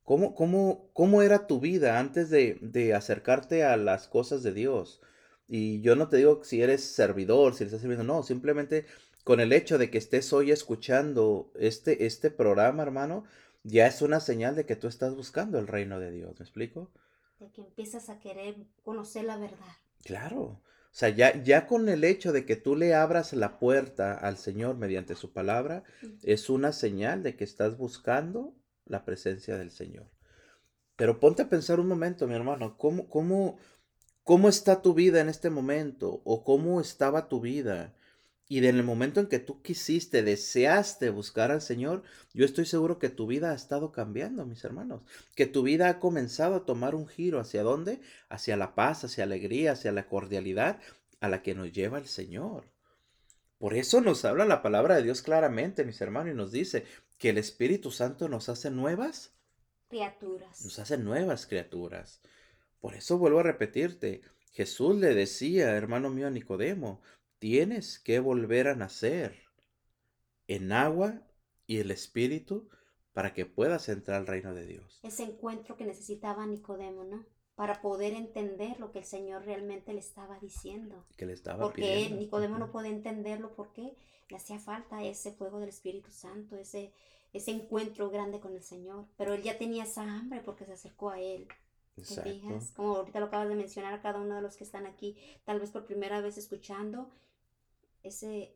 ¿Cómo, 0.03 0.35
cómo, 0.35 0.89
cómo 0.93 1.21
era 1.21 1.47
tu 1.47 1.59
vida 1.59 1.99
antes 1.99 2.29
de, 2.29 2.57
de 2.61 2.93
acercarte 2.93 3.63
a 3.63 3.77
las 3.77 4.07
cosas 4.07 4.43
de 4.43 4.53
Dios? 4.53 5.01
Y 5.47 5.81
yo 5.81 5.95
no 5.95 6.09
te 6.09 6.17
digo 6.17 6.43
si 6.43 6.61
eres 6.61 6.83
servidor, 6.83 7.53
si 7.53 7.63
le 7.63 7.67
estás 7.67 7.81
sirviendo, 7.81 8.03
no, 8.03 8.23
simplemente 8.23 8.85
con 9.23 9.39
el 9.39 9.53
hecho 9.53 9.77
de 9.77 9.89
que 9.89 9.97
estés 9.97 10.33
hoy 10.33 10.51
escuchando 10.51 11.51
este, 11.55 12.05
este 12.05 12.29
programa, 12.31 12.83
hermano, 12.83 13.23
ya 13.63 13.87
es 13.87 14.01
una 14.01 14.19
señal 14.19 14.55
de 14.55 14.65
que 14.65 14.75
tú 14.75 14.87
estás 14.87 15.15
buscando 15.15 15.59
el 15.59 15.67
reino 15.67 15.99
de 15.99 16.11
Dios, 16.11 16.37
¿me 16.37 16.43
explico? 16.43 16.91
De 17.39 17.49
que 17.51 17.61
empiezas 17.61 18.09
a 18.09 18.19
querer 18.19 18.55
conocer 18.83 19.23
la 19.23 19.37
verdad. 19.37 19.77
Claro. 20.03 20.41
O 20.41 20.95
sea, 20.95 21.09
ya, 21.09 21.41
ya 21.41 21.65
con 21.65 21.89
el 21.89 22.03
hecho 22.03 22.31
de 22.33 22.45
que 22.45 22.55
tú 22.55 22.75
le 22.75 22.93
abras 22.93 23.33
la 23.33 23.57
puerta 23.57 24.13
al 24.13 24.37
Señor 24.37 24.75
mediante 24.75 25.15
su 25.15 25.31
palabra, 25.31 25.83
es 26.21 26.49
una 26.49 26.71
señal 26.71 27.23
de 27.23 27.35
que 27.35 27.43
estás 27.45 27.77
buscando 27.77 28.53
la 28.85 29.05
presencia 29.05 29.57
del 29.57 29.71
Señor. 29.71 30.09
Pero 30.95 31.19
ponte 31.19 31.41
a 31.41 31.49
pensar 31.49 31.79
un 31.79 31.87
momento, 31.87 32.27
mi 32.27 32.35
hermano, 32.35 32.77
¿cómo, 32.77 33.09
cómo, 33.09 33.57
cómo 34.23 34.49
está 34.49 34.81
tu 34.81 34.93
vida 34.93 35.21
en 35.21 35.29
este 35.29 35.49
momento? 35.49 36.21
¿O 36.23 36.43
cómo 36.43 36.79
estaba 36.79 37.27
tu 37.27 37.41
vida? 37.41 37.95
Y 38.47 38.59
en 38.59 38.65
el 38.75 38.83
momento 38.83 39.19
en 39.19 39.27
que 39.27 39.39
tú 39.39 39.61
quisiste, 39.61 40.21
deseaste 40.21 41.09
buscar 41.09 41.49
al 41.49 41.61
Señor, 41.61 42.03
yo 42.33 42.45
estoy 42.45 42.65
seguro 42.65 42.99
que 42.99 43.09
tu 43.09 43.25
vida 43.25 43.51
ha 43.51 43.55
estado 43.55 43.91
cambiando, 43.91 44.45
mis 44.45 44.63
hermanos. 44.63 45.01
Que 45.35 45.47
tu 45.47 45.63
vida 45.63 45.89
ha 45.89 45.99
comenzado 45.99 46.55
a 46.55 46.65
tomar 46.65 46.93
un 46.93 47.07
giro. 47.07 47.39
¿Hacia 47.39 47.63
dónde? 47.63 48.01
Hacia 48.29 48.57
la 48.57 48.75
paz, 48.75 49.05
hacia 49.05 49.25
la 49.25 49.33
alegría, 49.33 49.71
hacia 49.71 49.91
la 49.91 50.07
cordialidad 50.07 50.79
a 51.19 51.29
la 51.29 51.41
que 51.41 51.55
nos 51.55 51.71
lleva 51.71 51.97
el 51.97 52.05
Señor. 52.05 52.65
Por 53.57 53.73
eso 53.75 54.01
nos 54.01 54.25
habla 54.25 54.45
la 54.45 54.61
palabra 54.61 54.97
de 54.97 55.03
Dios 55.03 55.21
claramente, 55.21 55.85
mis 55.85 56.01
hermanos, 56.01 56.33
y 56.33 56.37
nos 56.37 56.51
dice 56.51 56.83
que 57.23 57.29
el 57.29 57.37
Espíritu 57.37 57.89
Santo 57.89 58.27
nos 58.27 58.49
hace 58.49 58.69
nuevas 58.69 59.33
criaturas. 59.87 60.61
Nos 60.61 60.77
hace 60.77 60.97
nuevas 60.97 61.47
criaturas. 61.47 62.21
Por 62.81 62.95
eso 62.95 63.17
vuelvo 63.17 63.39
a 63.39 63.43
repetirte, 63.43 64.23
Jesús 64.51 64.97
le 64.97 65.15
decía, 65.15 65.71
hermano 65.77 66.09
mío, 66.09 66.27
a 66.27 66.31
Nicodemo, 66.31 67.01
tienes 67.39 67.97
que 67.97 68.19
volver 68.19 68.67
a 68.67 68.75
nacer 68.75 69.41
en 70.49 70.73
agua 70.73 71.21
y 71.65 71.77
el 71.77 71.91
Espíritu 71.91 72.67
para 73.13 73.33
que 73.33 73.45
puedas 73.45 73.87
entrar 73.87 74.19
al 74.19 74.27
reino 74.27 74.53
de 74.53 74.65
Dios. 74.65 74.99
Ese 75.01 75.23
encuentro 75.23 75.77
que 75.77 75.85
necesitaba 75.85 76.45
Nicodemo, 76.45 77.05
¿no? 77.05 77.25
Para 77.55 77.81
poder 77.81 78.13
entender 78.13 78.79
lo 78.79 78.91
que 78.91 78.99
el 78.99 79.05
Señor 79.05 79.45
realmente 79.45 79.93
le 79.93 79.99
estaba 79.99 80.39
diciendo. 80.39 81.05
Que 81.17 81.25
le 81.25 81.33
estaba 81.33 81.63
porque 81.63 82.09
Nicodemo 82.09 82.57
no 82.57 82.71
puede 82.71 82.89
entenderlo 82.89 83.53
porque 83.55 83.95
le 84.29 84.37
hacía 84.37 84.59
falta 84.59 85.03
ese 85.03 85.31
fuego 85.31 85.59
del 85.59 85.69
Espíritu 85.69 86.09
Santo, 86.09 86.57
ese, 86.57 86.91
ese 87.31 87.51
encuentro 87.51 88.09
grande 88.09 88.39
con 88.39 88.55
el 88.55 88.63
Señor. 88.63 89.05
Pero 89.17 89.33
él 89.33 89.43
ya 89.43 89.57
tenía 89.57 89.83
esa 89.83 90.01
hambre 90.01 90.41
porque 90.43 90.65
se 90.65 90.73
acercó 90.73 91.11
a 91.11 91.19
él. 91.19 91.47
Exacto. 91.95 92.59
Como 92.75 92.95
ahorita 92.95 93.19
lo 93.19 93.27
acabas 93.27 93.49
de 93.49 93.55
mencionar 93.55 93.93
a 93.93 94.01
cada 94.01 94.19
uno 94.19 94.35
de 94.35 94.41
los 94.41 94.57
que 94.57 94.63
están 94.63 94.87
aquí, 94.87 95.15
tal 95.45 95.59
vez 95.59 95.69
por 95.69 95.85
primera 95.85 96.21
vez 96.21 96.39
escuchando, 96.39 97.11
ese 98.01 98.55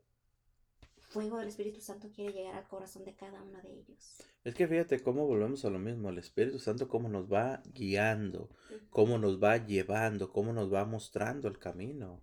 fuego 1.17 1.39
del 1.39 1.47
Espíritu 1.47 1.81
Santo 1.81 2.11
quiere 2.13 2.31
llegar 2.31 2.53
al 2.53 2.67
corazón 2.67 3.03
de 3.03 3.15
cada 3.15 3.41
uno 3.41 3.59
de 3.63 3.71
ellos. 3.71 4.17
Es 4.43 4.53
que 4.53 4.67
fíjate 4.67 5.01
cómo 5.01 5.25
volvemos 5.25 5.65
a 5.65 5.71
lo 5.71 5.79
mismo, 5.79 6.09
el 6.09 6.19
Espíritu 6.19 6.59
Santo 6.59 6.87
cómo 6.87 7.09
nos 7.09 7.25
va 7.25 7.63
guiando, 7.73 8.51
cómo 8.91 9.17
nos 9.17 9.41
va 9.41 9.57
llevando, 9.57 10.31
cómo 10.31 10.53
nos 10.53 10.71
va 10.71 10.85
mostrando 10.85 11.47
el 11.47 11.57
camino. 11.57 12.21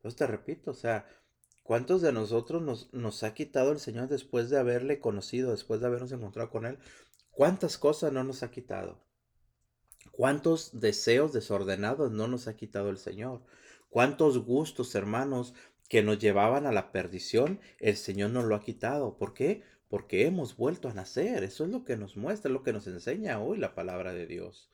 Pues 0.00 0.14
te 0.14 0.24
repito, 0.28 0.70
o 0.70 0.74
sea, 0.74 1.04
¿cuántos 1.64 2.00
de 2.00 2.12
nosotros 2.12 2.62
nos, 2.62 2.94
nos 2.94 3.24
ha 3.24 3.34
quitado 3.34 3.72
el 3.72 3.80
Señor 3.80 4.06
después 4.06 4.50
de 4.50 4.58
haberle 4.58 5.00
conocido, 5.00 5.50
después 5.50 5.80
de 5.80 5.88
habernos 5.88 6.12
encontrado 6.12 6.48
con 6.48 6.64
Él? 6.64 6.78
¿Cuántas 7.32 7.76
cosas 7.76 8.12
no 8.12 8.22
nos 8.22 8.44
ha 8.44 8.52
quitado? 8.52 9.02
¿Cuántos 10.12 10.80
deseos 10.80 11.32
desordenados 11.32 12.12
no 12.12 12.28
nos 12.28 12.46
ha 12.46 12.54
quitado 12.54 12.88
el 12.90 12.98
Señor? 12.98 13.42
¿Cuántos 13.90 14.44
gustos, 14.44 14.94
hermanos, 14.94 15.54
que 15.88 16.02
nos 16.02 16.18
llevaban 16.18 16.66
a 16.66 16.72
la 16.72 16.92
perdición, 16.92 17.60
el 17.78 17.96
Señor 17.96 18.30
nos 18.30 18.44
lo 18.44 18.54
ha 18.54 18.62
quitado. 18.62 19.16
¿Por 19.16 19.34
qué? 19.34 19.62
Porque 19.88 20.26
hemos 20.26 20.56
vuelto 20.56 20.88
a 20.88 20.94
nacer. 20.94 21.44
Eso 21.44 21.64
es 21.64 21.70
lo 21.70 21.84
que 21.84 21.96
nos 21.96 22.16
muestra, 22.16 22.50
lo 22.50 22.62
que 22.62 22.72
nos 22.72 22.86
enseña 22.86 23.40
hoy 23.40 23.58
la 23.58 23.74
palabra 23.74 24.12
de 24.12 24.26
Dios. 24.26 24.70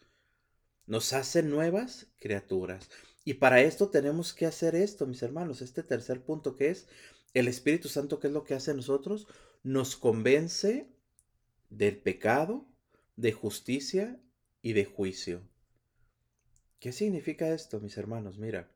Nos 0.87 1.12
hace 1.12 1.43
nuevas 1.43 2.09
criaturas. 2.19 2.91
Y 3.25 3.35
para 3.35 3.62
esto 3.62 3.89
tenemos 3.89 4.35
que 4.35 4.47
hacer 4.47 4.75
esto, 4.75 5.07
mis 5.07 5.23
hermanos. 5.23 5.62
Este 5.62 5.83
tercer 5.83 6.23
punto 6.23 6.57
que 6.57 6.71
es 6.71 6.89
el 7.33 7.49
Espíritu 7.49 7.89
Santo, 7.89 8.19
¿qué 8.21 8.27
es 8.27 8.33
lo 8.33 8.45
que 8.45 8.55
hace 8.55 8.75
nosotros? 8.75 9.27
Nos 9.62 9.97
convence 9.97 10.89
del 11.71 11.97
pecado, 11.97 12.67
de 13.17 13.33
justicia 13.33 14.21
y 14.62 14.73
de 14.73 14.85
juicio. 14.85 15.43
¿Qué 16.81 16.93
significa 16.93 17.49
esto, 17.55 17.81
mis 17.81 17.97
hermanos? 17.97 18.39
Mira, 18.39 18.71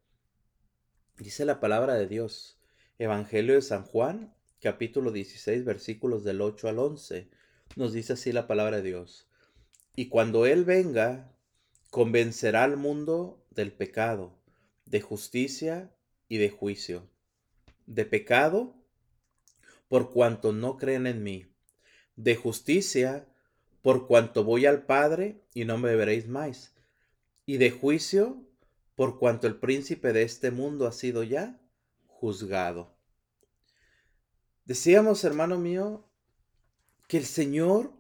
Dice 1.19 1.45
la 1.45 1.59
palabra 1.59 1.95
de 1.95 2.07
Dios, 2.07 2.61
Evangelio 2.97 3.55
de 3.55 3.63
San 3.63 3.83
Juan, 3.83 4.33
capítulo 4.61 5.11
16, 5.11 5.65
versículos 5.65 6.23
del 6.23 6.41
8 6.41 6.69
al 6.69 6.79
11. 6.79 7.29
Nos 7.75 7.93
dice 7.93 8.13
así 8.13 8.31
la 8.31 8.47
palabra 8.47 8.77
de 8.77 8.85
Dios. 8.85 9.27
Y 9.97 10.11
cuando 10.11 10.47
Él 10.47 10.65
venga, 10.65 11.33
convencerá 11.91 12.63
al 12.63 12.77
mundo 12.77 13.45
del 13.51 13.73
pecado, 13.73 14.39
de 14.87 15.01
justicia 15.01 15.91
y 16.29 16.37
de 16.37 16.51
juicio. 16.51 17.11
De 17.87 18.05
pecado, 18.05 18.77
por 19.89 20.13
cuanto 20.13 20.53
no 20.53 20.77
creen 20.77 21.09
en 21.09 21.25
mí. 21.25 21.47
De 22.15 22.37
justicia, 22.37 23.27
por 23.83 24.07
cuanto 24.07 24.45
voy 24.45 24.67
al 24.67 24.87
Padre 24.87 25.43
y 25.53 25.65
no 25.65 25.79
me 25.79 25.97
veréis 25.97 26.29
más. 26.29 26.77
Y 27.45 27.57
de 27.57 27.73
juicio, 27.73 28.48
por 28.99 29.21
cuanto 29.21 29.47
el 29.47 29.55
príncipe 29.61 30.13
de 30.13 30.23
este 30.23 30.51
mundo 30.51 30.89
ha 30.89 30.91
sido 30.91 31.23
ya 31.23 31.61
juzgado. 32.09 32.97
Decíamos, 34.65 35.23
hermano 35.23 35.57
mío, 35.57 36.11
que 37.07 37.19
el 37.19 37.25
Señor, 37.25 37.93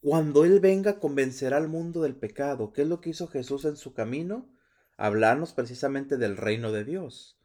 cuando 0.00 0.46
Él 0.46 0.60
venga, 0.60 0.98
convencerá 0.98 1.58
al 1.58 1.68
mundo 1.68 2.00
del 2.00 2.16
pecado. 2.16 2.72
¿Qué 2.72 2.82
es 2.82 2.88
lo 2.88 3.02
que 3.02 3.10
hizo 3.10 3.28
Jesús 3.28 3.66
en 3.66 3.76
su 3.76 3.92
camino? 3.92 4.48
Hablarnos 4.96 5.52
precisamente 5.52 6.16
del 6.16 6.38
reino 6.38 6.72
de 6.72 6.86
Dios. 6.86 7.38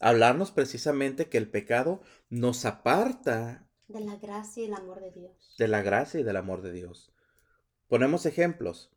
Hablarnos 0.00 0.50
precisamente 0.50 1.28
que 1.28 1.38
el 1.38 1.48
pecado 1.48 2.02
nos 2.30 2.64
aparta. 2.64 3.68
De 3.86 4.00
la 4.00 4.16
gracia 4.16 4.64
y 4.64 4.66
el 4.66 4.74
amor 4.74 5.00
de 5.00 5.12
Dios. 5.12 5.54
De 5.56 5.68
la 5.68 5.82
gracia 5.82 6.18
y 6.18 6.24
del 6.24 6.36
amor 6.36 6.62
de 6.62 6.72
Dios. 6.72 7.12
Ponemos 7.86 8.26
ejemplos. 8.26 8.90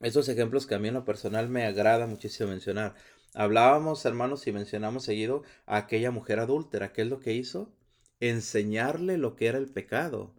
Esos 0.00 0.28
ejemplos 0.28 0.66
que 0.66 0.74
a 0.74 0.78
mí 0.78 0.88
en 0.88 0.94
lo 0.94 1.04
personal 1.04 1.48
me 1.48 1.64
agrada 1.64 2.06
muchísimo 2.06 2.50
mencionar. 2.50 2.94
Hablábamos, 3.34 4.04
hermanos, 4.04 4.46
y 4.46 4.52
mencionamos 4.52 5.04
seguido 5.04 5.42
a 5.66 5.76
aquella 5.76 6.10
mujer 6.10 6.38
adúltera. 6.38 6.92
¿Qué 6.92 7.02
es 7.02 7.08
lo 7.08 7.20
que 7.20 7.32
hizo? 7.32 7.72
Enseñarle 8.20 9.18
lo 9.18 9.34
que 9.36 9.46
era 9.46 9.58
el 9.58 9.68
pecado. 9.68 10.34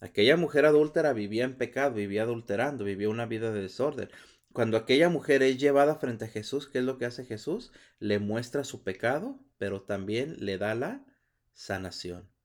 Aquella 0.00 0.36
mujer 0.36 0.66
adúltera 0.66 1.12
vivía 1.12 1.44
en 1.44 1.56
pecado, 1.56 1.94
vivía 1.94 2.22
adulterando, 2.22 2.84
vivía 2.84 3.08
una 3.08 3.26
vida 3.26 3.52
de 3.52 3.62
desorden. 3.62 4.10
Cuando 4.52 4.76
aquella 4.76 5.08
mujer 5.08 5.42
es 5.42 5.58
llevada 5.58 5.96
frente 5.96 6.26
a 6.26 6.28
Jesús, 6.28 6.68
¿qué 6.68 6.78
es 6.78 6.84
lo 6.84 6.98
que 6.98 7.06
hace 7.06 7.24
Jesús? 7.24 7.72
Le 7.98 8.18
muestra 8.18 8.64
su 8.64 8.82
pecado, 8.84 9.38
pero 9.58 9.82
también 9.82 10.36
le 10.38 10.58
da 10.58 10.74
la 10.74 11.04
sanación. 11.52 12.35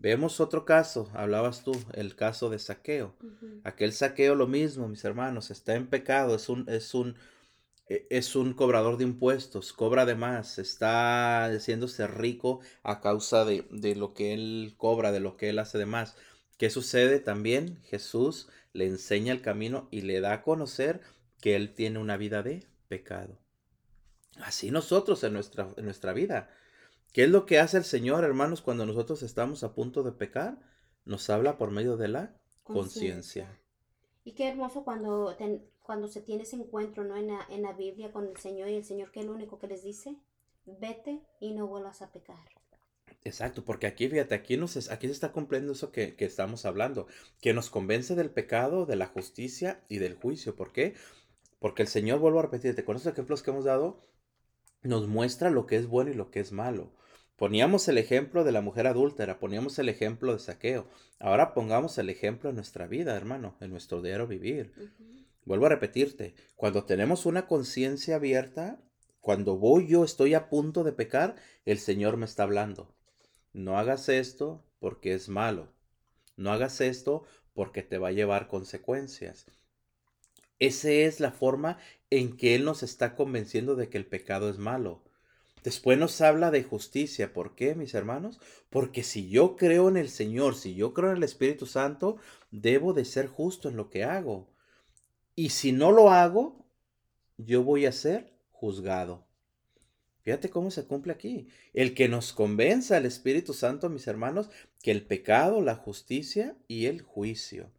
Vemos 0.00 0.38
otro 0.38 0.64
caso, 0.64 1.10
hablabas 1.12 1.64
tú, 1.64 1.72
el 1.92 2.14
caso 2.14 2.50
de 2.50 2.60
saqueo. 2.60 3.16
Aquel 3.64 3.92
saqueo 3.92 4.36
lo 4.36 4.46
mismo, 4.46 4.86
mis 4.86 5.04
hermanos, 5.04 5.50
está 5.50 5.74
en 5.74 5.88
pecado, 5.88 6.36
es 6.36 6.48
un, 6.48 6.68
es 6.68 6.94
un, 6.94 7.16
e, 7.88 8.06
es 8.08 8.36
un 8.36 8.54
cobrador 8.54 8.96
de 8.96 9.02
impuestos, 9.02 9.72
cobra 9.72 10.06
de 10.06 10.14
más, 10.14 10.58
está 10.58 11.46
haciéndose 11.46 12.06
rico 12.06 12.60
a 12.84 13.00
causa 13.00 13.44
de, 13.44 13.66
de 13.72 13.96
lo 13.96 14.14
que 14.14 14.34
él 14.34 14.74
cobra, 14.76 15.10
de 15.10 15.18
lo 15.18 15.36
que 15.36 15.48
él 15.48 15.58
hace 15.58 15.78
de 15.78 15.86
más. 15.86 16.14
¿Qué 16.58 16.70
sucede 16.70 17.18
también? 17.18 17.80
Jesús 17.82 18.48
le 18.72 18.86
enseña 18.86 19.32
el 19.32 19.42
camino 19.42 19.88
y 19.90 20.02
le 20.02 20.20
da 20.20 20.32
a 20.32 20.42
conocer 20.42 21.00
que 21.40 21.56
él 21.56 21.74
tiene 21.74 21.98
una 21.98 22.16
vida 22.16 22.44
de 22.44 22.64
pecado. 22.86 23.36
Así 24.36 24.70
nosotros 24.70 25.24
en 25.24 25.32
nuestra, 25.32 25.68
en 25.76 25.84
nuestra 25.84 26.12
vida. 26.12 26.50
¿Qué 27.12 27.24
es 27.24 27.30
lo 27.30 27.46
que 27.46 27.58
hace 27.58 27.78
el 27.78 27.84
Señor, 27.84 28.24
hermanos, 28.24 28.60
cuando 28.60 28.84
nosotros 28.86 29.22
estamos 29.22 29.64
a 29.64 29.74
punto 29.74 30.02
de 30.02 30.12
pecar? 30.12 30.58
Nos 31.04 31.30
habla 31.30 31.56
por 31.56 31.70
medio 31.70 31.96
de 31.96 32.08
la 32.08 32.36
conciencia. 32.62 33.58
Y 34.24 34.32
qué 34.32 34.48
hermoso 34.48 34.84
cuando, 34.84 35.34
cuando 35.82 36.08
se 36.08 36.20
tiene 36.20 36.42
ese 36.42 36.56
encuentro 36.56 37.04
¿no? 37.04 37.16
En 37.16 37.28
la, 37.28 37.46
en, 37.48 37.62
la, 37.62 37.72
Biblia 37.72 38.12
con 38.12 38.26
el 38.26 38.36
Señor 38.36 38.68
y 38.68 38.74
el 38.74 38.84
Señor 38.84 39.10
que 39.10 39.20
es 39.20 39.26
lo 39.26 39.32
único 39.32 39.58
que 39.58 39.68
les 39.68 39.82
dice, 39.82 40.16
vete 40.66 41.22
y 41.40 41.52
no 41.52 41.66
vuelvas 41.66 42.02
a 42.02 42.12
pecar. 42.12 42.36
Exacto, 43.24 43.64
porque 43.64 43.86
aquí, 43.86 44.08
fíjate, 44.08 44.34
aquí, 44.34 44.56
nos, 44.56 44.90
aquí 44.90 45.06
se 45.06 45.12
está 45.12 45.32
cumpliendo 45.32 45.72
eso 45.72 45.90
que, 45.90 46.14
que 46.14 46.26
estamos 46.26 46.66
hablando, 46.66 47.06
que 47.40 47.54
nos 47.54 47.70
convence 47.70 48.14
del 48.14 48.30
pecado, 48.30 48.84
de 48.84 48.96
la 48.96 49.06
justicia 49.06 49.82
y 49.88 49.98
del 49.98 50.14
juicio. 50.14 50.54
¿Por 50.54 50.72
qué? 50.72 50.94
Porque 51.58 51.82
el 51.82 51.88
Señor, 51.88 52.20
vuelvo 52.20 52.38
a 52.38 52.42
repetirte, 52.42 52.84
con 52.84 52.96
esos 52.96 53.12
ejemplos 53.12 53.42
que 53.42 53.50
hemos 53.50 53.64
dado, 53.64 54.00
nos 54.82 55.06
muestra 55.06 55.50
lo 55.50 55.66
que 55.66 55.76
es 55.76 55.86
bueno 55.86 56.10
y 56.10 56.14
lo 56.14 56.30
que 56.30 56.40
es 56.40 56.52
malo. 56.52 56.92
Poníamos 57.36 57.86
el 57.86 57.98
ejemplo 57.98 58.42
de 58.42 58.52
la 58.52 58.62
mujer 58.62 58.86
adúltera, 58.86 59.38
poníamos 59.38 59.78
el 59.78 59.88
ejemplo 59.88 60.32
de 60.32 60.40
saqueo. 60.40 60.88
Ahora 61.20 61.54
pongamos 61.54 61.96
el 61.98 62.10
ejemplo 62.10 62.50
en 62.50 62.56
nuestra 62.56 62.86
vida, 62.88 63.16
hermano, 63.16 63.56
en 63.60 63.70
nuestro 63.70 64.02
diario 64.02 64.26
vivir. 64.26 64.72
Vuelvo 65.44 65.66
a 65.66 65.70
repetirte, 65.70 66.34
cuando 66.56 66.84
tenemos 66.84 67.26
una 67.26 67.46
conciencia 67.46 68.16
abierta, 68.16 68.80
cuando 69.20 69.56
voy 69.56 69.86
yo, 69.86 70.04
estoy 70.04 70.34
a 70.34 70.48
punto 70.48 70.84
de 70.84 70.92
pecar, 70.92 71.36
el 71.64 71.78
Señor 71.78 72.16
me 72.16 72.26
está 72.26 72.42
hablando. 72.42 72.94
no 73.52 73.78
hagas 73.78 74.08
esto 74.08 74.64
porque 74.80 75.14
es 75.14 75.28
malo. 75.28 75.68
No 76.36 76.52
hagas 76.52 76.80
esto 76.80 77.24
porque 77.54 77.82
te 77.82 77.98
va 77.98 78.08
a 78.08 78.12
llevar 78.12 78.48
consecuencias. 78.48 79.46
Esa 80.58 80.90
es 80.90 81.20
la 81.20 81.30
forma 81.30 81.78
en 82.10 82.36
que 82.36 82.54
Él 82.54 82.64
nos 82.64 82.82
está 82.82 83.14
convenciendo 83.14 83.76
de 83.76 83.88
que 83.88 83.98
el 83.98 84.06
pecado 84.06 84.48
es 84.48 84.58
malo. 84.58 85.02
Después 85.64 85.98
nos 85.98 86.20
habla 86.20 86.50
de 86.50 86.62
justicia. 86.62 87.32
¿Por 87.32 87.54
qué, 87.54 87.74
mis 87.74 87.94
hermanos? 87.94 88.40
Porque 88.70 89.02
si 89.02 89.28
yo 89.28 89.56
creo 89.56 89.88
en 89.88 89.96
el 89.96 90.08
Señor, 90.08 90.54
si 90.54 90.74
yo 90.74 90.94
creo 90.94 91.10
en 91.10 91.18
el 91.18 91.24
Espíritu 91.24 91.66
Santo, 91.66 92.16
debo 92.50 92.92
de 92.92 93.04
ser 93.04 93.26
justo 93.26 93.68
en 93.68 93.76
lo 93.76 93.90
que 93.90 94.04
hago. 94.04 94.48
Y 95.34 95.50
si 95.50 95.72
no 95.72 95.92
lo 95.92 96.10
hago, 96.10 96.64
yo 97.36 97.62
voy 97.62 97.86
a 97.86 97.92
ser 97.92 98.32
juzgado. 98.50 99.26
Fíjate 100.22 100.50
cómo 100.50 100.70
se 100.70 100.84
cumple 100.84 101.12
aquí. 101.12 101.48
El 101.72 101.94
que 101.94 102.08
nos 102.08 102.32
convenza 102.32 102.98
el 102.98 103.06
Espíritu 103.06 103.54
Santo, 103.54 103.88
mis 103.88 104.06
hermanos, 104.06 104.50
que 104.82 104.90
el 104.90 105.06
pecado, 105.06 105.60
la 105.62 105.74
justicia 105.74 106.56
y 106.66 106.86
el 106.86 107.02
juicio. 107.02 107.70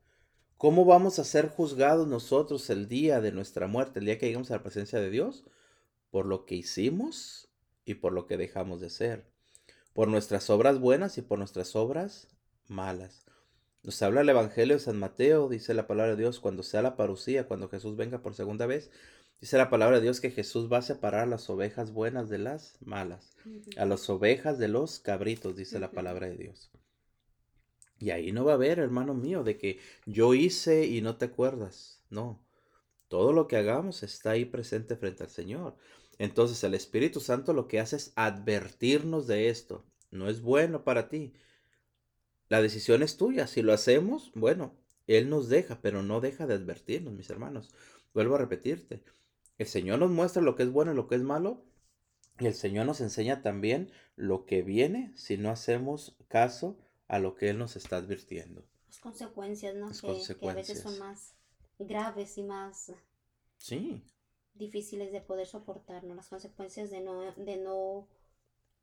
¿Cómo 0.59 0.83
vamos 0.83 1.19
a 1.19 1.23
ser 1.23 1.47
juzgados 1.47 2.05
nosotros 2.05 2.69
el 2.69 2.89
día 2.89 3.21
de 3.21 3.31
nuestra 3.31 3.67
muerte, 3.67 3.99
el 3.99 4.05
día 4.05 4.17
que 4.17 4.25
lleguemos 4.25 4.51
a 4.51 4.57
la 4.57 4.61
presencia 4.61 4.99
de 4.99 5.09
Dios? 5.09 5.45
Por 6.11 6.25
lo 6.25 6.43
que 6.43 6.55
hicimos 6.55 7.47
y 7.85 7.93
por 7.93 8.11
lo 8.11 8.27
que 8.27 8.35
dejamos 8.35 8.81
de 8.81 8.89
ser. 8.89 9.23
Por 9.93 10.09
nuestras 10.09 10.49
obras 10.49 10.77
buenas 10.77 11.17
y 11.17 11.21
por 11.21 11.39
nuestras 11.39 11.77
obras 11.77 12.27
malas. 12.67 13.25
Nos 13.83 14.01
habla 14.01 14.19
el 14.19 14.27
Evangelio 14.27 14.75
de 14.75 14.81
San 14.81 14.99
Mateo, 14.99 15.47
dice 15.47 15.73
la 15.73 15.87
palabra 15.87 16.17
de 16.17 16.23
Dios, 16.23 16.41
cuando 16.41 16.61
sea 16.61 16.81
la 16.81 16.97
parucía, 16.97 17.47
cuando 17.47 17.69
Jesús 17.69 17.95
venga 17.95 18.21
por 18.21 18.35
segunda 18.35 18.65
vez, 18.65 18.91
dice 19.39 19.57
la 19.57 19.69
palabra 19.69 19.95
de 19.95 20.03
Dios 20.03 20.19
que 20.19 20.29
Jesús 20.29 20.69
va 20.69 20.79
a 20.79 20.81
separar 20.81 21.29
las 21.29 21.49
ovejas 21.49 21.93
buenas 21.93 22.27
de 22.27 22.39
las 22.39 22.75
malas, 22.81 23.37
a 23.77 23.85
las 23.85 24.09
ovejas 24.09 24.59
de 24.59 24.67
los 24.67 24.99
cabritos, 24.99 25.55
dice 25.55 25.79
la 25.79 25.91
palabra 25.91 26.27
de 26.27 26.35
Dios. 26.35 26.69
Y 27.99 28.11
ahí 28.11 28.31
no 28.31 28.45
va 28.45 28.53
a 28.53 28.55
haber, 28.55 28.79
hermano 28.79 29.13
mío, 29.13 29.43
de 29.43 29.57
que 29.57 29.79
yo 30.05 30.33
hice 30.33 30.87
y 30.87 31.01
no 31.01 31.17
te 31.17 31.25
acuerdas. 31.25 32.01
No. 32.09 32.41
Todo 33.09 33.33
lo 33.33 33.47
que 33.47 33.57
hagamos 33.57 34.03
está 34.03 34.31
ahí 34.31 34.45
presente 34.45 34.95
frente 34.95 35.23
al 35.23 35.29
Señor. 35.29 35.75
Entonces 36.17 36.63
el 36.63 36.73
Espíritu 36.73 37.19
Santo 37.19 37.53
lo 37.53 37.67
que 37.67 37.79
hace 37.79 37.97
es 37.97 38.13
advertirnos 38.15 39.27
de 39.27 39.49
esto. 39.49 39.85
No 40.11 40.29
es 40.29 40.41
bueno 40.41 40.83
para 40.83 41.09
ti. 41.09 41.33
La 42.47 42.61
decisión 42.61 43.03
es 43.03 43.17
tuya. 43.17 43.47
Si 43.47 43.61
lo 43.61 43.73
hacemos, 43.73 44.31
bueno, 44.33 44.75
Él 45.07 45.29
nos 45.29 45.49
deja, 45.49 45.81
pero 45.81 46.01
no 46.01 46.21
deja 46.21 46.47
de 46.47 46.53
advertirnos, 46.53 47.13
mis 47.13 47.29
hermanos. 47.29 47.69
Vuelvo 48.13 48.35
a 48.35 48.39
repetirte. 48.39 49.03
El 49.57 49.67
Señor 49.67 49.99
nos 49.99 50.09
muestra 50.09 50.41
lo 50.41 50.55
que 50.55 50.63
es 50.63 50.71
bueno 50.71 50.93
y 50.93 50.95
lo 50.95 51.07
que 51.07 51.15
es 51.15 51.21
malo. 51.21 51.65
Y 52.39 52.47
el 52.47 52.53
Señor 52.53 52.85
nos 52.85 53.01
enseña 53.01 53.41
también 53.41 53.91
lo 54.15 54.45
que 54.45 54.61
viene 54.61 55.11
si 55.15 55.37
no 55.37 55.49
hacemos 55.49 56.15
caso 56.29 56.77
a 57.09 57.19
lo 57.19 57.35
que 57.35 57.49
Él 57.49 57.57
nos 57.57 57.75
está 57.75 57.97
advirtiendo. 57.97 58.63
Las 58.87 58.99
consecuencias, 58.99 59.75
¿no? 59.75 59.89
que, 59.91 60.49
a 60.49 60.53
veces 60.53 60.81
son 60.81 60.97
más 60.99 61.33
graves 61.79 62.37
y 62.37 62.43
más 62.43 62.93
sí. 63.57 64.03
difíciles 64.53 65.11
de 65.11 65.19
poder 65.19 65.47
soportar, 65.47 66.03
¿no? 66.03 66.15
Las 66.15 66.29
consecuencias 66.29 66.91
de 66.91 67.01
no, 67.01 67.31
de 67.33 67.57
no, 67.57 68.07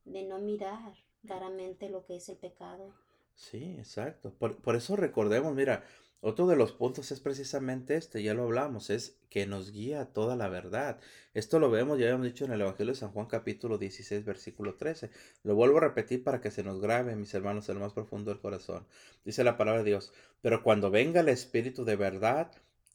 de 0.05 0.25
no 0.25 0.39
mirar 0.41 0.95
claramente 1.23 1.89
lo 1.89 2.05
que 2.05 2.17
es 2.17 2.29
el 2.29 2.37
pecado. 2.37 2.95
Sí, 3.37 3.77
exacto. 3.79 4.35
Por, 4.35 4.57
por 4.57 4.75
eso 4.77 4.97
recordemos, 4.97 5.55
mira, 5.55 5.85
otro 6.21 6.47
de 6.49 6.57
los 6.57 6.73
puntos 6.73 7.13
es 7.13 7.21
precisamente 7.21 7.95
este, 7.97 8.23
ya 8.23 8.35
lo 8.35 8.43
hablamos, 8.45 8.91
es 8.91 9.19
que 9.29 9.47
nos 9.47 9.71
guía 9.71 10.07
toda 10.07 10.35
la 10.37 10.49
verdad. 10.49 10.99
Esto 11.35 11.59
lo 11.61 11.71
vemos, 11.71 11.99
ya 11.99 12.07
habíamos 12.07 12.27
dicho 12.27 12.45
en 12.47 12.53
el 12.53 12.63
Evangelio 12.63 12.95
de 12.95 12.99
San 12.99 13.13
Juan 13.13 13.27
capítulo 13.27 13.79
16, 13.79 14.25
versículo 14.25 14.75
13. 14.77 15.11
Lo 15.45 15.55
vuelvo 15.55 15.79
a 15.79 15.83
repetir 15.83 16.25
para 16.25 16.41
que 16.41 16.51
se 16.51 16.65
nos 16.65 16.81
grabe, 16.81 17.15
mis 17.15 17.33
hermanos, 17.35 17.69
en 17.69 17.77
lo 17.77 17.83
más 17.83 17.93
profundo 17.93 18.31
del 18.31 18.41
corazón. 18.41 18.87
Dice 19.25 19.45
la 19.45 19.57
palabra 19.59 19.83
de 19.83 19.91
Dios, 19.91 20.13
pero 20.41 20.63
cuando 20.63 20.91
venga 20.91 21.21
el 21.21 21.29
Espíritu 21.29 21.85
de 21.85 21.97
verdad, 21.97 22.51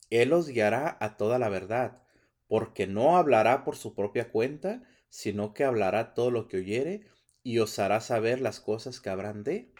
Él 0.09 0.33
os 0.33 0.47
guiará 0.47 0.97
a 0.99 1.15
toda 1.17 1.39
la 1.39 1.49
verdad, 1.49 2.01
porque 2.47 2.87
no 2.87 3.15
hablará 3.17 3.63
por 3.63 3.75
su 3.77 3.93
propia 3.95 4.29
cuenta, 4.31 4.83
sino 5.09 5.53
que 5.53 5.63
hablará 5.63 6.13
todo 6.15 6.31
lo 6.31 6.47
que 6.47 6.57
oyere 6.57 7.01
y 7.43 7.59
os 7.59 7.79
hará 7.79 8.01
saber 8.01 8.41
las 8.41 8.59
cosas 8.59 8.99
que 8.99 9.09
habrán 9.09 9.43
de 9.43 9.70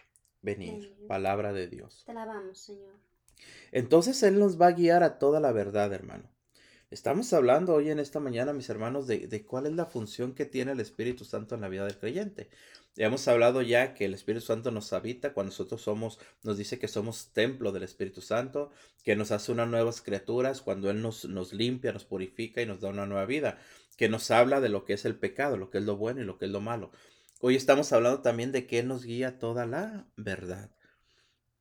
venir. 0.42 0.94
Palabra 1.08 1.52
de 1.52 1.68
Dios. 1.68 2.02
Te 2.04 2.12
alabamos, 2.12 2.58
Señor. 2.58 2.94
Entonces 3.70 4.22
Él 4.22 4.38
nos 4.38 4.60
va 4.60 4.66
a 4.68 4.72
guiar 4.72 5.02
a 5.02 5.18
toda 5.18 5.40
la 5.40 5.52
verdad, 5.52 5.92
hermano. 5.92 6.32
Estamos 6.90 7.32
hablando 7.32 7.72
hoy 7.72 7.88
en 7.88 7.98
esta 7.98 8.20
mañana, 8.20 8.52
mis 8.52 8.68
hermanos, 8.68 9.06
de, 9.06 9.46
cuál 9.46 9.64
es 9.64 9.72
la 9.72 9.86
función 9.86 10.34
que 10.34 10.44
tiene 10.44 10.72
el 10.72 10.80
Espíritu 10.80 11.24
Santo 11.24 11.54
en 11.54 11.62
la 11.62 11.70
vida 11.70 11.86
del 11.86 11.96
creyente. 11.96 12.50
Ya 12.96 13.06
hemos 13.06 13.26
hablado 13.28 13.62
ya 13.62 13.94
que 13.94 14.04
el 14.04 14.12
Espíritu 14.12 14.44
Santo 14.44 14.70
nos 14.70 14.92
habita 14.92 15.32
cuando 15.32 15.52
nosotros 15.52 15.80
somos, 15.80 16.18
nos 16.42 16.58
dice 16.58 16.78
que 16.78 16.88
somos 16.88 17.32
templo 17.32 17.72
del 17.72 17.84
Espíritu 17.84 18.20
Santo, 18.20 18.70
que 19.04 19.16
nos 19.16 19.30
hace 19.30 19.52
unas 19.52 19.68
nuevas 19.68 20.02
criaturas, 20.02 20.60
cuando 20.60 20.90
Él 20.90 21.00
nos, 21.00 21.24
nos 21.24 21.54
limpia, 21.54 21.94
nos 21.94 22.04
purifica 22.04 22.60
y 22.60 22.66
nos 22.66 22.82
da 22.82 22.90
una 22.90 23.06
nueva 23.06 23.24
vida, 23.24 23.58
que 23.96 24.10
nos 24.10 24.30
habla 24.30 24.60
de 24.60 24.68
lo 24.68 24.84
que 24.84 24.92
es 24.92 25.06
el 25.06 25.16
pecado, 25.16 25.56
lo 25.56 25.70
que 25.70 25.78
es 25.78 25.84
lo 25.84 25.96
bueno 25.96 26.20
y 26.20 26.24
lo 26.24 26.36
que 26.36 26.44
es 26.44 26.50
lo 26.50 26.60
malo. 26.60 26.90
Hoy 27.44 27.56
estamos 27.56 27.92
hablando 27.92 28.22
también 28.22 28.52
de 28.52 28.68
que 28.68 28.78
Él 28.78 28.86
nos 28.86 29.04
guía 29.04 29.40
toda 29.40 29.66
la 29.66 30.06
verdad. 30.16 30.70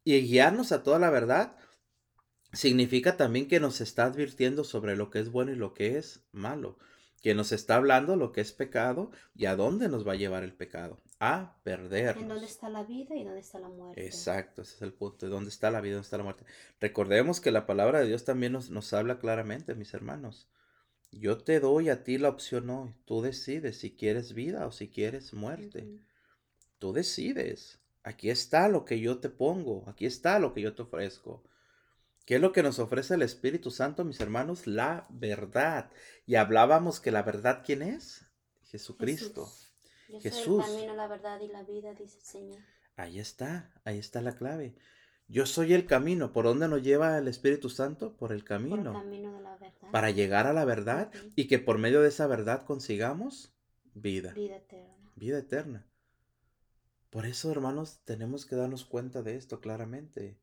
Y 0.03 0.21
guiarnos 0.21 0.71
a 0.71 0.83
toda 0.83 0.99
la 0.99 1.09
verdad 1.09 1.57
significa 2.53 3.17
también 3.17 3.47
que 3.47 3.59
nos 3.59 3.81
está 3.81 4.05
advirtiendo 4.05 4.63
sobre 4.63 4.95
lo 4.95 5.09
que 5.09 5.17
es 5.17 5.31
bueno 5.31 5.53
y 5.53 5.55
lo 5.55 5.73
que 5.73 5.97
es 5.97 6.23
malo, 6.31 6.77
que 7.23 7.33
nos 7.33 7.51
está 7.51 7.77
hablando 7.77 8.15
lo 8.15 8.31
que 8.31 8.41
es 8.41 8.51
pecado 8.51 9.09
y 9.33 9.45
a 9.45 9.55
dónde 9.55 9.89
nos 9.89 10.07
va 10.07 10.11
a 10.11 10.17
llevar 10.17 10.43
el 10.43 10.53
pecado, 10.53 11.01
a 11.19 11.57
perder. 11.63 12.15
En 12.15 12.27
dónde 12.27 12.45
está 12.45 12.69
la 12.69 12.83
vida 12.83 13.15
y 13.15 13.23
dónde 13.23 13.39
está 13.39 13.57
la 13.57 13.69
muerte. 13.69 14.05
Exacto, 14.05 14.61
ese 14.61 14.75
es 14.75 14.81
el 14.83 14.93
punto, 14.93 15.25
de 15.25 15.31
dónde 15.31 15.49
está 15.49 15.71
la 15.71 15.81
vida 15.81 15.93
y 15.93 15.95
dónde 15.95 16.05
está 16.05 16.17
la 16.17 16.25
muerte. 16.25 16.45
Recordemos 16.79 17.41
que 17.41 17.49
la 17.49 17.65
palabra 17.65 18.01
de 18.01 18.07
Dios 18.07 18.23
también 18.23 18.53
nos, 18.53 18.69
nos 18.69 18.93
habla 18.93 19.17
claramente, 19.17 19.73
mis 19.73 19.95
hermanos. 19.95 20.47
Yo 21.11 21.37
te 21.37 21.59
doy 21.59 21.89
a 21.89 22.03
ti 22.03 22.17
la 22.17 22.29
opción 22.29 22.69
hoy. 22.69 22.95
Tú 23.05 23.21
decides 23.21 23.77
si 23.77 23.95
quieres 23.95 24.33
vida 24.33 24.65
o 24.65 24.71
si 24.71 24.89
quieres 24.89 25.33
muerte. 25.33 25.99
Tú 26.79 26.93
decides. 26.93 27.79
Aquí 28.03 28.29
está 28.29 28.69
lo 28.69 28.85
que 28.85 28.99
yo 28.99 29.19
te 29.19 29.29
pongo. 29.29 29.87
Aquí 29.87 30.05
está 30.05 30.39
lo 30.39 30.53
que 30.53 30.61
yo 30.61 30.73
te 30.73 30.83
ofrezco. 30.83 31.43
¿Qué 32.25 32.35
es 32.35 32.41
lo 32.41 32.51
que 32.51 32.63
nos 32.63 32.79
ofrece 32.79 33.15
el 33.15 33.23
Espíritu 33.23 33.71
Santo, 33.71 34.05
mis 34.05 34.19
hermanos? 34.21 34.67
La 34.67 35.05
verdad. 35.09 35.91
Y 36.25 36.35
hablábamos 36.35 36.99
que 36.99 37.11
la 37.11 37.23
verdad, 37.23 37.61
¿quién 37.65 37.81
es? 37.81 38.25
Jesucristo. 38.63 39.51
Jesús. 40.21 40.65
Yo 40.65 40.73
camino, 40.73 40.95
la 40.95 41.07
verdad 41.07 41.39
y 41.41 41.47
la 41.47 41.63
vida, 41.63 41.93
dice 41.93 42.17
el 42.17 42.23
Señor. 42.23 42.59
Ahí 42.95 43.19
está, 43.19 43.71
ahí 43.83 43.97
está 43.97 44.21
la 44.21 44.35
clave. 44.35 44.75
Yo 45.31 45.45
soy 45.45 45.73
el 45.73 45.85
camino. 45.85 46.33
¿Por 46.33 46.43
dónde 46.43 46.67
nos 46.67 46.83
lleva 46.83 47.17
el 47.17 47.29
Espíritu 47.29 47.69
Santo? 47.69 48.17
Por 48.17 48.33
el 48.33 48.43
camino. 48.43 48.91
Por 48.91 49.01
el 49.01 49.09
camino 49.09 49.33
de 49.33 49.41
la 49.41 49.55
verdad. 49.55 49.89
Para 49.89 50.11
llegar 50.11 50.45
a 50.45 50.51
la 50.51 50.65
verdad 50.65 51.09
y 51.37 51.47
que 51.47 51.57
por 51.57 51.77
medio 51.77 52.01
de 52.01 52.09
esa 52.09 52.27
verdad 52.27 52.65
consigamos 52.65 53.53
vida. 53.93 54.33
Vida 54.33 54.57
eterna. 54.57 55.11
Vida 55.15 55.37
eterna. 55.37 55.87
Por 57.09 57.25
eso, 57.25 57.49
hermanos, 57.49 58.01
tenemos 58.03 58.45
que 58.45 58.57
darnos 58.57 58.83
cuenta 58.83 59.23
de 59.23 59.37
esto 59.37 59.61
claramente. 59.61 60.37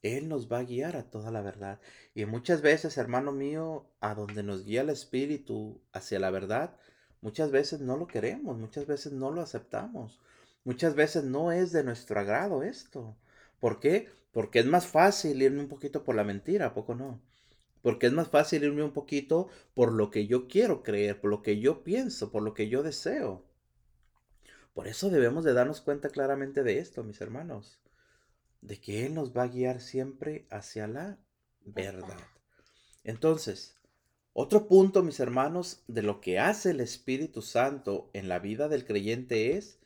Él 0.00 0.28
nos 0.30 0.50
va 0.50 0.60
a 0.60 0.64
guiar 0.64 0.96
a 0.96 1.10
toda 1.10 1.30
la 1.30 1.42
verdad. 1.42 1.78
Y 2.14 2.24
muchas 2.24 2.62
veces, 2.62 2.96
hermano 2.96 3.30
mío, 3.30 3.90
a 4.00 4.14
donde 4.14 4.42
nos 4.42 4.64
guía 4.64 4.80
el 4.80 4.90
Espíritu 4.90 5.82
hacia 5.92 6.18
la 6.18 6.30
verdad, 6.30 6.78
muchas 7.20 7.50
veces 7.50 7.80
no 7.80 7.98
lo 7.98 8.06
queremos, 8.06 8.56
muchas 8.56 8.86
veces 8.86 9.12
no 9.12 9.30
lo 9.30 9.42
aceptamos, 9.42 10.18
muchas 10.64 10.94
veces 10.94 11.24
no 11.24 11.52
es 11.52 11.72
de 11.72 11.84
nuestro 11.84 12.18
agrado 12.18 12.62
esto. 12.62 13.18
¿Por 13.64 13.80
qué? 13.80 14.10
Porque 14.30 14.58
es 14.58 14.66
más 14.66 14.86
fácil 14.86 15.40
irme 15.40 15.60
un 15.60 15.68
poquito 15.68 16.04
por 16.04 16.14
la 16.14 16.22
mentira, 16.22 16.66
¿a 16.66 16.74
poco 16.74 16.94
no? 16.94 17.22
Porque 17.80 18.08
es 18.08 18.12
más 18.12 18.28
fácil 18.28 18.62
irme 18.62 18.82
un 18.82 18.92
poquito 18.92 19.48
por 19.72 19.90
lo 19.90 20.10
que 20.10 20.26
yo 20.26 20.48
quiero 20.48 20.82
creer, 20.82 21.18
por 21.18 21.30
lo 21.30 21.40
que 21.40 21.58
yo 21.58 21.82
pienso, 21.82 22.30
por 22.30 22.42
lo 22.42 22.52
que 22.52 22.68
yo 22.68 22.82
deseo. 22.82 23.42
Por 24.74 24.86
eso 24.86 25.08
debemos 25.08 25.44
de 25.44 25.54
darnos 25.54 25.80
cuenta 25.80 26.10
claramente 26.10 26.62
de 26.62 26.78
esto, 26.78 27.04
mis 27.04 27.22
hermanos 27.22 27.80
de 28.60 28.78
que 28.82 29.06
Él 29.06 29.14
nos 29.14 29.34
va 29.34 29.44
a 29.44 29.48
guiar 29.48 29.80
siempre 29.80 30.46
hacia 30.50 30.86
la 30.86 31.18
verdad. 31.64 32.20
Entonces, 33.02 33.78
otro 34.34 34.68
punto, 34.68 35.02
mis 35.02 35.20
hermanos, 35.20 35.84
de 35.88 36.02
lo 36.02 36.20
que 36.20 36.38
hace 36.38 36.72
el 36.72 36.80
Espíritu 36.82 37.40
Santo 37.40 38.10
en 38.12 38.28
la 38.28 38.40
vida 38.40 38.68
del 38.68 38.84
creyente 38.84 39.56
es 39.56 39.78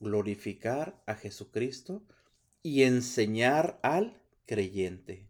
glorificar 0.00 1.02
a 1.04 1.14
Jesucristo 1.14 2.06
y 2.64 2.84
enseñar 2.84 3.80
al 3.82 4.22
creyente. 4.46 5.28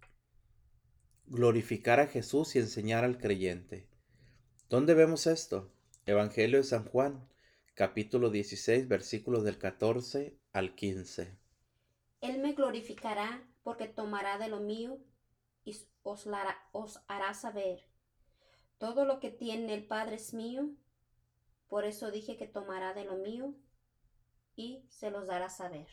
Glorificar 1.27 1.99
a 1.99 2.07
Jesús 2.07 2.55
y 2.55 2.59
enseñar 2.59 3.05
al 3.05 3.17
creyente. 3.17 3.89
¿Dónde 4.69 4.93
vemos 4.93 5.27
esto? 5.27 5.73
Evangelio 6.05 6.59
de 6.59 6.65
San 6.65 6.85
Juan, 6.85 7.27
capítulo 7.75 8.29
16, 8.29 8.87
versículos 8.87 9.45
del 9.45 9.57
14 9.57 10.37
al 10.53 10.75
15. 10.75 11.39
Él 12.21 12.39
me 12.41 12.53
glorificará 12.53 13.43
porque 13.63 13.89
tomará 13.89 14.37
de 14.37 14.49
lo 14.49 14.61
mío 14.61 14.99
y 15.65 15.75
os, 16.03 16.27
hará 17.07 17.33
saber. 17.33 17.89
Todo 18.77 19.07
lo 19.07 19.21
que 19.21 19.31
tiene 19.31 19.73
el 19.73 19.87
Padre 19.87 20.17
es 20.17 20.35
mío, 20.35 20.69
por 21.69 21.87
eso 21.87 22.11
dije 22.11 22.37
que 22.37 22.47
tomará 22.47 22.93
de 22.93 23.05
lo 23.05 23.17
mío 23.17 23.55
y 24.55 24.85
se 24.91 25.11
los 25.11 25.27
dará 25.27 25.49
saber. 25.49 25.89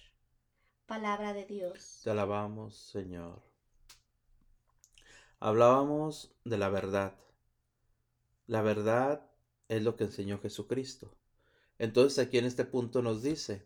Palabra 0.89 1.33
de 1.35 1.45
Dios. 1.45 2.01
Te 2.03 2.09
alabamos, 2.09 2.75
Señor. 2.75 3.43
Hablábamos 5.39 6.31
de 6.45 6.57
la 6.57 6.69
verdad. 6.69 7.13
La 8.47 8.63
verdad 8.63 9.29
es 9.67 9.83
lo 9.83 9.95
que 9.95 10.05
enseñó 10.05 10.39
Jesucristo. 10.39 11.13
Entonces 11.77 12.17
aquí 12.17 12.39
en 12.39 12.45
este 12.45 12.65
punto 12.65 13.03
nos 13.03 13.21
dice 13.21 13.61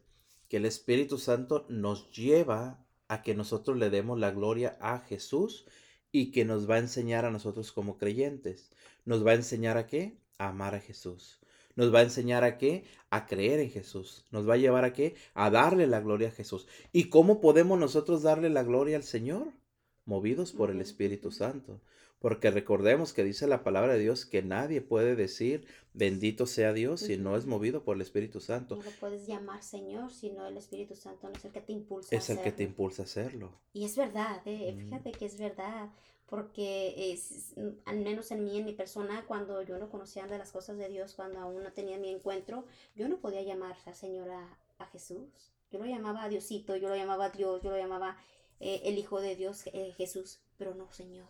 que 0.50 0.58
el 0.58 0.66
Espíritu 0.66 1.18
Santo 1.18 1.66
nos 1.70 2.12
lleva 2.12 2.86
a 3.08 3.22
que 3.22 3.36
nosotros 3.36 3.78
le 3.78 3.90
demos 3.90 4.20
la 4.20 4.32
gloria 4.32 4.78
a 4.82 5.00
Jesús 5.00 5.66
y 6.12 6.34
que 6.34 6.44
nos 6.44 6.70
va 6.70 6.76
a 6.76 6.80
enseñar 6.80 7.24
a 7.24 7.32
nosotros 7.32 7.72
como 7.72 7.98
creyentes. 7.98 8.70
Nos 9.06 9.26
va 9.26 9.32
a 9.32 9.36
enseñar 9.36 9.78
a 9.78 9.88
qué? 9.88 10.20
A 10.40 10.50
amar 10.50 10.76
a 10.76 10.82
Jesús. 10.82 11.40
Nos 11.76 11.94
va 11.94 12.00
a 12.00 12.04
enseñar 12.04 12.44
a 12.44 12.58
qué? 12.58 12.84
A 13.10 13.26
creer 13.26 13.60
en 13.60 13.70
Jesús. 13.70 14.26
Nos 14.32 14.48
va 14.48 14.56
a 14.56 14.58
llevar 14.58 14.86
a 14.86 14.94
qué? 14.94 15.16
A 15.34 15.50
darle 15.50 15.88
la 15.88 16.02
gloria 16.02 16.30
a 16.30 16.32
Jesús. 16.32 16.68
¿Y 16.92 17.10
cómo 17.10 17.42
podemos 17.42 17.80
nosotros 17.80 18.22
darle 18.22 18.50
la 18.50 18.64
gloria 18.64 18.98
al 18.98 19.04
Señor? 19.04 19.48
Movidos 20.06 20.52
por 20.52 20.70
el 20.70 20.82
Espíritu 20.82 21.32
Santo. 21.32 21.82
Porque 22.20 22.52
recordemos 22.52 23.12
que 23.12 23.24
dice 23.24 23.48
la 23.48 23.64
palabra 23.64 23.94
de 23.94 24.00
Dios 24.00 24.26
que 24.26 24.42
nadie 24.42 24.80
puede 24.80 25.16
decir 25.16 25.68
bendito 25.94 26.46
sea 26.46 26.72
Dios 26.72 27.02
si 27.02 27.18
no 27.18 27.36
es 27.36 27.46
movido 27.46 27.84
por 27.84 27.98
el 27.98 28.02
Espíritu 28.02 28.40
Santo. 28.40 28.78
No 28.78 28.84
lo 28.84 28.92
puedes 28.92 29.28
llamar 29.28 29.62
Señor 29.62 30.10
si 30.10 30.32
no 30.32 30.48
el 30.48 30.56
Espíritu 30.56 30.96
Santo 30.96 31.28
no 31.28 31.36
es 31.36 31.44
el 31.44 31.52
que 31.52 31.60
te 31.60 31.74
impulsa. 31.74 32.16
Es 32.16 32.30
el 32.30 32.40
que 32.40 32.54
te 32.54 32.64
impulsa 32.64 33.02
a 33.02 33.06
hacerlo. 33.06 33.52
Y 33.74 33.84
es 33.84 33.98
verdad, 33.98 34.42
eh, 34.46 34.74
mm. 34.74 34.86
fíjate 34.86 35.12
que 35.12 35.26
es 35.26 35.38
verdad. 35.38 35.90
Porque 36.34 37.12
es, 37.14 37.54
al 37.86 38.00
menos 38.00 38.32
en 38.32 38.44
mí, 38.44 38.58
en 38.58 38.66
mi 38.66 38.74
persona, 38.74 39.24
cuando 39.28 39.62
yo 39.62 39.78
no 39.78 39.92
conocía 39.92 40.26
de 40.26 40.40
las 40.40 40.52
cosas 40.52 40.80
de 40.80 40.90
Dios, 40.90 41.14
cuando 41.14 41.38
aún 41.38 41.62
no 41.62 41.72
tenía 41.74 42.00
mi 42.00 42.10
encuentro, 42.10 42.66
yo 42.96 43.08
no 43.08 43.20
podía 43.20 43.44
llamar 43.44 43.78
a 43.86 43.94
Señor 43.94 44.32
a, 44.32 44.58
Jesús. 44.92 45.54
Yo 45.70 45.78
lo 45.78 45.86
llamaba 45.86 46.24
a 46.24 46.30
Diosito, 46.30 46.76
yo 46.76 46.90
lo 46.90 46.96
llamaba 46.96 47.26
a 47.26 47.30
Dios, 47.30 47.62
yo 47.62 47.70
lo 47.70 47.78
llamaba 47.78 48.18
eh, 48.60 48.82
el 48.86 48.98
Hijo 48.98 49.22
de 49.22 49.36
Dios, 49.36 49.68
eh, 49.68 49.94
Jesús, 49.96 50.40
pero 50.58 50.74
no 50.74 50.92
Señor. 50.92 51.30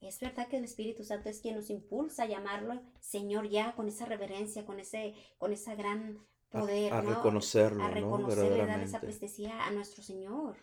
Es 0.00 0.20
verdad 0.20 0.46
que 0.46 0.58
el 0.58 0.64
Espíritu 0.64 1.02
Santo 1.02 1.28
es 1.28 1.40
quien 1.40 1.56
nos 1.56 1.68
impulsa 1.68 2.22
a 2.22 2.26
llamarlo 2.26 2.80
Señor 3.00 3.48
ya 3.48 3.74
con 3.74 3.88
esa 3.88 4.06
reverencia, 4.06 4.64
con 4.64 4.78
ese, 4.78 5.16
con 5.38 5.52
esa 5.52 5.74
gran 5.74 6.24
poder, 6.50 6.92
a, 6.92 7.00
reconocerlo, 7.00 7.82
a 7.82 7.90
reconocerle, 7.90 8.58
¿no? 8.58 8.66
dar 8.68 8.80
esa 8.84 9.00
prestesía 9.00 9.66
a 9.66 9.72
nuestro 9.72 10.04
Señor. 10.04 10.54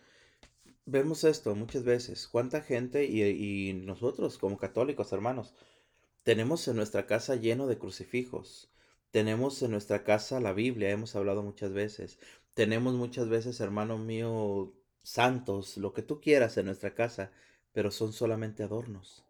Vemos 0.86 1.24
esto 1.24 1.54
muchas 1.54 1.84
veces. 1.84 2.28
¿Cuánta 2.28 2.60
gente 2.60 3.04
y, 3.06 3.72
nosotros 3.72 4.36
como 4.38 4.58
católicos, 4.58 5.12
hermanos, 5.12 5.54
tenemos 6.22 6.68
en 6.68 6.76
nuestra 6.76 7.06
casa 7.06 7.36
lleno 7.36 7.66
de 7.66 7.78
crucifijos? 7.78 8.70
Tenemos 9.10 9.62
en 9.62 9.70
nuestra 9.70 10.04
casa 10.04 10.40
la 10.40 10.52
Biblia, 10.52 10.90
hemos 10.90 11.16
hablado 11.16 11.42
muchas 11.42 11.72
veces. 11.72 12.18
Tenemos 12.52 12.94
muchas 12.94 13.28
veces, 13.30 13.60
hermano 13.60 13.96
mío, 13.96 14.74
santos, 15.02 15.78
lo 15.78 15.94
que 15.94 16.02
tú 16.02 16.20
quieras 16.20 16.56
en 16.58 16.66
nuestra 16.66 16.94
casa, 16.94 17.32
pero 17.72 17.90
son 17.90 18.12
solamente 18.12 18.62
adornos. 18.62 19.24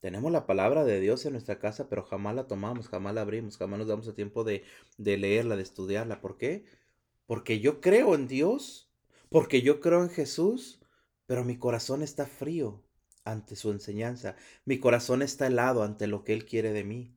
Tenemos 0.00 0.30
la 0.32 0.46
palabra 0.46 0.84
de 0.84 1.00
Dios 1.00 1.24
en 1.26 1.32
nuestra 1.32 1.58
casa, 1.58 1.88
pero 1.88 2.04
jamás 2.04 2.34
la 2.34 2.46
tomamos, 2.46 2.88
jamás 2.88 3.14
la 3.14 3.22
abrimos, 3.22 3.56
jamás 3.56 3.78
nos 3.78 3.88
damos 3.88 4.06
el 4.06 4.14
tiempo 4.14 4.44
de, 4.44 4.64
de 4.98 5.16
leerla, 5.16 5.56
de 5.56 5.62
estudiarla. 5.62 6.20
¿Por 6.20 6.36
qué? 6.36 6.64
Porque 7.26 7.60
yo 7.60 7.80
creo 7.80 8.14
en 8.14 8.28
Dios, 8.28 8.87
porque 9.30 9.62
yo 9.62 9.80
creo 9.80 10.02
en 10.02 10.10
Jesús, 10.10 10.80
pero 11.26 11.44
mi 11.44 11.58
corazón 11.58 12.02
está 12.02 12.26
frío 12.26 12.84
ante 13.24 13.56
su 13.56 13.70
enseñanza. 13.70 14.36
Mi 14.64 14.78
corazón 14.78 15.22
está 15.22 15.46
helado 15.46 15.82
ante 15.82 16.06
lo 16.06 16.24
que 16.24 16.32
Él 16.32 16.46
quiere 16.46 16.72
de 16.72 16.84
mí. 16.84 17.14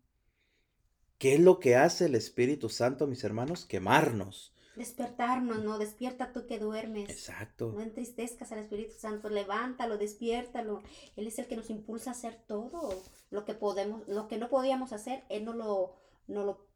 ¿Qué 1.17 1.35
es 1.35 1.39
lo 1.39 1.59
que 1.59 1.75
hace 1.75 2.05
el 2.05 2.15
Espíritu 2.15 2.69
Santo, 2.69 3.07
mis 3.07 3.23
hermanos? 3.23 3.65
Quemarnos, 3.65 4.53
despertarnos, 4.75 5.63
¿no? 5.63 5.77
Despierta 5.77 6.31
tú 6.31 6.47
que 6.47 6.59
duermes. 6.59 7.09
Exacto. 7.09 7.71
No 7.73 7.81
entristezcas 7.81 8.51
al 8.51 8.59
Espíritu 8.59 8.93
Santo, 8.97 9.29
levántalo, 9.29 9.97
despiértalo. 9.97 10.81
Él 11.15 11.27
es 11.27 11.39
el 11.39 11.47
que 11.47 11.55
nos 11.55 11.69
impulsa 11.69 12.11
a 12.11 12.13
hacer 12.13 12.41
todo 12.47 13.03
lo 13.29 13.45
que 13.45 13.53
podemos, 13.53 14.07
lo 14.07 14.27
que 14.27 14.37
no 14.37 14.49
podíamos 14.49 14.93
hacer, 14.93 15.23
Él 15.29 15.45
no 15.45 15.53
lo, 15.53 15.95
no 16.27 16.45
lo, 16.45 16.67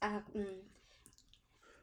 ah, 0.00 0.24
mm, 0.34 0.77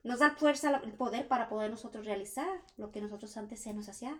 nos 0.05 0.19
da 0.19 0.35
fuerza, 0.35 0.79
el 0.83 0.93
poder 0.93 1.27
para 1.27 1.49
poder 1.49 1.71
nosotros 1.71 2.05
realizar 2.05 2.47
lo 2.77 2.91
que 2.91 3.01
nosotros 3.01 3.35
antes 3.37 3.59
se 3.59 3.73
nos 3.73 3.89
hacía 3.89 4.17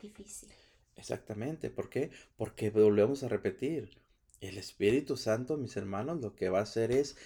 difícil. 0.00 0.48
Exactamente, 0.96 1.68
¿por 1.68 1.90
qué? 1.90 2.10
Porque 2.36 2.70
volvemos 2.70 3.22
a 3.22 3.28
repetir, 3.28 4.02
el 4.40 4.56
Espíritu 4.56 5.18
Santo, 5.18 5.58
mis 5.58 5.76
hermanos, 5.76 6.22
lo 6.22 6.34
que 6.34 6.48
va 6.48 6.60
a 6.60 6.62
hacer 6.62 6.92
es 6.92 7.16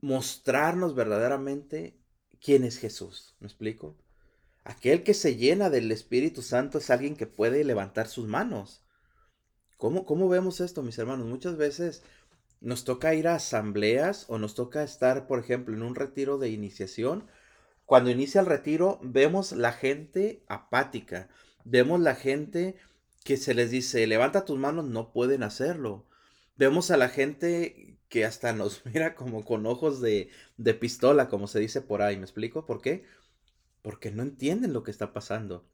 mostrarnos 0.00 0.94
verdaderamente 0.94 2.00
quién 2.40 2.64
es 2.64 2.78
Jesús. 2.78 3.36
¿Me 3.38 3.46
explico? 3.46 3.98
Aquel 4.64 5.04
que 5.04 5.12
se 5.12 5.36
llena 5.36 5.68
del 5.68 5.92
Espíritu 5.92 6.40
Santo 6.40 6.78
es 6.78 6.88
alguien 6.88 7.16
que 7.16 7.26
puede 7.26 7.64
levantar 7.64 8.08
sus 8.08 8.26
manos. 8.26 8.82
¿Cómo, 9.76 10.06
cómo 10.06 10.30
vemos 10.30 10.60
esto, 10.60 10.82
mis 10.82 10.98
hermanos? 10.98 11.26
Muchas 11.26 11.58
veces 11.58 12.02
nos 12.60 12.84
toca 12.84 13.14
ir 13.14 13.28
a 13.28 13.36
asambleas 13.36 14.26
o 14.28 14.38
nos 14.38 14.54
toca 14.54 14.82
estar, 14.82 15.26
por 15.26 15.38
ejemplo, 15.38 15.74
en 15.74 15.82
un 15.82 15.94
retiro 15.94 16.38
de 16.38 16.50
iniciación. 16.50 17.26
Cuando 17.84 18.10
inicia 18.10 18.40
el 18.40 18.46
retiro, 18.46 18.98
vemos 19.02 19.52
la 19.52 19.72
gente 19.72 20.42
apática, 20.48 21.28
vemos 21.64 22.00
la 22.00 22.14
gente 22.14 22.76
que 23.24 23.36
se 23.36 23.54
les 23.54 23.70
dice, 23.70 24.06
levanta 24.06 24.44
tus 24.44 24.58
manos, 24.58 24.84
no 24.86 25.12
pueden 25.12 25.42
hacerlo. 25.42 26.06
Vemos 26.56 26.90
a 26.90 26.96
la 26.96 27.08
gente 27.08 27.98
que 28.08 28.24
hasta 28.24 28.52
nos 28.52 28.84
mira 28.86 29.14
como 29.14 29.44
con 29.44 29.66
ojos 29.66 30.00
de, 30.00 30.30
de 30.56 30.74
pistola, 30.74 31.28
como 31.28 31.48
se 31.48 31.60
dice 31.60 31.80
por 31.82 32.02
ahí. 32.02 32.16
¿Me 32.16 32.22
explico? 32.22 32.66
¿Por 32.66 32.80
qué? 32.80 33.04
Porque 33.82 34.10
no 34.10 34.22
entienden 34.22 34.72
lo 34.72 34.82
que 34.82 34.90
está 34.90 35.12
pasando. 35.12 35.64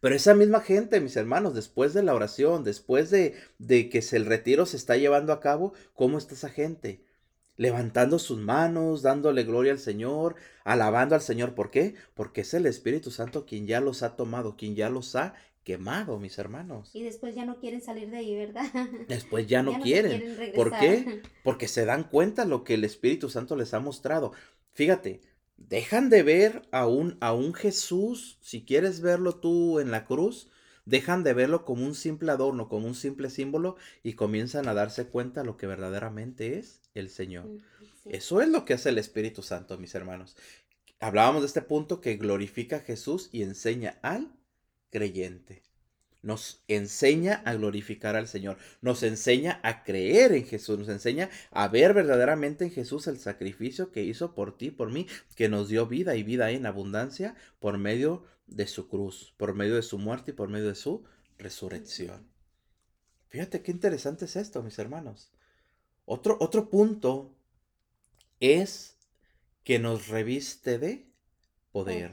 Pero 0.00 0.14
esa 0.14 0.34
misma 0.34 0.60
gente, 0.60 1.00
mis 1.00 1.16
hermanos, 1.16 1.54
después 1.54 1.94
de 1.94 2.02
la 2.02 2.14
oración, 2.14 2.64
después 2.64 3.10
de, 3.10 3.34
de 3.58 3.88
que 3.88 4.02
el 4.12 4.26
retiro 4.26 4.66
se 4.66 4.76
está 4.76 4.96
llevando 4.96 5.32
a 5.32 5.40
cabo, 5.40 5.72
¿cómo 5.94 6.18
está 6.18 6.34
esa 6.34 6.48
gente? 6.48 7.04
Levantando 7.56 8.18
sus 8.18 8.38
manos, 8.38 9.02
dándole 9.02 9.44
gloria 9.44 9.72
al 9.72 9.78
Señor, 9.78 10.36
alabando 10.64 11.14
al 11.14 11.20
Señor. 11.20 11.54
¿Por 11.54 11.70
qué? 11.70 11.94
Porque 12.14 12.40
es 12.40 12.54
el 12.54 12.66
Espíritu 12.66 13.10
Santo 13.10 13.44
quien 13.44 13.66
ya 13.66 13.80
los 13.80 14.02
ha 14.02 14.16
tomado, 14.16 14.56
quien 14.56 14.74
ya 14.74 14.88
los 14.88 15.14
ha 15.16 15.34
quemado, 15.64 16.18
mis 16.18 16.38
hermanos. 16.38 16.90
Y 16.94 17.02
después 17.02 17.34
ya 17.34 17.44
no 17.44 17.58
quieren 17.58 17.80
salir 17.80 18.10
de 18.10 18.18
ahí, 18.18 18.34
¿verdad? 18.34 18.64
Después 19.08 19.46
ya 19.46 19.62
no, 19.62 19.78
quieren. 19.80 20.52
¿Por 20.54 20.76
qué? 20.78 21.22
Porque 21.44 21.68
se 21.68 21.84
dan 21.84 22.04
cuenta 22.04 22.44
lo 22.44 22.64
que 22.64 22.74
el 22.74 22.84
Espíritu 22.84 23.28
Santo 23.28 23.56
les 23.56 23.74
ha 23.74 23.80
mostrado. 23.80 24.32
Fíjate, 24.72 25.20
dejan 25.60 26.10
de 26.10 26.22
ver 26.24 26.62
a 26.72 26.86
un, 26.88 27.16
a 27.20 27.32
un 27.32 27.54
Jesús, 27.54 28.38
si 28.40 28.64
quieres 28.64 29.00
verlo 29.00 29.36
tú 29.36 29.80
en 29.80 29.90
la 29.92 30.04
cruz, 30.04 30.50
dejan 30.86 31.22
de 31.24 31.34
verlo 31.34 31.64
como 31.64 31.84
un 31.86 31.94
simple 31.94 32.32
adorno, 32.32 32.68
como 32.68 32.86
un 32.88 32.94
simple 32.96 33.30
símbolo 33.30 33.76
y 34.02 34.14
comienzan 34.14 34.68
a 34.68 34.74
darse 34.74 35.06
cuenta 35.08 35.44
lo 35.44 35.56
que 35.56 35.66
verdaderamente 35.68 36.58
es 36.58 36.80
el 36.94 37.10
Señor. 37.10 37.46
Mm, 37.46 37.58
Eso 38.08 38.40
es 38.42 38.48
lo 38.48 38.64
que 38.64 38.74
hace 38.74 38.88
el 38.90 38.98
Espíritu 38.98 39.42
Santo, 39.42 39.78
mis 39.78 39.94
hermanos. 39.94 40.36
Hablábamos 41.00 41.42
de 41.42 41.48
este 41.48 41.62
punto 41.62 42.00
que 42.00 42.16
glorifica 42.16 42.76
a 42.76 42.80
Jesús 42.80 43.28
y 43.32 43.42
enseña 43.42 43.98
al 44.02 44.32
creyente. 44.90 45.62
Nos 46.22 46.62
enseña 46.68 47.42
a 47.46 47.54
glorificar 47.54 48.14
al 48.14 48.28
Señor, 48.28 48.58
nos 48.82 49.02
enseña 49.02 49.60
a 49.62 49.84
creer 49.84 50.32
en 50.32 50.46
Jesús, 50.46 50.78
nos 50.78 50.88
enseña 50.88 51.30
a 51.50 51.68
ver 51.68 51.94
verdaderamente 51.94 52.64
en 52.64 52.70
Jesús 52.70 53.06
el 53.06 53.18
sacrificio 53.18 53.90
que 53.90 54.04
hizo 54.04 54.34
por 54.34 54.56
ti, 54.56 54.70
por 54.70 54.90
mí, 54.90 55.06
que 55.34 55.48
nos 55.48 55.68
dio 55.68 55.86
vida 55.86 56.16
y 56.16 56.22
vida 56.22 56.50
en 56.50 56.66
abundancia 56.66 57.34
por 57.58 57.78
medio 57.78 58.24
de 58.46 58.66
su 58.66 58.88
cruz, 58.88 59.34
por 59.36 59.54
medio 59.54 59.76
de 59.76 59.82
su 59.82 59.98
muerte 59.98 60.32
y 60.32 60.34
por 60.34 60.48
medio 60.48 60.68
de 60.68 60.74
su 60.74 61.04
resurrección. 61.38 62.28
Fíjate 63.28 63.62
qué 63.62 63.70
interesante 63.70 64.24
es 64.24 64.36
esto, 64.36 64.62
mis 64.62 64.78
hermanos. 64.78 65.30
Otro, 66.04 66.36
otro 66.40 66.68
punto 66.68 67.32
es 68.40 68.96
que 69.62 69.78
nos 69.78 70.08
reviste 70.08 70.78
de 70.78 71.06
poder, 71.70 72.12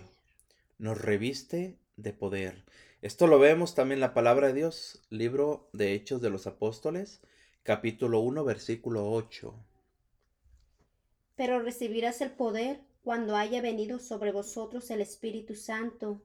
nos 0.78 1.02
reviste 1.02 1.80
de 1.96 2.14
poder. 2.14 2.64
Esto 3.04 3.28
lo 3.28 3.38
vemos 3.38 3.76
también 3.76 3.98
en 3.98 4.02
la 4.02 4.16
palabra 4.16 4.48
de 4.48 4.56
Dios, 4.56 5.04
libro 5.12 5.70
de 5.72 5.94
Hechos 5.94 6.20
de 6.20 6.32
los 6.32 6.48
Apóstoles, 6.48 7.22
capítulo 7.62 8.22
1, 8.22 8.44
versículo 8.44 9.12
8. 9.12 9.54
Pero 11.36 11.60
recibirás 11.60 12.22
el 12.22 12.32
poder 12.32 12.82
cuando 13.04 13.36
haya 13.36 13.62
venido 13.62 14.00
sobre 14.00 14.32
vosotros 14.32 14.90
el 14.90 15.02
Espíritu 15.02 15.54
Santo, 15.54 16.24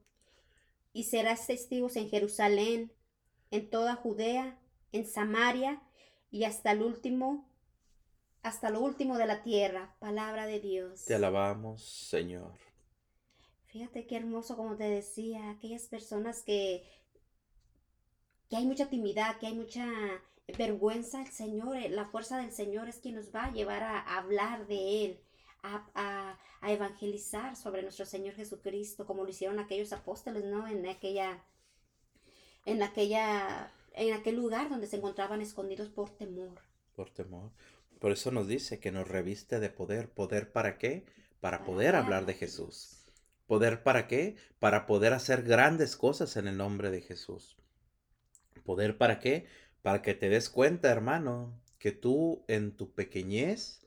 y 0.95 1.05
serás 1.05 1.47
testigos 1.47 1.97
en 1.97 2.09
Jerusalén, 2.09 2.91
en 3.51 3.69
toda 3.69 3.95
Judea, 3.95 4.59
en 4.93 5.07
Samaria 5.07 5.83
y 6.31 6.45
hasta 6.45 6.73
el 6.73 6.83
último 6.83 7.49
hasta 8.43 8.71
lo 8.71 8.81
último 8.81 9.19
de 9.19 9.27
la 9.27 9.43
tierra. 9.43 9.95
Palabra 10.01 10.47
de 10.47 10.59
Dios. 10.59 11.05
Te 11.05 11.15
alabamos, 11.15 11.83
Señor. 11.85 12.53
Fíjate 13.73 14.07
qué 14.07 14.17
hermoso, 14.17 14.55
como 14.55 14.77
te 14.77 14.85
decía, 14.85 15.49
aquellas 15.49 15.85
personas 15.85 16.43
que, 16.43 16.85
que 18.51 18.57
hay 18.57 18.67
mucha 18.67 18.91
timidez, 18.91 19.37
que 19.41 19.47
hay 19.47 19.55
mucha 19.55 19.87
vergüenza, 20.59 21.23
el 21.23 21.29
Señor, 21.29 21.79
eh, 21.79 21.89
la 21.89 22.05
fuerza 22.05 22.37
del 22.37 22.53
Señor 22.53 22.91
es 22.91 22.99
quien 22.99 23.15
nos 23.15 23.35
va 23.35 23.47
a 23.47 23.53
llevar 23.53 23.83
a 23.83 24.19
hablar 24.19 24.67
de 24.67 25.07
Él, 25.07 25.21
a, 25.63 26.39
evangelizar 26.65 27.57
sobre 27.57 27.83
nuestro 27.83 28.05
Señor 28.05 28.35
Jesucristo, 28.35 29.07
como 29.07 29.25
lo 29.25 29.31
hicieron 29.31 29.59
aquellos 29.59 29.93
apóstoles, 29.93 30.45
¿no? 30.45 30.69
En 30.69 30.87
aquella, 30.87 31.43
en 32.67 32.83
aquella, 32.83 33.73
en 33.95 34.13
aquel 34.13 34.37
lugar 34.37 34.69
donde 34.69 34.87
se 34.87 34.97
encontraban 34.97 35.41
escondidos 35.41 35.89
por 35.89 36.11
temor. 36.11 36.61
Por 36.95 37.11
temor. 37.11 37.51
Por 37.99 38.13
eso 38.13 38.31
nos 38.31 38.47
dice 38.47 38.79
que 38.79 38.93
nos 38.93 39.09
reviste 39.09 39.59
de 39.61 39.71
poder. 39.71 40.11
¿Poder 40.11 40.53
para 40.53 40.79
qué? 40.79 41.05
Para, 41.41 41.65
poder 41.65 41.97
hablar 41.97 42.27
de 42.27 42.35
Jesús. 42.35 43.02
¿Poder 43.47 43.83
para 43.83 44.07
qué? 44.07 44.37
Para 44.59 44.87
poder 44.87 45.13
hacer 45.13 45.43
grandes 45.43 45.97
cosas 45.97 46.37
en 46.37 46.49
el 46.49 46.57
nombre 46.57 46.91
de 46.91 47.01
Jesús. 47.01 47.57
¿Poder 48.65 48.99
para 48.99 49.19
qué? 49.19 49.47
Para 49.83 50.03
que 50.03 50.15
te 50.15 50.29
des 50.29 50.49
cuenta, 50.49 50.91
hermano, 50.91 51.61
que 51.79 51.93
tú 51.93 52.45
en 52.49 52.77
tu 52.77 52.93
pequeñez 52.95 53.87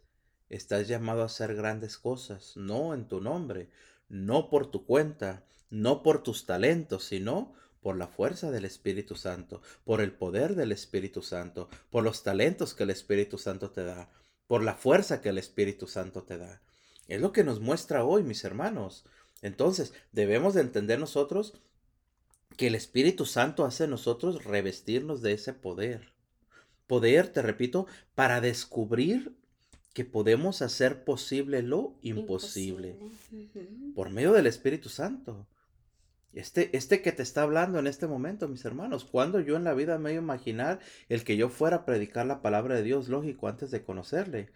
estás 0.49 0.87
llamado 0.87 1.21
a 1.21 1.25
hacer 1.25 1.55
grandes 1.55 1.97
cosas, 1.97 2.55
no 2.55 2.93
en 2.93 3.07
tu 3.07 3.21
nombre, 3.21 3.69
no 4.09 4.49
por 4.49 4.69
tu 4.69 4.85
cuenta, 4.85 5.45
no 5.69 6.03
por 6.03 6.21
tus 6.21 6.45
talentos, 6.45 7.05
sino 7.05 7.53
por 7.81 7.97
la 7.97 8.07
fuerza 8.07 8.51
del 8.51 8.65
Espíritu 8.65 9.15
Santo, 9.15 9.61
por 9.83 10.01
el 10.01 10.11
poder 10.11 10.55
del 10.55 10.71
Espíritu 10.71 11.21
Santo, 11.21 11.69
por 11.89 12.03
los 12.03 12.23
talentos 12.23 12.73
que 12.73 12.83
el 12.83 12.89
Espíritu 12.89 13.37
Santo 13.37 13.71
te 13.71 13.83
da, 13.83 14.09
por 14.47 14.63
la 14.63 14.73
fuerza 14.73 15.21
que 15.21 15.29
el 15.29 15.37
Espíritu 15.37 15.87
Santo 15.87 16.23
te 16.23 16.37
da. 16.37 16.61
Es 17.07 17.21
lo 17.21 17.31
que 17.31 17.43
nos 17.43 17.59
muestra 17.59 18.03
hoy, 18.03 18.23
mis 18.23 18.43
hermanos. 18.43 19.05
Entonces, 19.45 19.93
debemos 20.11 20.55
de 20.55 20.61
entender 20.61 20.97
nosotros 20.97 21.53
que 22.57 22.65
el 22.65 22.73
Espíritu 22.73 23.27
Santo 23.27 23.63
hace 23.63 23.87
nosotros 23.87 24.43
revestirnos 24.43 25.21
de 25.21 25.33
ese 25.33 25.53
poder. 25.53 26.13
Poder, 26.87 27.27
te 27.27 27.43
repito, 27.43 27.85
para 28.15 28.41
descubrir 28.41 29.35
que 29.93 30.03
podemos 30.03 30.63
hacer 30.63 31.03
posible 31.03 31.61
lo 31.61 31.93
imposible, 32.01 32.97
por 33.93 34.09
medio 34.09 34.33
del 34.33 34.47
Espíritu 34.47 34.89
Santo. 34.89 35.45
Este, 36.33 36.75
este 36.75 37.03
que 37.03 37.11
te 37.11 37.21
está 37.21 37.43
hablando 37.43 37.77
en 37.77 37.85
este 37.85 38.07
momento, 38.07 38.47
mis 38.47 38.65
hermanos, 38.65 39.05
cuando 39.05 39.39
yo 39.41 39.57
en 39.57 39.63
la 39.63 39.75
vida 39.75 39.99
me 39.99 40.13
iba 40.13 40.21
a 40.21 40.23
imaginar 40.23 40.79
el 41.07 41.23
que 41.23 41.37
yo 41.37 41.49
fuera 41.49 41.77
a 41.77 41.85
predicar 41.85 42.25
la 42.25 42.41
palabra 42.41 42.73
de 42.73 42.81
Dios, 42.81 43.09
lógico, 43.09 43.47
antes 43.47 43.69
de 43.69 43.83
conocerle. 43.83 44.49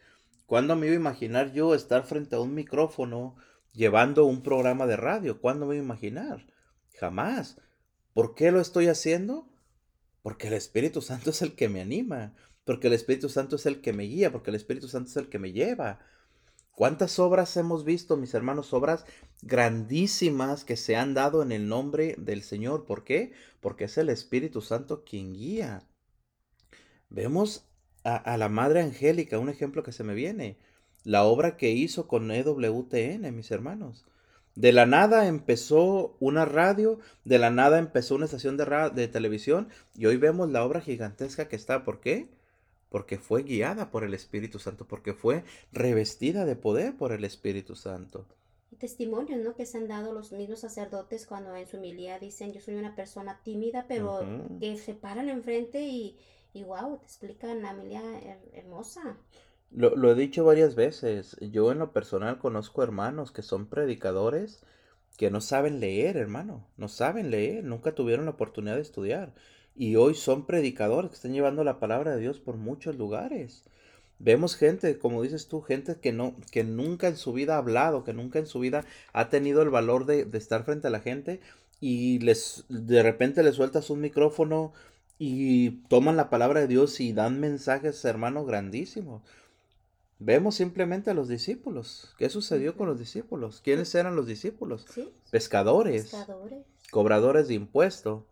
¿Cuándo 0.47 0.75
me 0.75 0.87
iba 0.87 0.95
a 0.95 0.99
imaginar 0.99 1.53
yo 1.53 1.75
estar 1.75 2.07
frente 2.07 2.35
a 2.35 2.39
un 2.39 2.55
micrófono 2.55 3.35
llevando 3.74 4.26
un 4.26 4.41
programa 4.43 4.86
de 4.88 4.97
radio? 4.97 5.39
¿Cuándo 5.39 5.65
me 5.65 5.76
iba 5.76 5.84
a 5.84 5.86
imaginar? 5.86 6.47
Jamás. 6.99 7.57
¿Por 8.13 8.36
qué 8.36 8.51
lo 8.51 8.59
estoy 8.59 8.88
haciendo? 8.88 9.49
Porque 10.22 10.47
el 10.47 10.53
Espíritu 10.53 11.01
Santo 11.01 11.30
es 11.30 11.41
el 11.41 11.55
que 11.55 11.70
me 11.70 11.82
anima, 11.82 12.36
porque 12.65 12.88
el 12.88 12.93
Espíritu 12.93 13.30
Santo 13.30 13.55
es 13.55 13.65
el 13.65 13.82
que 13.82 13.93
me 13.93 14.03
guía, 14.03 14.32
porque 14.32 14.49
el 14.51 14.55
Espíritu 14.55 14.88
Santo 14.88 15.09
es 15.09 15.17
el 15.17 15.30
que 15.30 15.39
me 15.39 15.51
lleva. 15.51 15.99
¿Cuántas 16.72 17.20
obras 17.20 17.57
hemos 17.57 17.84
visto, 17.84 18.15
mis 18.15 18.34
hermanos? 18.34 18.74
Obras 18.74 19.05
grandísimas 19.41 20.63
que 20.63 20.78
se 20.78 20.95
han 20.95 21.13
dado 21.13 21.41
en 21.41 21.51
el 21.51 21.67
nombre 21.67 22.15
del 22.17 22.41
Señor. 22.41 22.86
¿Por 22.86 23.03
qué? 23.03 23.34
Porque 23.59 23.86
es 23.86 23.97
el 23.97 24.09
Espíritu 24.09 24.61
Santo 24.61 25.03
quien 25.03 25.34
guía. 25.34 25.88
Vemos 27.09 27.70
a, 28.03 28.15
a 28.15 28.38
la 28.38 28.49
Madre 28.49 28.82
Angélica, 28.82 29.39
un 29.39 29.49
ejemplo 29.49 29.84
que 29.84 29.91
se 29.91 30.03
me 30.03 30.13
viene. 30.13 30.57
La 31.04 31.24
obra 31.24 31.58
que 31.58 31.72
hizo 31.72 32.08
con 32.08 32.32
EWTN, 32.32 33.36
mis 33.36 33.52
hermanos. 33.52 34.06
De 34.56 34.74
la 34.74 34.86
nada 34.86 35.28
empezó 35.28 36.18
una 36.20 36.43
radio, 36.43 37.00
de 37.24 37.39
la 37.39 37.50
nada 37.50 37.80
empezó 37.80 38.16
una 38.16 38.26
estación 38.26 38.58
de, 38.58 38.91
de 38.93 39.08
televisión 39.08 39.70
y 39.95 40.06
hoy 40.06 40.18
vemos 40.18 40.50
la 40.50 40.66
obra 40.66 40.82
gigantesca 40.82 41.47
que 41.47 41.56
está. 41.56 41.86
¿Por 41.86 42.02
qué? 42.02 42.28
Porque 42.89 43.18
fue 43.18 43.43
guiada 43.43 43.89
por 43.89 44.04
el 44.04 44.14
Espíritu 44.14 44.60
Santo, 44.60 44.86
porque 44.86 45.14
fue 45.14 45.43
revestida 45.72 46.43
de 46.43 46.58
poder 46.58 46.97
por 46.97 47.14
el 47.14 47.24
Espíritu 47.24 47.76
Santo. 47.76 48.26
Testimonios, 48.78 49.39
¿no? 49.39 49.56
Que 49.56 49.66
se 49.66 49.78
han 49.78 49.88
dado 49.88 50.14
los 50.14 50.32
mismos 50.32 50.60
sacerdotes 50.60 51.26
cuando 51.26 51.56
en 51.56 51.68
su 51.68 51.78
humildad 51.78 52.20
dicen, 52.20 52.52
yo 52.52 52.60
soy 52.60 52.76
una 52.76 52.95
persona 52.95 53.39
tímida, 53.43 53.86
pero 53.88 54.22
que 54.60 54.78
se 54.78 54.93
paran 54.93 55.30
enfrente 55.30 55.82
y, 55.82 56.18
y 56.54 56.64
wow, 56.64 56.97
te 56.97 57.06
explican 57.06 57.62
la 57.62 57.72
Emilia 57.72 58.02
hermosa. 58.54 59.18
Lo, 59.72 60.11
he 60.11 60.15
dicho 60.15 60.43
varias 60.43 60.76
veces. 60.76 61.38
Yo 61.41 61.72
en 61.72 61.80
lo 61.80 61.91
personal 61.91 62.39
conozco 62.39 62.84
hermanos 62.84 63.32
que 63.32 63.43
son 63.43 63.67
predicadores 63.67 64.61
que 65.17 65.32
no 65.32 65.41
saben 65.41 65.80
leer, 65.80 66.17
hermano. 66.17 66.65
No 66.78 66.88
saben 66.88 67.30
leer, 67.30 67.63
nunca 67.63 67.93
tuvieron 67.93 68.26
la 68.26 68.32
oportunidad 68.32 68.76
de 68.76 68.82
estudiar. 68.82 69.34
Y 69.76 69.95
hoy 69.95 70.15
son 70.15 70.45
predicadores 70.45 71.09
que 71.11 71.15
están 71.15 71.34
llevando 71.34 71.63
la 71.63 71.80
palabra 71.80 72.15
de 72.15 72.22
Dios 72.22 72.39
por 72.39 72.57
muchos 72.57 72.95
lugares. 72.97 73.63
Vemos 74.17 74.55
gente, 74.55 74.97
como 74.97 75.22
dices 75.22 75.47
tú, 75.47 75.61
gente 75.61 75.97
que 76.01 76.11
no, 76.11 76.36
que 76.51 76.63
nunca 76.63 77.07
en 77.07 77.15
su 77.17 77.32
vida 77.34 77.55
ha 77.55 77.59
hablado, 77.59 78.03
que 78.03 78.13
nunca 78.13 78.39
en 78.39 78.47
su 78.47 78.59
vida 78.59 78.86
ha 79.13 79.30
tenido 79.30 79.61
el 79.61 79.70
valor 79.70 80.05
de, 80.05 80.26
de 80.26 80.38
estar 80.38 80.65
frente 80.65 80.88
a 80.88 80.91
la 80.91 80.99
gente 80.99 81.39
y 81.80 82.20
les 82.20 82.65
de 82.67 83.01
repente 83.03 83.43
les 83.43 83.55
sueltas 83.55 83.89
un 83.89 84.01
micrófono 84.01 84.74
y 85.17 85.72
toman 85.88 86.17
la 86.17 86.30
palabra 86.30 86.61
de 86.61 86.67
Dios 86.67 86.99
y 86.99 87.13
dan 87.13 87.39
mensajes, 87.39 88.03
hermano, 88.05 88.45
grandísimos. 88.45 89.22
Vemos 90.20 90.55
simplemente 90.55 91.09
a 91.09 91.13
los 91.13 91.30
discípulos. 91.30 92.13
¿Qué 92.17 92.30
sucedió 92.30 92.76
con 92.76 92.88
los 92.88 92.99
discípulos? 92.99 93.61
¿Quiénes 93.63 93.95
eran 93.95 94.17
los 94.17 94.28
discípulos? 94.28 94.86
Pescadores, 95.32 96.13
cobradores 96.91 97.47
de 97.47 97.53
impuestos, 97.53 98.24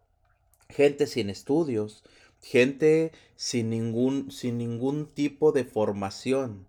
gente 0.70 1.08
sin 1.08 1.30
estudios, 1.30 2.04
gente 2.42 3.14
sin 3.38 3.70
ningún, 3.70 4.32
sin 4.32 4.58
ningún 4.58 5.08
tipo 5.08 5.54
de 5.54 5.64
formación. 5.64 6.68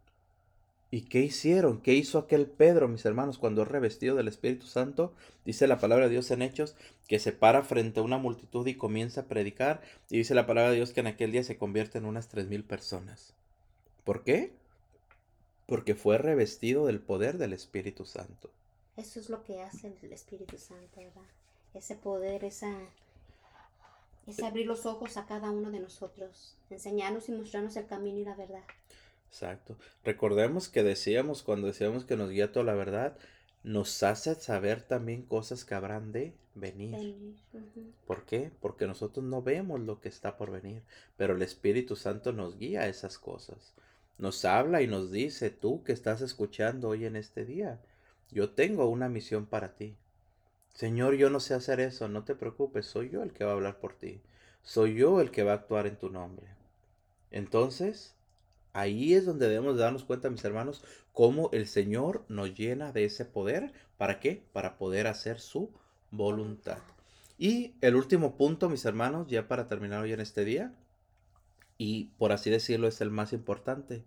¿Y 0.90 1.02
qué 1.02 1.20
hicieron? 1.20 1.82
¿Qué 1.82 1.94
hizo 1.94 2.18
aquel 2.18 2.46
Pedro, 2.46 2.88
mis 2.88 3.04
hermanos, 3.04 3.38
cuando 3.38 3.62
es 3.62 3.68
revestido 3.68 4.14
del 4.14 4.28
Espíritu 4.28 4.66
Santo? 4.66 5.12
Dice 5.44 5.66
la 5.66 5.80
palabra 5.80 6.06
de 6.06 6.12
Dios 6.12 6.30
en 6.30 6.42
Hechos 6.42 6.76
que 7.08 7.18
se 7.18 7.32
para 7.32 7.62
frente 7.62 8.00
a 8.00 8.04
una 8.04 8.18
multitud 8.18 8.66
y 8.68 8.74
comienza 8.74 9.22
a 9.22 9.26
predicar. 9.26 9.82
Y 10.10 10.18
dice 10.18 10.34
la 10.34 10.46
palabra 10.46 10.70
de 10.70 10.76
Dios 10.76 10.92
que 10.92 11.00
en 11.00 11.08
aquel 11.08 11.32
día 11.32 11.42
se 11.42 11.58
convierte 11.58 11.98
en 11.98 12.04
unas 12.04 12.28
tres 12.28 12.48
mil 12.48 12.62
personas. 12.62 13.34
¿Por 14.04 14.22
qué? 14.22 14.52
Porque 15.68 15.94
fue 15.94 16.16
revestido 16.16 16.86
del 16.86 16.98
poder 16.98 17.36
del 17.36 17.52
Espíritu 17.52 18.06
Santo. 18.06 18.50
Eso 18.96 19.20
es 19.20 19.28
lo 19.28 19.44
que 19.44 19.60
hace 19.60 19.94
el 20.02 20.12
Espíritu 20.14 20.56
Santo, 20.56 20.96
¿verdad? 20.96 21.28
Ese 21.74 21.94
poder, 21.94 22.42
esa, 22.42 22.74
ese 24.26 24.46
abrir 24.46 24.66
los 24.66 24.86
ojos 24.86 25.18
a 25.18 25.26
cada 25.26 25.50
uno 25.50 25.70
de 25.70 25.78
nosotros, 25.78 26.56
enseñarnos 26.70 27.28
y 27.28 27.32
mostrarnos 27.32 27.76
el 27.76 27.86
camino 27.86 28.18
y 28.18 28.24
la 28.24 28.34
verdad. 28.34 28.62
Exacto. 29.28 29.76
Recordemos 30.04 30.70
que 30.70 30.82
decíamos, 30.82 31.42
cuando 31.42 31.66
decíamos 31.66 32.06
que 32.06 32.16
nos 32.16 32.30
guía 32.30 32.50
toda 32.50 32.64
la 32.64 32.74
verdad, 32.74 33.18
nos 33.62 34.02
hace 34.02 34.34
saber 34.36 34.80
también 34.80 35.20
cosas 35.20 35.66
que 35.66 35.74
habrán 35.74 36.12
de 36.12 36.32
venir. 36.54 37.36
¿Por 38.06 38.24
qué? 38.24 38.50
Porque 38.62 38.86
nosotros 38.86 39.22
no 39.22 39.42
vemos 39.42 39.80
lo 39.80 40.00
que 40.00 40.08
está 40.08 40.38
por 40.38 40.50
venir, 40.50 40.82
pero 41.18 41.36
el 41.36 41.42
Espíritu 41.42 41.94
Santo 41.94 42.32
nos 42.32 42.56
guía 42.56 42.80
a 42.80 42.88
esas 42.88 43.18
cosas 43.18 43.74
nos 44.18 44.44
habla 44.44 44.82
y 44.82 44.86
nos 44.86 45.10
dice, 45.10 45.50
tú 45.50 45.82
que 45.84 45.92
estás 45.92 46.20
escuchando 46.20 46.88
hoy 46.88 47.04
en 47.04 47.16
este 47.16 47.44
día, 47.44 47.80
yo 48.30 48.50
tengo 48.50 48.88
una 48.88 49.08
misión 49.08 49.46
para 49.46 49.74
ti. 49.74 49.96
Señor, 50.74 51.14
yo 51.14 51.30
no 51.30 51.40
sé 51.40 51.54
hacer 51.54 51.80
eso, 51.80 52.08
no 52.08 52.24
te 52.24 52.34
preocupes, 52.34 52.86
soy 52.86 53.10
yo 53.10 53.22
el 53.22 53.32
que 53.32 53.44
va 53.44 53.52
a 53.52 53.54
hablar 53.54 53.78
por 53.78 53.94
ti, 53.94 54.20
soy 54.62 54.94
yo 54.94 55.20
el 55.20 55.30
que 55.30 55.42
va 55.42 55.52
a 55.52 55.56
actuar 55.56 55.86
en 55.86 55.96
tu 55.96 56.10
nombre. 56.10 56.46
Entonces, 57.30 58.14
ahí 58.72 59.14
es 59.14 59.24
donde 59.24 59.48
debemos 59.48 59.76
darnos 59.76 60.04
cuenta, 60.04 60.30
mis 60.30 60.44
hermanos, 60.44 60.84
cómo 61.12 61.50
el 61.52 61.66
Señor 61.66 62.24
nos 62.28 62.54
llena 62.54 62.92
de 62.92 63.04
ese 63.04 63.24
poder. 63.24 63.72
¿Para 63.96 64.20
qué? 64.20 64.42
Para 64.52 64.78
poder 64.78 65.06
hacer 65.06 65.40
su 65.40 65.70
voluntad. 66.10 66.78
Y 67.38 67.74
el 67.80 67.96
último 67.96 68.36
punto, 68.36 68.68
mis 68.68 68.84
hermanos, 68.84 69.28
ya 69.28 69.48
para 69.48 69.68
terminar 69.68 70.02
hoy 70.02 70.12
en 70.12 70.20
este 70.20 70.44
día, 70.44 70.72
y 71.78 72.06
por 72.18 72.32
así 72.32 72.50
decirlo 72.50 72.88
es 72.88 73.00
el 73.00 73.10
más 73.10 73.32
importante, 73.32 74.04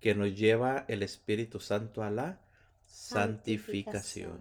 que 0.00 0.14
nos 0.14 0.36
lleva 0.36 0.84
el 0.88 1.02
Espíritu 1.02 1.58
Santo 1.58 2.02
a 2.02 2.10
la 2.10 2.38
santificación. 2.86 4.38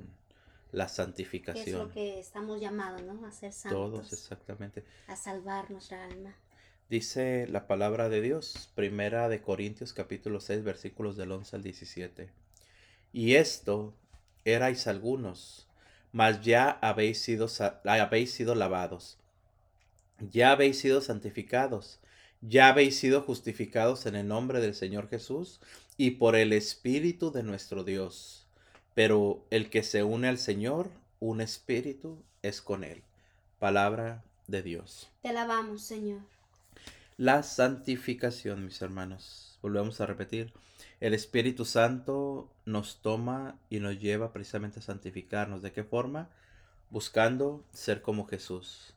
La 0.71 0.89
santificación. 0.89 1.65
es 1.67 1.87
lo 1.87 1.89
que 1.89 2.19
estamos 2.19 2.59
llamados, 2.59 3.01
¿no? 3.03 3.25
A 3.25 3.31
ser 3.31 3.53
santos. 3.53 3.71
Todos, 3.71 4.13
exactamente. 4.13 4.83
A 5.07 5.15
salvar 5.15 5.71
nuestra 5.71 6.03
alma. 6.03 6.35
Dice 6.89 7.47
la 7.47 7.65
palabra 7.65 8.09
de 8.09 8.21
Dios, 8.21 8.69
primera 8.75 9.29
de 9.29 9.41
Corintios 9.41 9.93
capítulo 9.93 10.41
6 10.41 10.63
versículos 10.63 11.15
del 11.15 11.31
11 11.31 11.55
al 11.55 11.63
17. 11.63 12.29
Y 13.13 13.35
esto 13.35 13.95
erais 14.43 14.85
algunos, 14.85 15.67
mas 16.11 16.41
ya 16.41 16.69
habéis 16.69 17.21
sido, 17.21 17.47
habéis 17.85 18.33
sido 18.33 18.53
lavados, 18.53 19.17
ya 20.19 20.51
habéis 20.51 20.77
sido 20.77 21.01
santificados, 21.01 21.99
ya 22.41 22.69
habéis 22.69 22.97
sido 22.97 23.21
justificados 23.21 24.05
en 24.05 24.15
el 24.15 24.27
nombre 24.27 24.59
del 24.61 24.75
Señor 24.75 25.09
Jesús 25.09 25.59
y 25.97 26.11
por 26.11 26.35
el 26.35 26.53
Espíritu 26.53 27.31
de 27.31 27.43
nuestro 27.43 27.83
Dios. 27.83 28.45
Pero 28.93 29.45
el 29.49 29.69
que 29.69 29.83
se 29.83 30.03
une 30.03 30.27
al 30.27 30.37
Señor, 30.37 30.89
un 31.19 31.41
espíritu 31.41 32.23
es 32.41 32.61
con 32.61 32.83
él. 32.83 33.03
Palabra 33.59 34.23
de 34.47 34.61
Dios. 34.61 35.09
Te 35.21 35.29
alabamos, 35.29 35.81
Señor. 35.81 36.21
La 37.17 37.43
santificación, 37.43 38.65
mis 38.65 38.81
hermanos. 38.81 39.57
volvemos 39.61 39.99
a 40.01 40.05
repetir, 40.05 40.53
el 40.99 41.13
Espíritu 41.13 41.65
Santo 41.65 42.49
nos 42.65 43.01
toma 43.01 43.57
y 43.69 43.79
nos 43.79 43.99
lleva 43.99 44.31
precisamente 44.31 44.79
a 44.79 44.83
santificarnos. 44.83 45.61
¿De 45.61 45.71
qué 45.71 45.83
forma? 45.83 46.29
Buscando 46.89 47.65
ser 47.73 48.01
como 48.01 48.27
Jesús, 48.27 48.93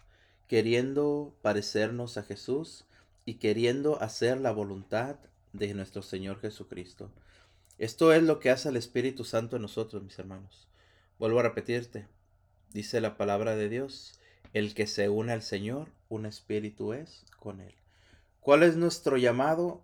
queriendo 0.47 1.35
parecernos 1.43 2.19
a 2.19 2.23
Jesús 2.23 2.85
y 3.29 3.35
queriendo 3.35 4.01
hacer 4.01 4.41
la 4.41 4.53
voluntad 4.53 5.17
de 5.53 5.75
nuestro 5.75 6.01
Señor 6.01 6.41
Jesucristo. 6.41 7.11
Esto 7.77 8.15
es 8.15 8.23
lo 8.23 8.41
que 8.41 8.49
hace 8.49 8.71
el 8.71 8.77
Espíritu 8.79 9.23
Santo 9.23 9.57
en 9.57 9.63
nosotros, 9.63 10.03
mis 10.03 10.19
hermanos. 10.19 10.67
Vuelvo 11.19 11.41
a 11.41 11.43
repetirte, 11.43 12.09
dice 12.73 13.03
la 13.03 13.19
palabra 13.19 13.55
de 13.55 13.69
Dios, 13.69 14.19
el 14.55 14.73
que 14.73 14.87
se 14.87 15.11
une 15.11 15.33
al 15.33 15.43
Señor, 15.43 15.89
un 16.09 16.25
espíritu 16.25 16.95
es 16.95 17.27
con 17.39 17.61
él. 17.61 17.75
¿Cuál 18.41 18.63
es 18.63 18.77
nuestro 18.77 19.19
llamado? 19.19 19.83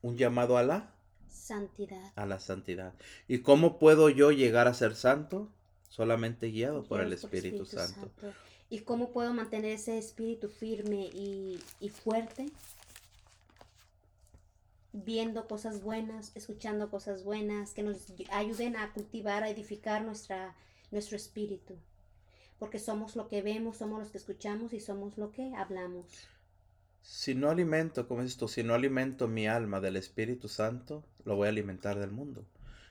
Un 0.00 0.16
llamado 0.16 0.56
a 0.56 0.62
la 0.62 0.94
santidad. 1.28 2.12
A 2.16 2.24
la 2.24 2.40
santidad. 2.40 2.94
¿Y 3.28 3.40
cómo 3.40 3.78
puedo 3.78 4.08
yo 4.08 4.30
llegar 4.30 4.68
a 4.68 4.72
ser 4.72 4.96
santo? 4.96 5.50
Solamente 5.90 6.46
guiado 6.46 6.82
por 6.84 7.02
el 7.02 7.12
Espíritu, 7.12 7.66
santo. 7.66 8.10
¿Y 8.70 8.80
cómo 8.80 9.12
puedo 9.12 9.32
mantener 9.32 9.72
ese 9.72 9.98
espíritu 9.98 10.48
firme 10.48 11.10
y, 11.12 11.60
fuerte? 11.90 12.46
viendo 14.92 15.46
cosas 15.46 15.82
buenas, 15.82 16.32
escuchando 16.34 16.90
cosas 16.90 17.22
buenas, 17.22 17.72
que 17.72 17.82
nos 17.82 18.12
ayuden 18.30 18.74
a 18.74 18.92
cultivar, 18.92 19.44
a 19.44 19.50
edificar 19.50 20.02
nuestra, 20.02 20.56
nuestro 20.90 21.16
espíritu. 21.16 21.74
Porque 22.58 22.80
somos 22.80 23.14
lo 23.14 23.28
que 23.28 23.42
vemos, 23.42 23.76
somos 23.76 24.00
los 24.00 24.10
que 24.10 24.18
escuchamos 24.18 24.72
y 24.72 24.80
somos 24.80 25.16
lo 25.16 25.30
que 25.30 25.54
hablamos. 25.54 26.06
Si 27.02 27.34
no 27.34 27.48
alimento, 27.48 28.08
como 28.08 28.22
dices 28.22 28.38
tú, 28.38 28.48
si 28.48 28.64
no 28.64 28.74
alimento 28.74 29.28
mi 29.28 29.46
alma 29.46 29.80
del 29.80 29.96
Espíritu 29.96 30.48
Santo, 30.48 31.04
lo 31.24 31.36
voy 31.36 31.46
a 31.46 31.50
alimentar 31.50 31.98
del 31.98 32.10
mundo. 32.10 32.44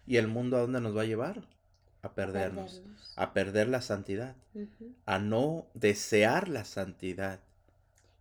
¿Y 0.06 0.18
el 0.18 0.28
mundo 0.28 0.56
a 0.56 0.62
dónde 0.62 0.80
nos 0.80 0.96
va 0.96 1.02
a 1.02 1.06
llevar? 1.06 1.44
A 2.08 2.14
perdernos, 2.14 2.82
a, 3.18 3.34
perder 3.34 3.68
la 3.68 3.82
santidad, 3.82 4.36
a 5.06 5.20
no 5.20 5.66
desear 5.74 6.48
la 6.48 6.64
santidad. 6.64 7.42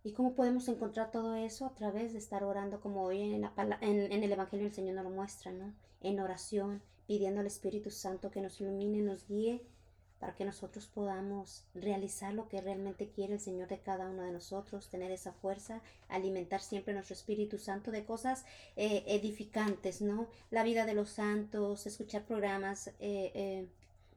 ¿Y 0.03 0.11
cómo 0.11 0.35
podemos 0.35 0.67
encontrar 0.67 1.09
todo 1.09 1.35
eso? 1.35 1.65
A 1.65 1.73
través 1.73 2.11
de 2.11 2.19
estar 2.19 2.43
orando 2.43 2.81
como 2.81 3.03
hoy 3.03 3.21
en, 3.21 3.49
en, 3.81 4.23
el 4.23 4.31
Evangelio 4.31 4.67
el 4.67 4.73
Señor 4.73 4.95
nos 4.95 5.05
lo 5.05 5.11
muestra, 5.11 5.51
¿no? 5.51 5.73
En 6.01 6.19
oración, 6.19 6.81
pidiendo 7.07 7.39
al 7.39 7.47
Espíritu 7.47 7.91
Santo 7.91 8.29
que 8.29 8.41
nos 8.41 8.59
ilumine, 8.59 9.01
nos 9.01 9.25
guíe, 9.27 9.65
para 10.19 10.33
que 10.33 10.45
nosotros 10.45 10.87
podamos 10.87 11.63
realizar 11.75 12.33
lo 12.33 12.49
que 12.49 12.61
realmente 12.61 13.09
quiere 13.09 13.33
el 13.33 13.39
Señor 13.39 13.67
de 13.67 13.79
cada 13.79 14.09
uno 14.09 14.23
de 14.23 14.31
nosotros, 14.31 14.89
tener 14.89 15.11
esa 15.11 15.31
fuerza, 15.31 15.81
alimentar 16.09 16.61
siempre 16.61 16.93
nuestro 16.93 17.13
Espíritu 17.13 17.59
Santo 17.59 17.91
de 17.91 18.03
cosas 18.03 18.45
eh, 18.75 19.03
edificantes, 19.07 20.01
¿no? 20.01 20.27
La 20.49 20.63
vida 20.63 20.85
de 20.85 20.95
los 20.95 21.09
santos, 21.09 21.85
escuchar 21.85 22.25
programas 22.25 22.87
eh, 22.87 23.31
eh, 23.35 23.67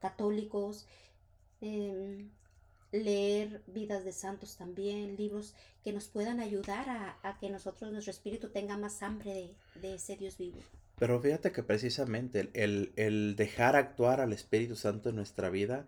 católicos, 0.01 0.87
em, 1.61 2.31
leer 2.93 3.63
vidas 3.67 4.05
de 4.05 4.13
santos 4.13 4.57
también, 4.57 5.17
libros 5.17 5.55
que 5.85 5.93
nos 5.93 6.09
puedan 6.09 6.41
ayudar 6.41 6.89
a, 7.23 7.39
que 7.39 7.51
nosotros, 7.51 7.93
nuestro 7.93 8.11
espíritu 8.11 8.51
tenga 8.51 8.77
más 8.77 9.03
hambre 9.03 9.55
de, 9.77 9.95
ese 9.95 10.17
Dios 10.17 10.37
vivo. 10.39 10.61
Pero 11.01 11.19
fíjate 11.19 11.51
que 11.51 11.63
precisamente 11.63 12.51
el, 12.53 12.93
el, 12.97 13.35
dejar 13.35 13.75
actuar 13.75 14.21
al 14.21 14.35
Espíritu 14.35 14.77
Santo 14.77 15.09
en 15.09 15.17
nuestra 15.17 15.49
vida, 15.49 15.87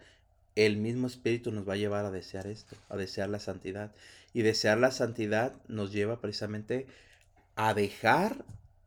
el 0.56 0.78
mismo 0.78 1.06
Espíritu 1.06 1.52
nos 1.52 1.68
va 1.68 1.74
a 1.74 1.76
llevar 1.76 2.06
a 2.06 2.10
desear 2.10 2.46
esto, 2.46 2.76
a 2.88 2.96
desear 2.96 3.28
la 3.28 3.38
santidad. 3.38 3.92
Y 4.32 4.40
desear 4.40 4.78
la 4.78 4.90
santidad 4.90 5.52
nos 5.68 5.92
lleva 5.92 6.22
precisamente 6.22 6.86
a 7.56 7.74
dejar 7.74 8.42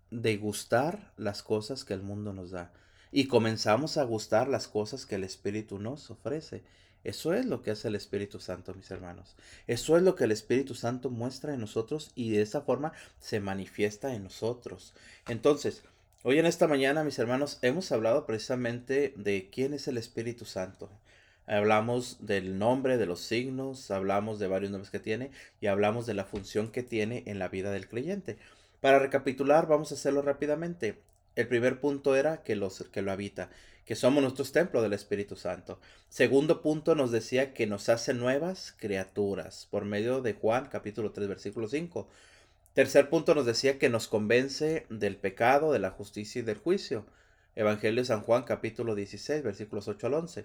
de 0.10 0.38
gustar 0.38 1.14
las 1.16 1.44
cosas 1.44 1.86
que 1.86 1.94
el 1.94 2.02
mundo 2.02 2.34
nos 2.34 2.50
da. 2.50 2.74
Y 3.12 3.28
comenzamos 3.28 3.98
a 3.98 4.04
gustar 4.04 4.48
las 4.48 4.68
cosas 4.68 5.06
que 5.06 5.16
el 5.16 5.24
Espíritu 5.24 5.78
nos 5.78 6.10
ofrece. 6.10 6.64
Eso 7.04 7.36
es 7.36 7.46
lo 7.46 7.62
que 7.62 7.70
hace 7.70 7.90
el 7.90 7.96
Espíritu 7.96 8.40
Santo, 8.40 8.74
mis 8.74 8.90
hermanos. 8.90 9.36
Eso 9.68 9.96
es 9.96 10.02
lo 10.02 10.16
que 10.16 10.24
el 10.24 10.32
Espíritu 10.32 10.74
Santo 10.74 11.12
muestra 11.12 11.54
en 11.54 11.60
nosotros 11.60 12.12
y 12.16 12.32
de 12.32 12.42
esa 12.42 12.62
forma 12.62 12.94
se 13.20 13.40
manifiesta 13.40 14.16
en 14.16 14.24
nosotros. 14.24 14.96
Entonces, 15.28 15.84
hoy 16.28 16.40
en 16.40 16.48
esta 16.48 16.68
mañana, 16.68 17.04
mis 17.04 17.20
hermanos, 17.20 17.60
hemos 17.62 17.92
hablado 17.92 18.26
precisamente 18.26 19.14
de 19.16 19.48
quién 19.52 19.76
es 19.76 19.88
el 19.88 20.00
Espíritu 20.00 20.44
Santo. 20.44 20.90
Hablamos 21.46 22.26
del 22.26 22.58
nombre, 22.58 22.98
de 22.98 23.06
los 23.06 23.22
signos, 23.22 23.92
hablamos 23.92 24.40
de 24.40 24.48
varios 24.48 24.72
nombres 24.72 24.90
que 24.90 25.00
tiene 25.00 25.30
y 25.62 25.68
hablamos 25.68 26.08
de 26.08 26.16
la 26.16 26.26
función 26.26 26.72
que 26.72 26.82
tiene 26.82 27.22
en 27.28 27.38
la 27.38 27.48
vida 27.48 27.72
del 27.72 27.88
creyente. 27.88 28.38
Para 28.82 28.98
recapitular, 28.98 29.68
vamos 29.68 29.92
a 29.92 29.96
hacerlo 29.96 30.24
rápidamente. 30.24 30.98
El 31.36 31.48
primer 31.48 31.80
punto 31.80 32.16
era 32.16 32.42
que, 32.42 32.56
los, 32.56 32.84
que 32.92 33.04
lo 33.04 33.12
habita 33.12 33.52
que 33.86 33.96
somos 33.96 34.24
nuestros 34.24 34.52
templos 34.52 34.82
del 34.82 34.94
Espíritu 34.94 35.36
Santo. 35.36 35.80
Segundo 36.10 36.64
punto 36.64 36.96
nos 36.96 37.12
decía 37.12 37.54
que 37.54 37.68
nos 37.68 37.88
hace 37.88 38.16
nuevas 38.16 38.74
criaturas 38.80 39.68
por 39.70 39.86
medio 39.86 40.24
de 40.24 40.34
Juan 40.34 40.70
capítulo 40.72 41.12
3 41.12 41.28
versículo 41.28 41.68
5. 41.68 42.10
Tercer 42.76 43.10
punto 43.10 43.34
nos 43.36 43.46
decía 43.46 43.80
que 43.80 43.88
nos 43.88 44.10
convence 44.10 44.86
del 44.90 45.16
pecado, 45.16 45.72
de 45.72 45.80
la 45.80 45.92
justicia 45.92 46.40
y 46.40 46.42
del 46.42 46.58
juicio. 46.58 47.06
Evangelio 47.56 48.02
de 48.02 48.06
San 48.06 48.20
Juan 48.20 48.44
capítulo 48.44 48.96
16 48.96 49.44
versículos 49.44 49.88
8 49.88 50.08
al 50.08 50.16
11. 50.16 50.44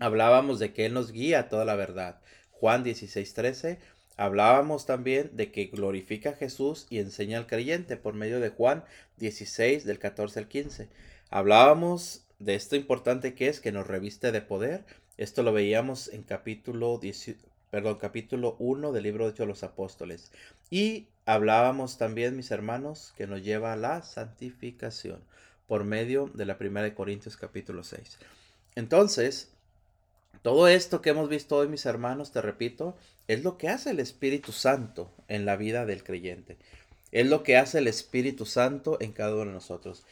Hablábamos 0.00 0.58
de 0.58 0.74
que 0.74 0.84
Él 0.84 0.92
nos 0.92 1.12
guía 1.12 1.38
a 1.38 1.48
toda 1.48 1.64
la 1.64 1.76
verdad. 1.76 2.20
Juan 2.50 2.84
16 2.84 3.32
13. 3.32 3.78
Hablábamos 4.18 4.84
también 4.84 5.30
de 5.32 5.50
que 5.50 5.64
glorifica 5.64 6.28
a 6.28 6.34
Jesús 6.34 6.86
y 6.90 6.98
enseña 6.98 7.38
al 7.38 7.46
creyente 7.46 7.96
por 7.96 8.12
medio 8.12 8.38
de 8.38 8.50
Juan 8.50 8.84
16 9.16 9.86
del 9.86 9.98
14 9.98 10.40
al 10.40 10.46
15. 10.46 10.90
Hablábamos 11.30 12.26
de 12.38 12.54
esto 12.54 12.76
importante 12.76 13.32
que 13.32 13.48
es 13.48 13.60
que 13.60 13.72
nos 13.72 13.86
reviste 13.86 14.30
de 14.30 14.42
poder. 14.42 14.84
Esto 15.16 15.42
lo 15.42 15.54
veíamos 15.54 16.08
en 16.08 16.22
capítulo, 16.22 16.98
10, 16.98 17.36
perdón, 17.70 17.96
capítulo 17.96 18.56
1 18.58 18.92
del 18.92 19.04
libro 19.04 19.32
de 19.32 19.46
los 19.46 19.62
Apóstoles. 19.62 20.32
Y 20.68 21.06
hablábamos 21.32 21.96
también, 21.96 22.36
mis 22.36 22.50
hermanos, 22.50 23.14
que 23.16 23.28
nos 23.28 23.42
lleva 23.42 23.72
a 23.72 23.76
la 23.76 24.02
santificación 24.02 25.22
por 25.68 25.84
medio 25.84 26.28
de 26.34 26.44
la 26.44 26.58
primera 26.58 26.84
de 26.84 26.94
Corintios 26.94 27.36
capítulo 27.36 27.84
6. 27.84 28.18
Entonces, 28.74 29.52
todo 30.42 30.66
esto 30.66 31.00
que 31.00 31.10
hemos 31.10 31.28
visto 31.28 31.56
hoy, 31.56 31.68
mis 31.68 31.86
hermanos, 31.86 32.32
te 32.32 32.42
repito, 32.42 32.96
es 33.28 33.44
lo 33.44 33.58
que 33.58 33.68
hace 33.68 33.90
el 33.90 34.00
Espíritu 34.00 34.50
Santo 34.50 35.12
en 35.28 35.44
la 35.46 35.56
vida 35.56 35.86
del 35.86 36.02
creyente. 36.02 36.56
Es 37.12 37.28
lo 37.28 37.44
que 37.44 37.56
hace 37.56 37.78
el 37.78 37.86
Espíritu 37.86 38.44
Santo 38.44 38.98
en 39.00 39.12
cada 39.12 39.34
uno 39.34 39.44
de 39.46 39.52
nosotros. 39.52 40.04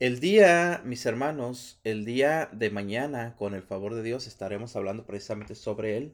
El 0.00 0.18
día, 0.18 0.82
mis 0.84 1.06
hermanos, 1.06 1.78
el 1.84 2.04
día 2.04 2.48
de 2.50 2.70
mañana, 2.70 3.36
con 3.36 3.54
el 3.54 3.62
favor 3.62 3.94
de 3.94 4.02
Dios, 4.02 4.26
estaremos 4.26 4.74
hablando 4.74 5.04
precisamente 5.04 5.54
sobre 5.54 5.96
el 5.96 6.12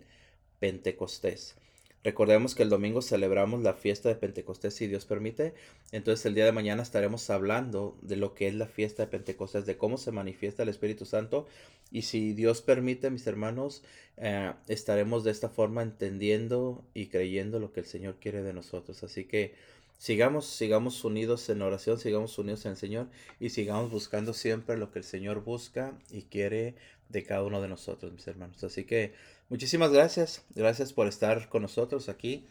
Pentecostés. 0.58 1.56
Recordemos 2.04 2.54
que 2.54 2.62
el 2.62 2.68
domingo 2.68 3.00
celebramos 3.00 3.62
la 3.62 3.72
fiesta 3.72 4.10
de 4.10 4.14
Pentecostés, 4.14 4.74
si 4.74 4.86
Dios 4.86 5.06
permite. 5.06 5.54
Entonces 5.90 6.26
el 6.26 6.34
día 6.34 6.44
de 6.44 6.52
mañana 6.52 6.82
estaremos 6.82 7.30
hablando 7.30 7.96
de 8.02 8.16
lo 8.16 8.34
que 8.34 8.46
es 8.46 8.54
la 8.54 8.66
fiesta 8.66 9.04
de 9.04 9.10
Pentecostés, 9.10 9.64
de 9.64 9.78
cómo 9.78 9.96
se 9.96 10.12
manifiesta 10.12 10.62
el 10.62 10.68
Espíritu 10.68 11.06
Santo. 11.06 11.46
Y 11.90 12.02
si 12.02 12.34
Dios 12.34 12.60
permite, 12.60 13.10
mis 13.10 13.26
hermanos, 13.26 13.82
eh, 14.18 14.52
estaremos 14.68 15.24
de 15.24 15.30
esta 15.30 15.48
forma 15.48 15.82
entendiendo 15.82 16.84
y 16.92 17.06
creyendo 17.06 17.58
lo 17.58 17.72
que 17.72 17.80
el 17.80 17.86
Señor 17.86 18.16
quiere 18.20 18.42
de 18.42 18.52
nosotros. 18.52 19.02
Así 19.02 19.24
que 19.24 19.54
Sigamos, 19.96 20.46
sigamos 20.46 21.02
unidos 21.04 21.48
en 21.48 21.62
oración, 21.62 21.98
sigamos 21.98 22.36
unidos 22.38 22.66
en 22.66 22.72
el 22.72 22.76
Señor 22.76 23.06
y 23.40 23.50
sigamos 23.50 23.90
buscando 23.90 24.34
siempre 24.34 24.76
lo 24.76 24.90
que 24.90 24.98
el 24.98 25.04
Señor 25.04 25.44
busca 25.44 25.96
y 26.10 26.22
quiere 26.22 26.74
de 27.08 27.22
cada 27.22 27.44
uno 27.44 27.62
de 27.62 27.68
nosotros, 27.68 28.12
mis 28.12 28.26
hermanos. 28.26 28.62
Así 28.64 28.84
que 28.84 29.14
muchísimas 29.48 29.90
gracias, 29.90 30.44
gracias 30.54 30.92
por 30.92 31.06
estar 31.06 31.48
con 31.48 31.62
nosotros 31.62 32.08
aquí 32.08 32.46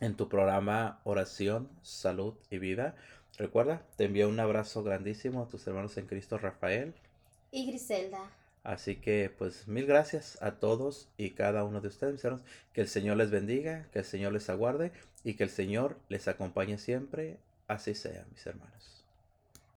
en 0.00 0.16
tu 0.16 0.28
programa 0.28 1.00
Oración, 1.04 1.68
Salud 1.82 2.34
y 2.50 2.58
Vida. 2.58 2.94
Recuerda, 3.36 3.82
te 3.96 4.04
envío 4.04 4.28
un 4.28 4.40
abrazo 4.40 4.82
grandísimo 4.82 5.42
a 5.42 5.48
tus 5.48 5.66
hermanos 5.66 5.96
en 5.96 6.06
Cristo, 6.06 6.38
Rafael. 6.38 6.94
Y 7.50 7.66
Griselda. 7.66 8.30
Así 8.64 8.96
que 8.96 9.32
pues 9.36 9.66
mil 9.66 9.86
gracias 9.86 10.36
a 10.42 10.56
todos 10.56 11.08
y 11.16 11.30
cada 11.30 11.64
uno 11.64 11.80
de 11.80 11.88
ustedes, 11.88 12.12
mis 12.12 12.24
hermanos. 12.24 12.46
Que 12.72 12.82
el 12.82 12.88
Señor 12.88 13.16
les 13.16 13.30
bendiga, 13.30 13.86
que 13.92 14.00
el 14.00 14.04
Señor 14.04 14.32
les 14.32 14.50
aguarde 14.50 14.92
y 15.24 15.34
que 15.34 15.44
el 15.44 15.50
Señor 15.50 15.96
les 16.08 16.28
acompañe 16.28 16.78
siempre. 16.78 17.38
Así 17.66 17.94
sea, 17.94 18.26
mis 18.30 18.46
hermanos. 18.46 18.97